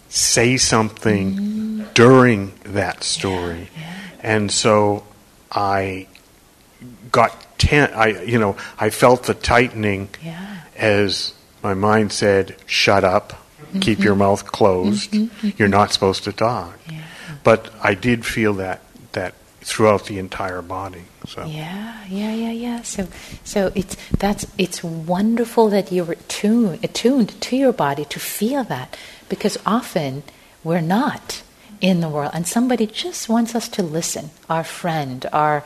say 0.08 0.56
something 0.56 1.86
during 1.94 2.52
that 2.64 3.04
story. 3.04 3.68
And 4.20 4.50
so 4.50 5.04
I 5.50 6.08
got 7.12 7.58
ten 7.58 7.92
I 7.94 8.22
you 8.22 8.38
know, 8.38 8.56
I 8.78 8.90
felt 8.90 9.24
the 9.24 9.34
tightening 9.34 10.08
yeah. 10.22 10.60
as 10.76 11.34
my 11.62 11.74
mind 11.74 12.12
said, 12.12 12.56
"Shut 12.66 13.04
up. 13.04 13.44
Keep 13.80 14.00
your 14.00 14.14
mm-hmm. 14.14 14.20
mouth 14.20 14.50
closed. 14.50 15.12
Mm-hmm. 15.12 15.46
Mm-hmm. 15.46 15.56
You're 15.58 15.68
not 15.68 15.92
supposed 15.92 16.24
to 16.24 16.32
talk." 16.32 16.78
Yeah. 16.90 17.02
But 17.44 17.70
I 17.82 17.94
did 17.94 18.24
feel 18.24 18.54
that 18.54 18.82
that 19.12 19.34
throughout 19.60 20.06
the 20.06 20.18
entire 20.18 20.62
body. 20.62 21.04
So 21.26 21.44
Yeah, 21.44 22.04
yeah, 22.08 22.32
yeah, 22.32 22.52
yeah. 22.52 22.82
So, 22.82 23.08
so 23.44 23.70
it's 23.74 23.96
that's 24.18 24.46
it's 24.56 24.82
wonderful 24.82 25.68
that 25.68 25.92
you're 25.92 26.12
attuned, 26.12 26.82
attuned 26.82 27.38
to 27.40 27.56
your 27.56 27.72
body 27.72 28.04
to 28.06 28.18
feel 28.18 28.64
that, 28.64 28.96
because 29.28 29.58
often 29.64 30.22
we're 30.64 30.80
not 30.80 31.42
in 31.80 32.00
the 32.00 32.08
world, 32.08 32.32
and 32.34 32.46
somebody 32.46 32.86
just 32.86 33.28
wants 33.28 33.54
us 33.54 33.68
to 33.68 33.82
listen. 33.82 34.30
Our 34.50 34.64
friend, 34.64 35.24
our 35.32 35.64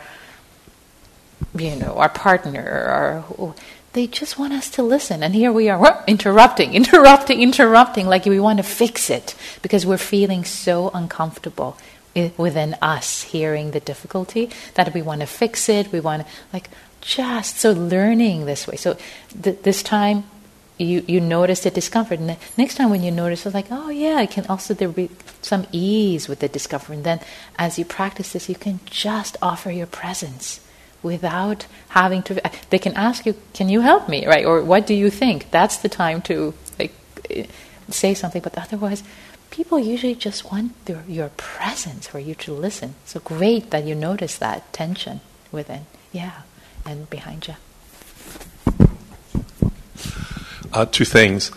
you 1.54 1.76
know, 1.76 1.98
our 1.98 2.08
partner, 2.08 3.24
our 3.28 3.54
they 3.92 4.06
just 4.06 4.38
want 4.38 4.54
us 4.54 4.70
to 4.70 4.82
listen, 4.82 5.22
and 5.22 5.34
here 5.34 5.52
we 5.52 5.68
are 5.68 6.04
interrupting, 6.06 6.74
interrupting, 6.80 7.42
interrupting, 7.42 8.06
like 8.06 8.24
we 8.24 8.40
want 8.40 8.58
to 8.58 8.62
fix 8.62 9.10
it 9.10 9.34
because 9.60 9.84
we're 9.84 9.98
feeling 9.98 10.44
so 10.44 10.90
uncomfortable 10.94 11.76
within 12.36 12.76
us 12.82 13.22
hearing 13.22 13.70
the 13.70 13.80
difficulty 13.80 14.50
that 14.74 14.92
we 14.92 15.02
want 15.02 15.20
to 15.20 15.26
fix 15.26 15.68
it. 15.68 15.90
We 15.92 16.00
want 16.00 16.26
to 16.26 16.32
like 16.52 16.68
just 17.00 17.58
so 17.58 17.72
learning 17.72 18.46
this 18.46 18.66
way. 18.66 18.76
So 18.76 18.96
th- 19.42 19.60
this 19.62 19.82
time. 19.82 20.24
You, 20.82 21.04
you 21.06 21.20
notice 21.20 21.60
the 21.60 21.70
discomfort, 21.70 22.18
and 22.18 22.36
next 22.56 22.76
time 22.76 22.90
when 22.90 23.02
you 23.02 23.10
notice, 23.10 23.46
it's 23.46 23.54
like, 23.54 23.68
oh 23.70 23.90
yeah, 23.90 24.20
it 24.20 24.30
can 24.30 24.46
also 24.46 24.74
there 24.74 24.88
be 24.88 25.10
some 25.40 25.66
ease 25.72 26.28
with 26.28 26.40
the 26.40 26.48
discomfort. 26.48 26.96
And 26.96 27.04
then, 27.04 27.20
as 27.58 27.78
you 27.78 27.84
practice 27.84 28.32
this, 28.32 28.48
you 28.48 28.54
can 28.54 28.80
just 28.86 29.36
offer 29.40 29.70
your 29.70 29.86
presence 29.86 30.60
without 31.02 31.66
having 31.88 32.22
to 32.22 32.40
they 32.70 32.78
can 32.78 32.94
ask 32.94 33.26
you 33.26 33.34
can 33.54 33.68
you 33.68 33.80
help 33.80 34.08
me 34.08 34.24
right? 34.24 34.44
Or 34.44 34.62
what 34.62 34.86
do 34.86 34.94
you 34.94 35.10
think? 35.10 35.50
That's 35.50 35.76
the 35.76 35.88
time 35.88 36.22
to 36.22 36.54
like 36.78 36.94
eh, 37.28 37.46
say 37.88 38.14
something. 38.14 38.42
But 38.42 38.56
otherwise 38.56 39.02
people 39.50 39.78
usually 39.80 40.14
just 40.14 40.50
want 40.50 40.84
their, 40.86 41.02
your 41.08 41.30
presence 41.30 42.06
for 42.06 42.20
you 42.20 42.34
to 42.36 42.52
listen. 42.52 42.94
So 43.04 43.18
great 43.20 43.70
that 43.70 43.84
you 43.84 43.94
notice 43.94 44.38
that 44.38 44.72
tension 44.72 45.20
within. 45.50 45.86
Yeah 46.12 46.42
and 46.84 47.08
behind 47.10 47.46
you 47.48 47.54
Uh, 50.72 50.86
two 50.86 51.04
things. 51.04 51.50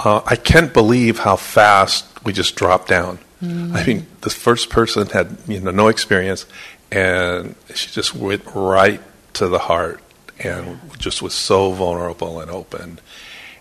Uh, 0.00 0.22
I 0.26 0.36
can't 0.36 0.72
believe 0.72 1.18
how 1.20 1.36
fast 1.36 2.06
we 2.24 2.32
just 2.32 2.56
dropped 2.56 2.88
down. 2.88 3.18
I 3.40 3.86
mean, 3.86 4.06
the 4.22 4.30
first 4.30 4.68
person 4.68 5.06
had 5.06 5.36
you 5.46 5.60
know 5.60 5.70
no 5.70 5.86
experience, 5.88 6.44
and 6.90 7.54
she 7.72 7.88
just 7.88 8.14
went 8.14 8.42
right 8.52 9.00
to 9.34 9.46
the 9.46 9.60
heart, 9.60 10.00
and 10.40 10.80
just 10.98 11.22
was 11.22 11.34
so 11.34 11.70
vulnerable 11.70 12.40
and 12.40 12.50
open, 12.50 12.98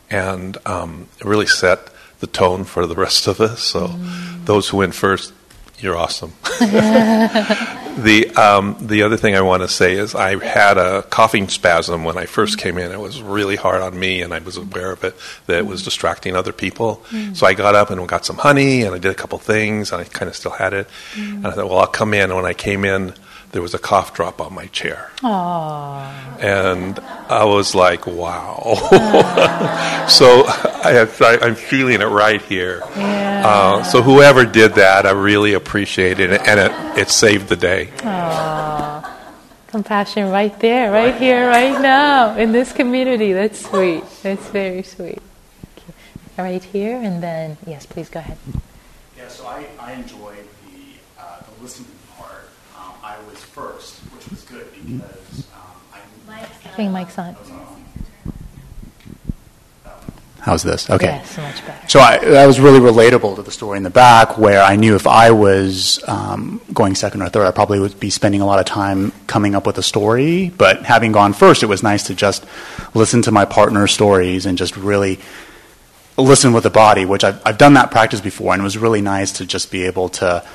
and 0.09 0.57
um, 0.65 1.09
it 1.19 1.25
really 1.25 1.45
set 1.45 1.89
the 2.19 2.27
tone 2.27 2.63
for 2.63 2.87
the 2.87 2.95
rest 2.95 3.27
of 3.27 3.39
us. 3.39 3.61
So, 3.61 3.87
those 4.45 4.69
who 4.69 4.77
went 4.77 4.95
first, 4.95 5.31
you're 5.77 5.95
awesome. 5.97 6.33
the 7.97 8.29
um, 8.35 8.77
the 8.79 9.03
other 9.03 9.17
thing 9.17 9.35
I 9.35 9.41
want 9.41 9.63
to 9.63 9.67
say 9.67 9.93
is 9.93 10.15
I 10.15 10.43
had 10.43 10.77
a 10.77 11.03
coughing 11.03 11.47
spasm 11.49 12.03
when 12.03 12.17
I 12.17 12.25
first 12.25 12.57
mm-hmm. 12.57 12.63
came 12.63 12.77
in. 12.77 12.91
It 12.91 12.99
was 12.99 13.21
really 13.21 13.55
hard 13.55 13.81
on 13.81 13.99
me, 13.99 14.21
and 14.21 14.33
I 14.33 14.39
was 14.39 14.57
aware 14.57 14.91
of 14.91 15.03
it 15.03 15.15
that 15.47 15.57
it 15.57 15.65
was 15.65 15.81
mm-hmm. 15.81 15.85
distracting 15.85 16.35
other 16.35 16.53
people. 16.53 17.03
Mm-hmm. 17.09 17.33
So 17.33 17.47
I 17.47 17.53
got 17.53 17.75
up 17.75 17.89
and 17.89 18.07
got 18.07 18.25
some 18.25 18.37
honey, 18.37 18.83
and 18.83 18.93
I 18.95 18.99
did 18.99 19.11
a 19.11 19.15
couple 19.15 19.39
things, 19.39 19.91
and 19.91 20.01
I 20.01 20.05
kind 20.05 20.29
of 20.29 20.35
still 20.35 20.51
had 20.51 20.73
it. 20.73 20.87
And 21.15 21.47
I 21.47 21.51
thought, 21.51 21.69
well, 21.69 21.79
I'll 21.79 21.87
come 21.87 22.13
in. 22.13 22.25
And 22.25 22.35
when 22.35 22.45
I 22.45 22.53
came 22.53 22.85
in, 22.85 23.13
there 23.51 23.61
was 23.61 23.73
a 23.73 23.79
cough 23.79 24.13
drop 24.13 24.41
on 24.41 24.53
my 24.53 24.67
chair, 24.67 25.09
Aww. 25.17 26.43
and 26.43 26.99
I 27.29 27.45
was 27.45 27.73
like, 27.73 28.05
wow. 28.05 28.59
so 30.09 30.43
I, 30.47 31.07
I, 31.21 31.37
I'm 31.41 31.55
feeling 31.55 32.01
it 32.01 32.05
right 32.07 32.41
here. 32.41 32.81
Uh, 32.95 33.83
so 33.83 34.01
whoever 34.01 34.45
did 34.45 34.75
that, 34.75 35.05
I 35.05 35.11
really 35.11 35.53
appreciated 35.53 36.31
it, 36.31 36.41
and 36.45 36.59
it, 36.59 36.71
it 36.99 37.09
saved 37.09 37.47
the 37.49 37.55
day. 37.55 37.89
Aww. 37.97 39.09
compassion 39.67 40.29
right 40.29 40.57
there 40.61 40.91
right 40.91 41.15
here 41.15 41.47
right 41.47 41.79
now 41.81 42.35
in 42.37 42.51
this 42.53 42.71
community 42.71 43.33
that's 43.33 43.59
sweet 43.69 44.01
that's 44.23 44.47
very 44.49 44.81
sweet 44.81 45.21
right 46.37 46.63
here 46.63 46.95
and 46.97 47.21
then 47.21 47.57
yes 47.67 47.85
please 47.85 48.07
go 48.09 48.19
ahead 48.19 48.37
Yeah, 49.17 49.27
so 49.27 49.45
I, 49.45 49.65
I 49.79 49.91
enjoyed 49.93 50.47
the, 50.65 51.21
uh, 51.21 51.41
the 51.41 51.63
listening 51.63 51.91
part. 52.17 52.47
Um, 52.77 52.93
I 53.03 53.17
was 53.29 53.41
first, 53.43 53.99
which 54.15 54.29
was 54.29 54.43
good 54.43 54.65
because 54.71 54.76
um, 54.76 54.76
I. 54.87 56.43
Think 56.75 56.91
Mike's 56.91 57.17
on 57.17 57.35
How's 60.47 60.63
this? 60.63 60.89
Okay. 60.89 61.07
yes 61.07 61.37
much 61.37 61.65
better 61.65 61.89
So 61.89 61.99
I, 61.99 62.19
that 62.19 62.45
was 62.45 62.57
really 62.57 62.79
relatable 62.79 63.35
to 63.35 63.41
the 63.41 63.51
story 63.51 63.75
in 63.75 63.83
the 63.83 63.89
back, 63.89 64.37
where 64.37 64.61
I 64.61 64.77
knew 64.77 64.95
if 64.95 65.05
I 65.05 65.31
was 65.31 66.01
um, 66.07 66.61
going 66.73 66.95
second 66.95 67.21
or 67.21 67.27
third, 67.27 67.45
I 67.45 67.51
probably 67.51 67.81
would 67.81 67.99
be 67.99 68.09
spending 68.09 68.39
a 68.39 68.45
lot 68.45 68.57
of 68.59 68.65
time 68.65 69.11
coming 69.27 69.55
up 69.55 69.67
with 69.67 69.77
a 69.77 69.83
story. 69.83 70.47
But 70.49 70.83
having 70.83 71.11
gone 71.11 71.33
first, 71.33 71.63
it 71.63 71.65
was 71.65 71.83
nice 71.83 72.03
to 72.03 72.15
just 72.15 72.45
listen 72.93 73.21
to 73.23 73.31
my 73.31 73.43
partner's 73.43 73.91
stories 73.91 74.45
and 74.45 74.57
just 74.57 74.77
really 74.77 75.19
listen 76.17 76.53
with 76.53 76.63
the 76.63 76.69
body, 76.69 77.03
which 77.03 77.25
I've, 77.25 77.41
I've 77.45 77.57
done 77.57 77.73
that 77.73 77.91
practice 77.91 78.21
before, 78.21 78.53
and 78.53 78.61
it 78.61 78.63
was 78.63 78.77
really 78.77 79.01
nice 79.01 79.33
to 79.33 79.45
just 79.45 79.69
be 79.69 79.83
able 79.83 80.07
to 80.09 80.45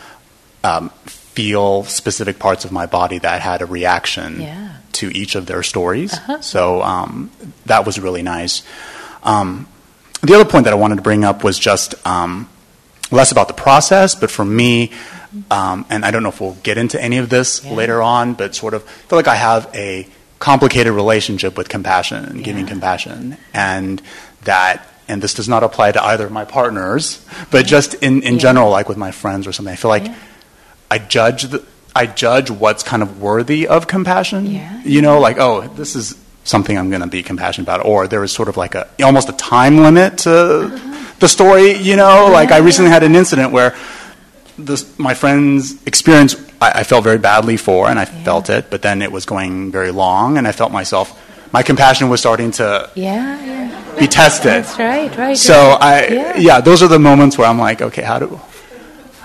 um, 0.65 0.91
feel 1.35 1.85
specific 1.85 2.39
parts 2.39 2.65
of 2.65 2.73
my 2.73 2.87
body 2.87 3.19
that 3.19 3.41
had 3.41 3.63
a 3.63 3.67
reaction 3.67 4.41
Yeah. 4.41 4.69
to 4.93 5.11
each 5.17 5.35
of 5.35 5.47
their 5.47 5.63
stories. 5.63 6.13
Uh-huh. 6.15 6.41
So 6.43 6.83
um, 6.83 7.31
that 7.67 7.87
was 7.87 7.99
really 7.99 8.23
nice. 8.23 8.63
Um, 9.25 9.67
the 10.23 10.35
other 10.35 10.45
point 10.45 10.65
that 10.65 10.73
I 10.73 10.77
wanted 10.77 10.97
to 10.97 11.03
bring 11.03 11.25
up 11.25 11.43
was 11.43 11.59
just 11.59 11.95
um, 12.07 12.49
less 13.11 13.33
about 13.33 13.49
the 13.49 13.55
process, 13.55 14.15
but 14.15 14.31
for 14.31 14.45
me, 14.45 14.91
um, 15.51 15.87
and 15.89 16.05
I 16.05 16.11
don't 16.11 16.23
know 16.23 16.29
if 16.29 16.41
we'll 16.41 16.57
get 16.63 16.77
into 16.77 17.03
any 17.03 17.17
of 17.19 17.29
this 17.31 17.65
Yeah. 17.65 17.73
later 17.73 18.03
on, 18.03 18.35
but 18.35 18.55
sort 18.55 18.75
of 18.75 18.83
feel 18.85 19.19
like 19.19 19.29
I 19.29 19.37
have 19.37 19.69
a 19.75 20.07
complicated 20.39 20.93
relationship 20.93 21.57
with 21.57 21.69
compassion 21.69 22.25
and 22.25 22.45
giving 22.45 22.67
compassion. 22.67 23.37
And 23.55 24.03
that, 24.45 24.87
and 25.09 25.23
this 25.23 25.35
does 25.35 25.49
not 25.49 25.63
apply 25.63 25.93
to 25.93 26.05
either 26.05 26.27
of 26.27 26.33
my 26.33 26.45
partners, 26.45 27.25
but 27.51 27.65
just 27.65 27.95
in, 27.95 28.23
in 28.23 28.35
Yeah. 28.35 28.41
general, 28.41 28.71
like 28.71 28.89
with 28.89 28.99
my 28.99 29.13
friends 29.13 29.47
or 29.47 29.53
something, 29.53 29.73
I 29.73 29.77
feel 29.77 29.89
like 29.89 30.05
Yeah. 30.07 30.15
I 30.93 30.99
judge 30.99 31.45
the, 31.45 31.65
I 31.97 32.05
judge 32.07 32.51
what's 32.51 32.83
kind 32.83 33.03
of 33.03 33.21
worthy 33.21 33.67
of 33.67 33.87
compassion. 33.87 34.47
Yeah. 34.47 34.83
You 34.85 35.01
know, 35.01 35.21
like 35.21 35.39
oh, 35.39 35.55
this 35.81 35.97
is 35.97 36.17
something 36.45 36.77
I'm 36.77 36.91
going 36.91 37.03
to 37.03 37.09
be 37.19 37.23
compassionate 37.23 37.67
about, 37.67 37.87
or 37.87 38.09
there 38.09 38.21
was 38.21 38.33
sort 38.33 38.49
of 38.49 38.57
like 38.57 38.75
a 38.75 38.85
almost 39.03 39.29
a 39.29 39.33
time 39.33 39.79
limit 39.79 40.19
to 40.27 40.33
uh-huh. 40.33 41.15
the 41.19 41.29
story. 41.29 41.73
You 41.73 41.97
know, 41.97 42.29
like 42.39 42.53
I 42.53 42.59
recently 42.59 42.91
had 42.91 43.03
an 43.03 43.15
incident 43.17 43.53
where 43.53 43.75
this, 44.59 44.99
my 44.99 45.15
friend's 45.15 45.83
experience 45.87 46.37
I, 46.61 46.81
I 46.81 46.85
felt 46.85 47.05
very 47.05 47.19
badly 47.19 47.57
for, 47.57 47.89
and 47.89 47.99
I 47.99 48.05
felt 48.05 48.51
it, 48.51 48.71
but 48.71 48.83
then 48.83 49.03
it 49.03 49.11
was 49.11 49.25
going 49.25 49.73
very 49.73 49.91
long, 49.91 50.37
and 50.39 50.47
I 50.47 50.53
felt 50.53 50.73
myself. 50.73 51.19
My 51.53 51.63
compassion 51.63 52.09
was 52.09 52.21
starting 52.21 52.51
to 52.53 52.91
Yeah, 52.95 53.41
yeah. 53.45 53.99
be 54.01 54.07
tested. 54.07 54.65
That's 54.65 54.79
right, 54.79 55.17
right. 55.19 55.37
So 55.37 55.55
right. 55.55 55.83
I, 55.83 56.15
Yeah. 56.15 56.37
yeah. 56.49 56.61
those 56.61 56.83
are 56.83 56.89
the 56.89 56.99
moments 56.99 57.37
where 57.37 57.49
I'm 57.49 57.59
like, 57.59 57.83
okay, 57.83 58.03
how 58.03 58.19
do, 58.19 58.41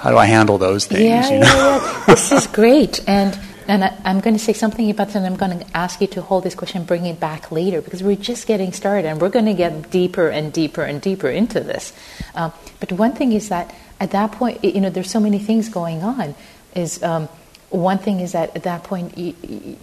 how 0.08 0.12
do 0.12 0.18
I 0.20 0.26
handle 0.26 0.58
those 0.58 0.86
things? 0.86 1.04
Yeah, 1.04 1.30
you 1.30 1.40
know? 1.40 1.46
yeah. 1.46 2.04
This 2.08 2.32
is 2.32 2.48
great. 2.48 3.04
And 3.10 3.38
and 3.68 3.84
I, 3.84 3.94
I'm 4.06 4.22
going 4.22 4.38
to 4.38 4.42
say 4.42 4.54
something 4.54 4.90
about 4.90 5.10
that. 5.10 5.18
and 5.18 5.26
I'm 5.26 5.36
going 5.36 5.60
to 5.60 5.78
ask 5.78 6.00
you 6.00 6.08
to 6.08 6.22
hold 6.22 6.46
this 6.46 6.56
question, 6.56 6.78
and 6.78 6.88
bring 6.88 7.06
it 7.06 7.20
back 7.20 7.52
later, 7.52 7.82
because 7.82 8.02
we're 8.02 8.16
just 8.16 8.48
getting 8.48 8.72
started, 8.72 9.06
and 9.06 9.20
we're 9.20 9.28
going 9.28 9.48
to 9.48 9.54
get 9.54 9.92
deeper 9.92 10.30
and 10.30 10.54
deeper 10.54 10.84
and 10.84 11.02
deeper 11.02 11.28
into 11.28 11.60
this. 11.60 11.92
Um, 12.36 12.54
but 12.80 12.94
one 12.94 13.12
thing 13.12 13.34
is 13.34 13.50
that 13.50 13.76
at 14.00 14.12
that 14.12 14.32
point, 14.32 14.64
you 14.64 14.80
know, 14.80 14.90
there's 14.90 15.12
so 15.12 15.20
many 15.20 15.40
things 15.40 15.68
going 15.68 16.04
on. 16.04 16.36
Is 16.74 17.04
um, 17.04 17.28
one 17.70 17.98
thing 17.98 18.22
is 18.22 18.32
that 18.32 18.56
at 18.56 18.64
that 18.64 18.86
point, 18.86 19.18
you, 19.18 19.36
you, 19.44 19.78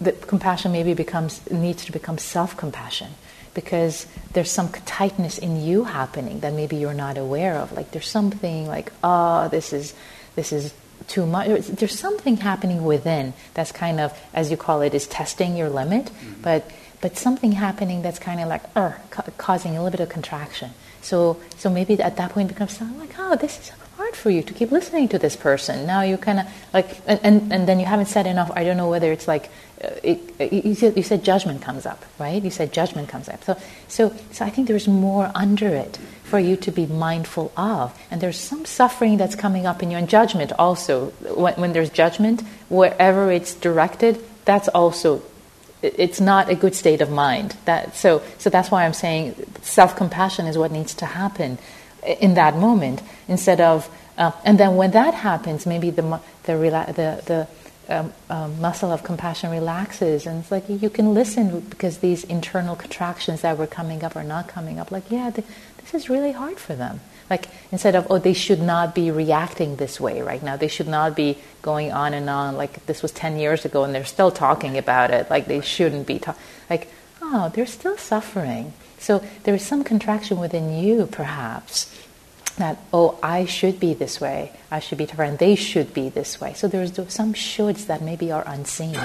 the 0.00 0.12
compassion 0.12 0.72
maybe 0.72 0.94
becomes 0.94 1.44
needs 1.50 1.84
to 1.84 1.92
become 1.92 2.16
self-compassion 2.16 3.08
because 3.60 4.06
there's 4.32 4.50
some 4.50 4.68
tightness 4.86 5.36
in 5.38 5.60
you 5.60 5.84
happening 5.84 6.40
that 6.40 6.52
maybe 6.54 6.76
you're 6.76 6.94
not 6.94 7.18
aware 7.18 7.56
of. 7.56 7.72
Like 7.72 7.90
there's 7.92 8.08
something 8.08 8.66
like 8.66 8.92
oh 9.04 9.48
this 9.48 9.72
is 9.72 9.94
this 10.34 10.52
is 10.52 10.72
too 11.08 11.26
much. 11.26 11.46
There's 11.66 11.98
something 11.98 12.36
happening 12.38 12.84
within 12.84 13.34
that's 13.54 13.72
kind 13.72 14.00
of 14.00 14.16
as 14.32 14.50
you 14.50 14.56
call 14.56 14.80
it 14.82 14.94
is 14.94 15.06
testing 15.06 15.56
your 15.56 15.68
limit. 15.68 16.10
But 16.42 16.64
but 17.00 17.16
something 17.16 17.52
happening 17.52 18.02
that's 18.02 18.18
kind 18.18 18.40
of 18.40 18.48
like 18.48 18.64
uh, 18.76 18.92
ca- 19.10 19.28
causing 19.38 19.76
a 19.76 19.82
little 19.82 19.90
bit 19.96 20.00
of 20.00 20.08
contraction. 20.08 20.70
So 21.02 21.40
so 21.56 21.68
maybe 21.68 22.00
at 22.00 22.16
that 22.16 22.30
point 22.32 22.50
it 22.50 22.54
becomes 22.54 22.80
like 22.80 23.14
oh 23.18 23.36
this 23.36 23.58
is 23.60 23.72
hard 24.10 24.16
for 24.16 24.30
you 24.30 24.42
to 24.42 24.54
keep 24.54 24.70
listening 24.70 25.08
to 25.08 25.18
this 25.18 25.36
person. 25.36 25.86
Now 25.86 26.02
you 26.02 26.16
kind 26.16 26.40
of 26.40 26.46
like, 26.72 27.00
and, 27.06 27.20
and, 27.22 27.52
and 27.52 27.68
then 27.68 27.78
you 27.78 27.86
haven't 27.86 28.06
said 28.06 28.26
enough. 28.26 28.50
I 28.54 28.64
don't 28.64 28.76
know 28.76 28.90
whether 28.90 29.12
it's 29.12 29.28
like, 29.28 29.50
uh, 29.82 29.90
it, 30.02 30.52
you, 30.52 30.74
said, 30.74 30.96
you 30.96 31.02
said 31.02 31.24
judgment 31.24 31.62
comes 31.62 31.86
up, 31.86 32.04
right? 32.18 32.42
You 32.42 32.50
said 32.50 32.72
judgment 32.72 33.08
comes 33.08 33.28
up. 33.28 33.42
So, 33.44 33.56
so, 33.88 34.12
so 34.32 34.44
I 34.44 34.50
think 34.50 34.68
there's 34.68 34.88
more 34.88 35.30
under 35.34 35.68
it 35.68 35.98
for 36.24 36.38
you 36.38 36.56
to 36.56 36.70
be 36.70 36.86
mindful 36.86 37.52
of. 37.56 37.96
And 38.10 38.20
there's 38.20 38.38
some 38.38 38.64
suffering 38.64 39.16
that's 39.16 39.34
coming 39.34 39.66
up 39.66 39.82
in 39.82 39.90
you, 39.90 39.96
and 39.96 40.08
judgment 40.08 40.52
also. 40.58 41.10
When, 41.34 41.54
when 41.54 41.72
there's 41.72 41.90
judgment, 41.90 42.42
wherever 42.68 43.32
it's 43.32 43.54
directed, 43.54 44.18
that's 44.44 44.68
also 44.68 45.22
it's 45.82 46.20
not 46.20 46.50
a 46.50 46.54
good 46.54 46.74
state 46.74 47.00
of 47.00 47.08
mind. 47.10 47.56
That 47.64 47.96
so 47.96 48.22
so 48.36 48.50
that's 48.50 48.70
why 48.70 48.84
I'm 48.84 48.92
saying 48.92 49.34
self 49.62 49.96
compassion 49.96 50.46
is 50.46 50.58
what 50.58 50.70
needs 50.70 50.94
to 50.96 51.06
happen 51.06 51.56
in 52.02 52.34
that 52.34 52.56
moment 52.56 53.02
instead 53.28 53.60
of 53.60 53.88
uh, 54.20 54.32
and 54.44 54.60
then 54.60 54.76
when 54.76 54.90
that 54.90 55.14
happens, 55.14 55.64
maybe 55.64 55.88
the 55.88 56.20
the 56.44 56.54
the 56.54 57.22
the 57.24 57.48
um, 57.88 58.12
um, 58.28 58.60
muscle 58.60 58.92
of 58.92 59.02
compassion 59.02 59.50
relaxes, 59.50 60.26
and 60.26 60.40
it's 60.42 60.50
like 60.52 60.68
you 60.68 60.90
can 60.90 61.14
listen 61.14 61.60
because 61.60 61.98
these 61.98 62.22
internal 62.24 62.76
contractions 62.76 63.40
that 63.40 63.56
were 63.56 63.66
coming 63.66 64.04
up 64.04 64.14
are 64.14 64.22
not 64.22 64.46
coming 64.46 64.78
up. 64.78 64.92
Like, 64.92 65.10
yeah, 65.10 65.30
th- 65.30 65.46
this 65.78 65.94
is 65.94 66.10
really 66.10 66.32
hard 66.32 66.58
for 66.58 66.76
them. 66.76 67.00
Like 67.30 67.46
instead 67.72 67.96
of 67.96 68.08
oh, 68.10 68.18
they 68.18 68.34
should 68.34 68.60
not 68.60 68.94
be 68.94 69.10
reacting 69.10 69.76
this 69.76 69.98
way 69.98 70.20
right 70.20 70.42
now. 70.42 70.56
They 70.56 70.68
should 70.68 70.88
not 70.88 71.16
be 71.16 71.38
going 71.62 71.90
on 71.90 72.12
and 72.12 72.28
on 72.28 72.56
like 72.56 72.84
this 72.86 73.02
was 73.02 73.12
ten 73.12 73.38
years 73.38 73.64
ago, 73.64 73.84
and 73.84 73.94
they're 73.94 74.04
still 74.04 74.30
talking 74.30 74.76
about 74.76 75.10
it. 75.10 75.30
Like 75.30 75.46
they 75.46 75.62
shouldn't 75.62 76.06
be 76.06 76.18
talking. 76.18 76.42
Like 76.68 76.88
oh, 77.22 77.50
they're 77.54 77.66
still 77.66 77.96
suffering. 77.96 78.74
So 78.98 79.24
there 79.44 79.54
is 79.54 79.64
some 79.64 79.82
contraction 79.82 80.38
within 80.38 80.76
you, 80.76 81.06
perhaps, 81.06 81.90
that 82.60 82.78
oh 82.92 83.18
i 83.22 83.44
should 83.44 83.78
be 83.80 83.92
this 83.94 84.20
way 84.20 84.52
i 84.70 84.78
should 84.78 84.98
be 84.98 85.06
different 85.06 85.38
they 85.38 85.54
should 85.54 85.92
be 85.92 86.08
this 86.08 86.40
way 86.40 86.52
so 86.54 86.68
there's 86.68 86.92
some 87.12 87.32
shoulds 87.34 87.86
that 87.86 88.00
maybe 88.02 88.30
are 88.30 88.44
unseen 88.46 88.96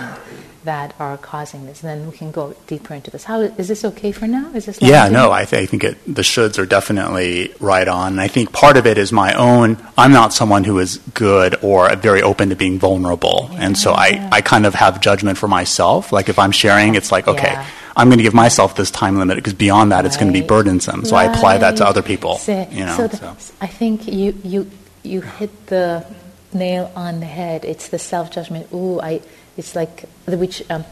that 0.64 0.93
are 0.99 1.18
causing 1.18 1.66
this 1.66 1.84
and 1.84 1.89
then 1.89 2.10
we 2.10 2.16
can 2.18 2.32
go 2.32 2.56
deeper 2.68 2.93
into 2.93 3.10
this 3.12 3.24
how 3.26 3.39
is 3.41 3.68
this 3.68 3.84
okay 3.86 4.12
for 4.12 4.28
now 4.28 4.49
is 4.53 4.66
this 4.66 4.82
Yeah, 4.82 5.10
no. 5.10 5.32
I, 5.32 5.45
th- 5.45 5.62
I 5.62 5.66
think 5.66 5.84
it, 5.84 5.97
the 6.06 6.22
shoulds 6.22 6.58
are 6.58 6.66
definitely 6.66 7.53
right 7.60 7.88
on. 7.88 8.14
And 8.14 8.22
I 8.22 8.28
think 8.28 8.51
part 8.51 8.78
of 8.78 8.86
it 8.86 8.97
is 8.97 9.12
my 9.12 9.34
own. 9.34 9.78
I'm 9.97 10.12
not 10.12 10.34
someone 10.34 10.64
who 10.64 10.80
is 10.80 10.97
good 11.14 11.56
or 11.64 11.93
very 11.95 12.22
open 12.22 12.49
to 12.49 12.56
being 12.56 12.80
vulnerable, 12.80 13.49
and 13.53 13.78
so 13.78 13.91
I, 13.93 14.28
I 14.32 14.41
kind 14.41 14.66
of 14.66 14.74
have 14.76 15.01
judgment 15.01 15.38
for 15.38 15.47
myself. 15.47 16.12
Like 16.12 16.30
if 16.30 16.38
I'm 16.39 16.51
sharing, 16.51 16.96
it's 16.96 17.12
like 17.12 17.28
okay, 17.28 17.54
Yeah. 17.54 17.66
I'm 17.96 18.08
going 18.09 18.17
to 18.17 18.24
give 18.24 18.34
myself 18.34 18.76
this 18.76 18.92
time 18.92 19.17
limit 19.17 19.38
because 19.38 19.54
beyond 19.54 19.92
that, 19.92 20.05
it's 20.05 20.17
going 20.17 20.32
to 20.32 20.38
be 20.38 20.46
burdensome. 20.46 21.05
So 21.05 21.16
I 21.16 21.26
apply 21.26 21.58
that 21.59 21.78
to 21.78 21.86
other 21.88 22.01
people. 22.01 22.38
So, 22.38 22.67
you 22.72 22.86
know, 22.86 22.97
so 22.97 23.08
the- 23.08 23.17
so. 23.17 23.54
I 23.62 23.67
think 23.67 24.08
you 24.08 24.38
you 24.43 24.70
you 25.04 25.22
hit 25.22 25.67
the 25.67 26.05
nail 26.54 26.92
on 26.96 27.20
the 27.20 27.26
head. 27.26 27.63
It's 27.63 27.89
the 27.89 28.00
self 28.00 28.32
judgment. 28.32 28.67
Ooh, 28.74 29.00
I. 29.00 29.22
It's 29.58 29.74
like 29.74 30.04
the 30.26 30.38
which 30.38 30.62
um, 30.70 30.84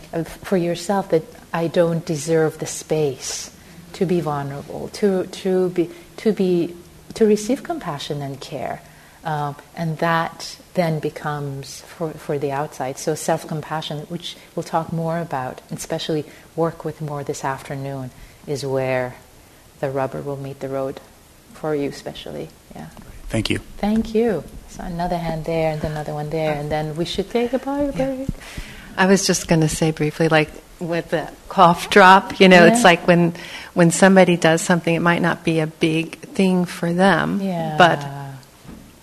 for 0.43 0.55
yourself 0.55 1.09
that 1.09 1.23
I 1.53 1.67
don't 1.67 2.05
deserve 2.05 2.59
the 2.59 2.65
space 2.65 3.51
to 3.93 4.05
be 4.05 4.21
vulnerable, 4.21 4.87
to 4.93 5.25
to 5.27 5.69
be 5.69 5.89
to 6.17 6.31
be 6.31 6.73
to 7.15 7.25
receive 7.25 7.63
compassion 7.63 8.21
and 8.21 8.39
care, 8.39 8.81
um, 9.25 9.57
and 9.75 9.97
that 9.97 10.57
then 10.73 10.99
becomes 10.99 11.81
for 11.81 12.11
for 12.11 12.37
the 12.39 12.51
outside. 12.51 12.97
So 12.97 13.15
self 13.15 13.47
compassion, 13.47 13.99
which 14.09 14.35
we'll 14.55 14.63
talk 14.63 14.91
more 14.91 15.19
about, 15.19 15.61
and 15.69 15.77
especially 15.77 16.25
work 16.55 16.83
with 16.85 17.01
more 17.01 17.23
this 17.23 17.43
afternoon, 17.43 18.11
is 18.47 18.65
where 18.65 19.15
the 19.79 19.89
rubber 19.89 20.21
will 20.21 20.37
meet 20.37 20.59
the 20.59 20.69
road 20.69 20.99
for 21.53 21.75
you, 21.75 21.89
especially. 21.89 22.49
Yeah. 22.75 22.87
Thank 23.29 23.49
you. 23.49 23.59
Thank 23.77 24.13
you. 24.13 24.43
So 24.69 24.83
another 24.83 25.17
hand 25.17 25.45
there, 25.45 25.71
and 25.73 25.83
another 25.83 26.13
one 26.13 26.29
there, 26.29 26.53
and 26.53 26.71
then 26.71 26.95
we 26.95 27.05
should 27.05 27.29
take 27.29 27.53
a 27.53 27.59
bio 27.59 27.91
break. 27.91 28.27
I 28.97 29.05
was 29.07 29.25
just 29.25 29.47
going 29.47 29.61
to 29.61 29.69
say 29.69 29.91
briefly, 29.91 30.27
like 30.29 30.49
with 30.79 31.09
the 31.11 31.29
cough 31.49 31.89
drop, 31.89 32.39
you 32.39 32.47
know, 32.49 32.65
Yeah. 32.65 32.73
it's 32.73 32.83
like 32.83 33.07
when 33.07 33.33
when 33.73 33.91
somebody 33.91 34.37
does 34.37 34.61
something, 34.61 34.93
it 34.93 34.99
might 35.01 35.21
not 35.21 35.43
be 35.43 35.59
a 35.59 35.67
big 35.67 36.17
thing 36.19 36.65
for 36.65 36.91
them, 36.93 37.41
Yeah. 37.41 37.75
but 37.77 37.99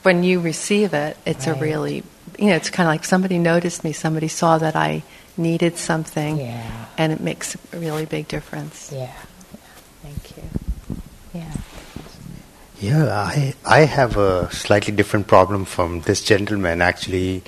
when 0.02 0.22
you 0.24 0.40
receive 0.40 0.94
it, 0.94 1.16
it's 1.27 1.47
a 1.47 1.55
really, 1.55 2.02
you 2.39 2.47
know, 2.47 2.56
it's 2.56 2.70
kind 2.70 2.89
of 2.89 2.93
like 2.93 3.05
somebody 3.05 3.39
noticed 3.39 3.85
me, 3.85 3.93
somebody 3.93 4.28
saw 4.28 4.59
that 4.59 4.77
I 4.77 5.02
needed 5.36 5.77
something, 5.78 6.39
Yeah. 6.39 6.86
and 6.98 7.12
it 7.12 7.20
makes 7.20 7.56
a 7.72 7.78
really 7.78 8.06
big 8.06 8.28
difference. 8.28 8.90
Yeah. 8.93 9.01
yeah. 9.01 9.12
Thank 10.02 10.36
you. 10.36 10.43
Yeah. 11.35 11.52
Yeah, 12.81 13.12
I 13.12 13.55
I 13.66 13.81
have 13.85 14.16
a 14.16 14.51
slightly 14.52 14.93
different 14.94 15.27
problem 15.27 15.66
from 15.66 16.01
this 16.02 16.24
gentleman. 16.24 16.81
Actually, 16.81 17.43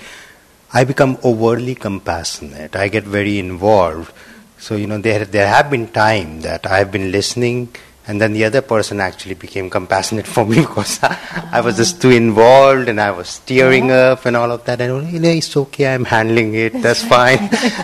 I 0.75 0.85
become 0.85 1.17
overly 1.23 1.75
compassionate. 1.75 2.77
I 2.77 2.89
get 2.89 3.05
very 3.05 3.39
involved. 3.39 4.13
So 4.59 4.77
you 4.77 4.87
know, 4.87 4.99
there 4.99 5.25
there 5.25 5.49
have 5.49 5.71
been 5.71 5.89
time 5.89 6.43
that 6.43 6.67
I 6.67 6.79
have 6.79 6.93
been 6.93 7.11
listening, 7.11 7.75
and 8.07 8.21
then 8.21 8.33
the 8.33 8.45
other 8.45 8.61
person 8.63 9.01
actually 9.01 9.35
became 9.35 9.71
compassionate 9.71 10.27
for 10.27 10.45
me 10.45 10.57
because 10.61 10.99
I, 11.03 11.17
I 11.53 11.61
was 11.61 11.77
just 11.77 12.03
too 12.03 12.11
involved 12.11 12.89
and 12.89 13.01
I 13.01 13.13
was 13.13 13.39
tearing 13.41 13.93
up 13.93 14.27
and 14.27 14.37
all 14.37 14.51
of 14.51 14.65
that. 14.65 14.81
And 14.81 14.91
oh, 14.93 15.01
you 15.01 15.21
know, 15.21 15.29
it's 15.29 15.57
okay. 15.57 15.95
I'm 15.95 16.05
handling 16.05 16.55
it. 16.55 16.83
That's 16.83 17.05
fine. 17.15 17.39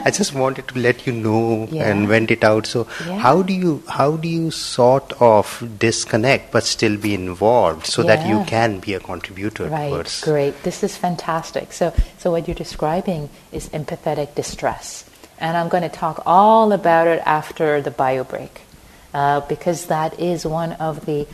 I 0.05 0.11
just 0.11 0.35
wanted 0.35 0.67
to 0.69 0.79
let 0.79 1.07
you 1.07 1.13
know 1.13 1.69
Yeah. 1.71 1.89
and 1.91 2.09
vent 2.09 2.31
it 2.33 2.43
out. 2.43 2.67
So 2.67 2.87
Yeah. 3.07 3.19
how 3.19 3.43
do 3.43 3.53
you 3.53 3.83
how 3.87 4.17
do 4.17 4.29
you 4.29 4.51
sort 4.51 5.13
of 5.21 5.63
disconnect 5.79 6.51
but 6.51 6.65
still 6.65 6.97
be 6.97 7.15
involved 7.15 7.87
so 7.87 8.03
that 8.03 8.27
you 8.27 8.43
can 8.45 8.81
be 8.81 8.95
a 8.95 9.01
contributor 9.01 9.67
Right. 9.69 9.91
towards 9.91 10.21
Great. 10.23 10.63
This 10.65 10.83
is 10.83 10.97
fantastic. 10.97 11.73
So, 11.73 11.93
so 12.19 12.31
what 12.33 12.49
you're 12.49 12.55
describing 12.57 13.29
is 13.53 13.69
empathetic 13.69 14.35
distress, 14.35 15.05
and 15.39 15.57
I'm 15.57 15.69
going 15.69 15.85
to 15.85 15.89
talk 15.89 16.23
all 16.27 16.73
about 16.73 17.07
it 17.07 17.23
after 17.25 17.81
the 17.81 17.91
bio 17.93 18.25
break, 18.25 18.63
uh, 19.15 19.41
because 19.41 19.87
that 19.87 20.19
is 20.21 20.45
one 20.45 20.73
of 20.75 21.07
the 21.07 21.27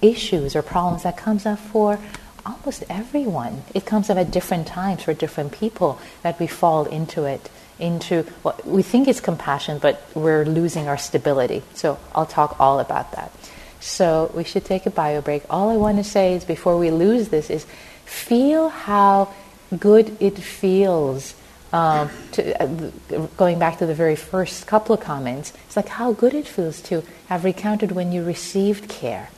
issues 0.00 0.54
or 0.54 0.62
problems 0.62 1.02
that 1.02 1.16
comes 1.16 1.46
up 1.46 1.58
for 1.58 1.98
almost 2.46 2.84
everyone. 2.88 3.62
It 3.74 3.84
comes 3.84 4.10
up 4.10 4.16
at 4.16 4.30
different 4.30 4.66
times 4.66 5.02
for 5.02 5.12
different 5.12 5.52
people 5.52 6.00
that 6.22 6.38
we 6.40 6.46
fall 6.46 6.84
into 6.86 7.24
it. 7.24 7.50
Into 7.78 8.22
what 8.42 8.66
we 8.66 8.82
think 8.82 9.06
is 9.06 9.20
compassion, 9.20 9.78
but 9.78 10.02
we're 10.12 10.44
losing 10.44 10.88
our 10.88 10.98
stability. 10.98 11.62
So 11.74 11.96
I'll 12.12 12.26
talk 12.26 12.58
all 12.58 12.80
about 12.80 13.12
that. 13.12 13.30
So 13.78 14.32
we 14.34 14.42
should 14.42 14.64
take 14.64 14.84
a 14.86 14.90
bio 14.90 15.20
break. 15.20 15.44
All 15.48 15.70
I 15.70 15.76
want 15.76 15.98
to 15.98 16.04
say 16.04 16.34
is 16.34 16.44
before 16.44 16.76
we 16.76 16.90
lose 16.90 17.28
this 17.28 17.50
is 17.50 17.66
feel 18.04 18.68
how 18.68 19.32
good 19.78 20.16
it 20.18 20.36
feels 20.38 21.34
um, 21.72 22.10
to, 22.32 22.62
uh, 22.62 23.26
going 23.36 23.58
back 23.58 23.78
to 23.78 23.86
the 23.86 23.94
very 23.94 24.16
first 24.16 24.66
couple 24.66 24.94
of 24.94 25.00
comments, 25.00 25.52
it's 25.66 25.76
like 25.76 25.88
how 25.88 26.12
good 26.12 26.34
it 26.34 26.46
feels 26.46 26.80
to 26.82 27.02
have 27.28 27.44
recounted 27.44 27.92
when 27.92 28.10
you 28.10 28.24
received 28.24 28.88
care, 28.88 29.28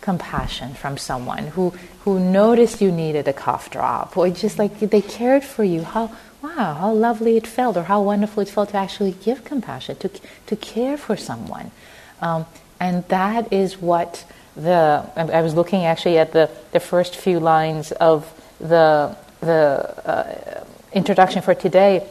compassion 0.00 0.74
from 0.74 0.96
someone 0.96 1.48
who, 1.48 1.70
who 2.00 2.20
noticed 2.20 2.80
you 2.80 2.92
needed 2.92 3.26
a 3.26 3.32
cough 3.32 3.70
drop, 3.70 4.16
or 4.16 4.30
just 4.30 4.58
like 4.58 4.78
they 4.78 5.02
cared 5.02 5.42
for 5.42 5.64
you. 5.64 5.82
How 5.82 6.14
wow, 6.42 6.74
how 6.74 6.92
lovely 6.92 7.36
it 7.36 7.46
felt, 7.46 7.76
or 7.76 7.82
how 7.82 8.02
wonderful 8.02 8.42
it 8.42 8.48
felt 8.48 8.70
to 8.70 8.76
actually 8.76 9.12
give 9.12 9.44
compassion, 9.44 9.96
to 9.96 10.08
to 10.46 10.56
care 10.56 10.96
for 10.96 11.16
someone, 11.16 11.70
um, 12.20 12.46
and 12.78 13.04
that 13.08 13.52
is 13.52 13.78
what 13.78 14.24
the. 14.54 15.04
I 15.16 15.42
was 15.42 15.54
looking 15.54 15.84
actually 15.84 16.18
at 16.18 16.32
the 16.32 16.48
the 16.72 16.80
first 16.80 17.16
few 17.16 17.40
lines 17.40 17.92
of 17.92 18.32
the 18.60 19.16
the. 19.40 19.94
Uh, 20.06 20.64
introduction 20.92 21.42
for 21.42 21.54
today, 21.54 22.06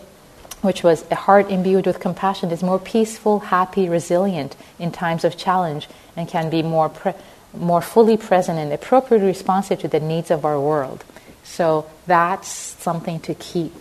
which 0.61 0.84
was 0.84 1.06
a 1.11 1.15
heart 1.15 1.49
imbued 1.49 1.85
with 1.85 1.99
compassion 1.99 2.51
is 2.51 2.64
more 2.64 2.80
peaceful, 2.80 3.39
happy, 3.39 3.89
resilient 3.89 4.56
in 4.77 4.91
times 4.91 5.23
of 5.23 5.38
challenge, 5.38 5.88
and 6.15 6.27
can 6.27 6.49
be 6.49 6.61
more 6.61 6.89
pre- 6.89 7.14
more 7.53 7.81
fully 7.81 8.15
present 8.15 8.60
and 8.60 8.72
appropriately 8.72 9.27
responsive 9.27 9.80
to 9.80 9.88
the 9.88 9.99
needs 9.99 10.30
of 10.30 10.45
our 10.45 10.60
world. 10.60 11.03
So 11.43 11.89
that's 12.06 12.47
something 12.47 13.19
to 13.22 13.34
keep 13.34 13.73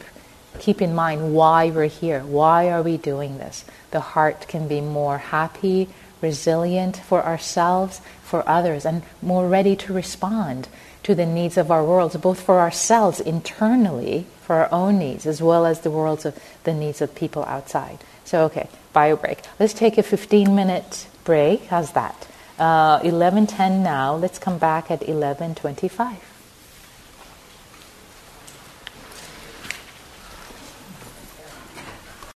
keep 0.59 0.83
in 0.83 0.95
mind 0.95 1.35
why 1.35 1.71
we're 1.71 1.87
here. 1.87 2.21
Why 2.21 2.71
are 2.71 2.83
we 2.83 2.97
doing 2.97 3.39
this? 3.39 3.65
The 3.93 4.01
heart 4.01 4.49
can 4.49 4.67
be 4.67 4.81
more 4.81 5.19
happy, 5.19 5.89
resilient 6.21 6.97
for 6.97 7.25
ourselves, 7.25 8.01
for 8.23 8.49
others, 8.49 8.85
and 8.85 9.03
more 9.23 9.49
ready 9.49 9.77
to 9.77 9.93
respond 9.93 10.69
to 11.05 11.15
the 11.15 11.27
needs 11.27 11.57
of 11.57 11.71
our 11.71 11.85
worlds, 11.85 12.17
both 12.17 12.41
for 12.41 12.59
ourselves 12.59 13.21
internally 13.21 14.27
for 14.49 14.57
our 14.57 14.73
own 14.73 14.99
needs 14.99 15.27
as 15.27 15.43
well 15.43 15.67
as 15.67 15.81
the 15.81 15.91
worlds 15.91 16.25
of 16.25 16.35
the 16.65 16.73
needs 16.73 17.03
of 17.03 17.15
people 17.15 17.45
outside. 17.45 17.99
So, 18.25 18.45
okay, 18.45 18.67
bio 18.95 19.15
break. 19.15 19.43
Let's 19.61 19.75
take 19.75 19.99
a 19.99 20.03
15 20.03 20.55
minute 20.55 21.07
break. 21.25 21.67
How's 21.67 21.93
that? 21.93 22.27
Uh, 22.59 22.99
11:10 23.01 23.83
now. 23.83 24.17
Let's 24.17 24.39
come 24.39 24.57
back 24.57 24.91
at 24.91 25.03
11:25. 25.03 26.28